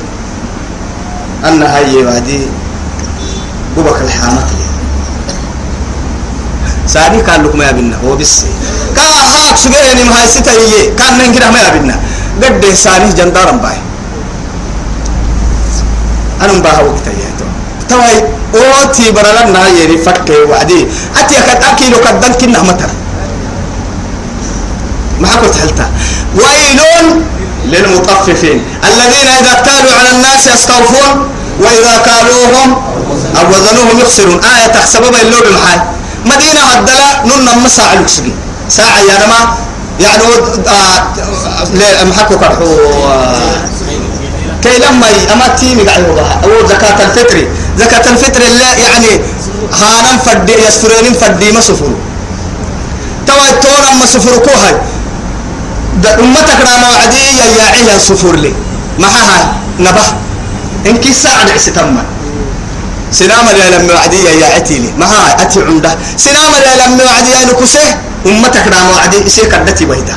[1.46, 2.40] أن هاي وعدي
[3.76, 4.44] بوبك الحامة
[6.88, 8.46] سادي قال لكم يا بنا هو بس
[8.96, 11.96] كا هاك سجيني ما هاي ستة هي كان نكره ما يا بنا
[12.44, 13.78] قد ساني جندارم باي
[16.42, 17.41] أنا مباها وقت يا تو
[17.93, 18.17] توي
[18.55, 20.81] أوتي برلنا يري فك وعدي.
[21.21, 22.91] أتي أكد أكيلو كدن كنا متر.
[25.21, 25.87] ما حكوا حلتا.
[26.41, 26.81] ويل
[27.65, 28.59] للمطففين.
[28.89, 31.29] الذين إذا اكتالوا على الناس يستوفون
[31.61, 32.71] وإذا كالوهم
[33.39, 34.41] أو وزنوهم يخسرون.
[34.45, 35.81] آية تحسبوا اللوب محال
[36.25, 38.33] مدينة هدلا نون مساعة لكسجي
[38.69, 39.41] ساعة يا نما
[40.01, 40.23] يعني
[40.69, 42.77] آه محكو كرحو؟
[44.63, 46.05] كي لما أما تيمي قاعد
[46.45, 47.47] أو زكاة الفطر.
[47.79, 49.13] زكاة الفطر لا يعني
[49.73, 51.93] هانم فدي يسترين فدي ما سفر
[53.27, 54.75] توا تونا ما سفر كوهاي.
[56.19, 58.53] أمتك رام عدي يا يا سفر لي.
[58.99, 60.07] ما ها نبه.
[60.87, 62.05] إنك ساعد ستمة
[63.13, 64.91] سلام يا لم عدي يا عتي لي.
[64.99, 67.87] ما ها أتي عنده سلام يا لم عدي يا نكسه
[68.27, 70.17] أمتك رام عدي إيش كدتي بيدا.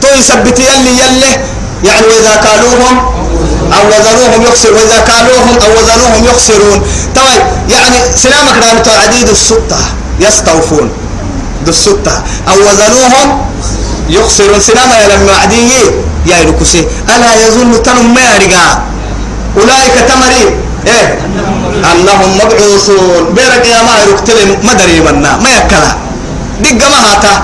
[0.00, 1.32] تو يثبت يلي يلي
[1.84, 3.21] يعني إذا قالوهم
[3.76, 6.78] أو وزنوهم يخسر وإذا كالوهم أو وزنوهم يخسرون.
[7.16, 9.80] طيب يعني سلامك رام عديد السطة
[10.20, 10.90] يستوفون.
[11.64, 13.28] ذو السطة أو وزنوهم
[14.08, 14.60] يخسرون.
[14.60, 15.72] سلامة يا لما عدي
[16.26, 18.78] يا يركسي ألا يظن تنم ما يرجع
[19.56, 20.44] أولئك تمري
[20.86, 21.18] إيه؟
[21.92, 23.34] أنهم مبعوثون.
[23.34, 25.36] بيرك يا ما يركتلم ما دري منا.
[25.36, 25.92] ما يكلا.
[26.60, 27.34] دق ما هاتا.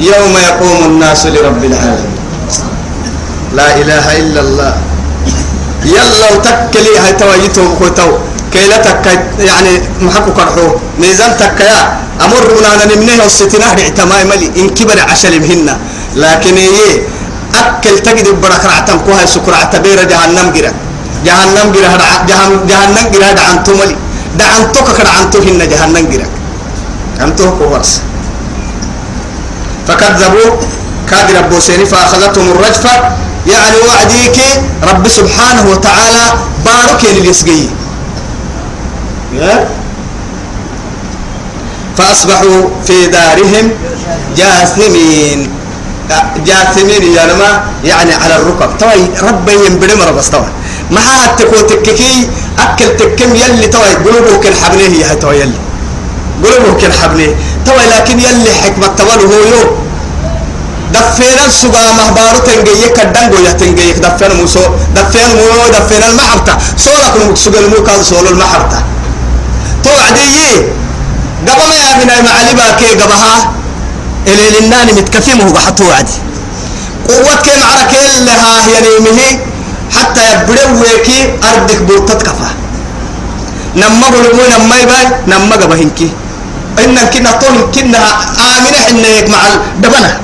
[0.00, 2.18] يوم يقوم الناس لرب العالمين.
[3.54, 4.74] لا إله إلا الله.
[5.84, 8.10] يلا وتكلي هاي تواجيتو خوتو
[8.52, 9.06] كي لا تك
[9.38, 10.66] يعني محكو كرحو
[10.98, 11.80] ميزان تك يا
[12.24, 14.50] أمر بنا نمنه الستناه اعتماء ملي.
[14.56, 15.78] إن كبر عشل مهنا
[16.16, 16.94] لكن إيه
[17.54, 20.72] أكل تجد برك رعتم كوها سكر عتبير جهنم جرا.
[21.26, 21.90] جهنم جرا
[22.28, 23.96] جهنم جهنم جرا دعن تملي
[24.38, 26.26] دعن توك كدعن توهن جهنم جرا.
[27.18, 28.00] دعن توك ورس
[29.86, 30.50] فكذبوا.
[31.10, 32.94] كاد رب سيني فأخذتهم الرجفة.
[33.46, 34.38] يعني وعديك
[34.82, 36.24] رب سبحانه وتعالى
[36.64, 37.62] بارك لليسقي
[41.98, 43.70] فأصبحوا في دارهم
[44.36, 45.50] جاثمين.
[46.46, 48.78] جاثمين يا لما يعني على الركب.
[48.78, 50.48] توي ربي ينبري مرة بس توي
[50.90, 52.28] ما هاتكو تككي
[52.58, 53.94] أكل تكم يلي توي.
[53.94, 55.58] قلوبه كل حبنيه يا توي يلي.
[56.44, 57.36] قلوبه كل حبنيه.
[57.66, 59.87] توي لكن يلي حكمة توي هو يوم.
[60.94, 64.60] دفينا السجا مهبارو تنجي كدنجو يتنجي دفينا موسو
[64.96, 68.78] دفينا مو دفينا المحبتة سولك سجا المو كان سول المحبتة
[69.84, 70.28] تو عدي
[71.48, 73.52] قبل ما يابنا معلي باكي قبها
[74.26, 76.16] إلى لناني متكفيمه بحطو عدي.
[77.08, 79.30] قوة كم عركة لها يعني مهي
[79.96, 82.50] حتى يبدو ويكي أردك بورتت كفا.
[83.76, 86.10] نما بلمو نما يباي نما قبهنكي
[86.84, 87.98] إن كنا طول كنا
[88.56, 89.38] آمنة حنيك مع
[89.76, 90.20] الدبنة.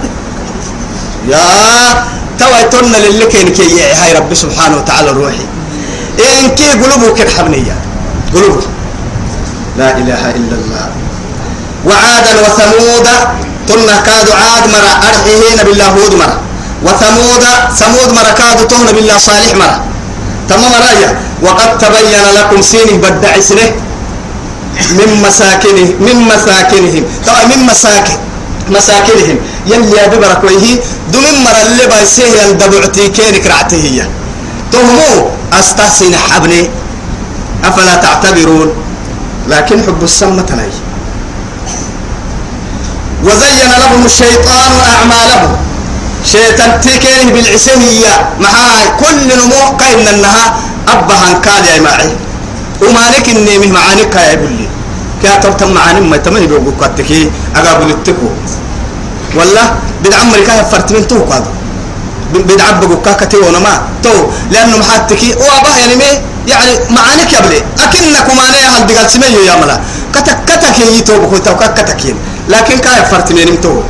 [1.28, 2.05] يا
[2.38, 5.46] توا تنا للي كان كي هاي رب سبحانه وتعالى روحي
[6.20, 7.76] إن كي قلوبه كن حبنية
[9.78, 10.86] لا إله إلا الله.
[11.86, 13.09] وعادا وثمود.
[13.68, 16.38] تنا كاد عاد مرة أرحيهين بالله هود مرة
[16.82, 17.44] وثمود.
[17.78, 19.80] ثمود مرة كاد تهن بالله صالح مرة
[20.48, 21.10] تمام رأيا
[21.42, 23.72] وقد تبين لكم سين بدع سنة.
[24.98, 27.05] من مساكنه من مساكنهم.
[27.51, 28.18] من مساكن.
[28.70, 29.39] مساكنهم.
[29.66, 30.81] يلي يا ببرك ويه
[31.12, 34.07] دم مرة اللي بايسيه يلدبعتي كينك رعته هي.
[34.73, 36.70] تهمو أستحسن حبني
[37.65, 38.73] أفلا تعتبرون؟
[39.49, 40.70] لكن حب السمة تناي.
[43.24, 45.57] وزين لهم الشيطان أعمالهم.
[46.32, 50.57] شيطان تكيه بالعسهية معاي كل نمو قيمنا أنها
[50.89, 52.11] أبها كان يا معي
[52.82, 54.69] وما لك إني معانك يا بلي
[55.23, 58.28] كاتب تم معاني ما تمني بيوقف كاتكي أقابل التكو
[59.35, 59.66] والله
[60.05, 61.45] بدعمر كان فرت من تو قاد
[62.35, 64.16] بدعبقوا كاكتي ونما تو
[64.51, 66.11] لأنه محاتكي وأباه يعني مي
[66.49, 67.62] يعني معانك يا بلي.
[67.85, 69.81] أكنكم أنا هل دقال سميو يا ملا.
[70.15, 72.15] كتك كتك يتوب كتو كتك
[72.49, 73.81] لكن كاي فرت من تو.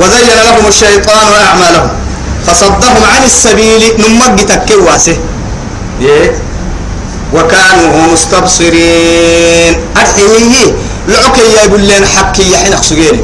[0.00, 1.90] وزين لهم الشيطان أعمالهم.
[2.46, 5.16] فصدهم عن السبيل نمج تكواسه
[6.00, 6.30] إيه؟
[7.34, 9.74] وكانوا هم مستبصرين.
[9.96, 10.72] أرحيه
[11.08, 13.20] لعك يا لنا حكي يحين أخسجيني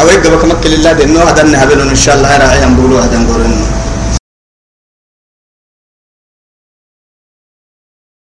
[0.00, 3.66] أو يقبل كمكل الله دينه هذا نهبلون إن شاء الله راعي بقولوا هذا نقولون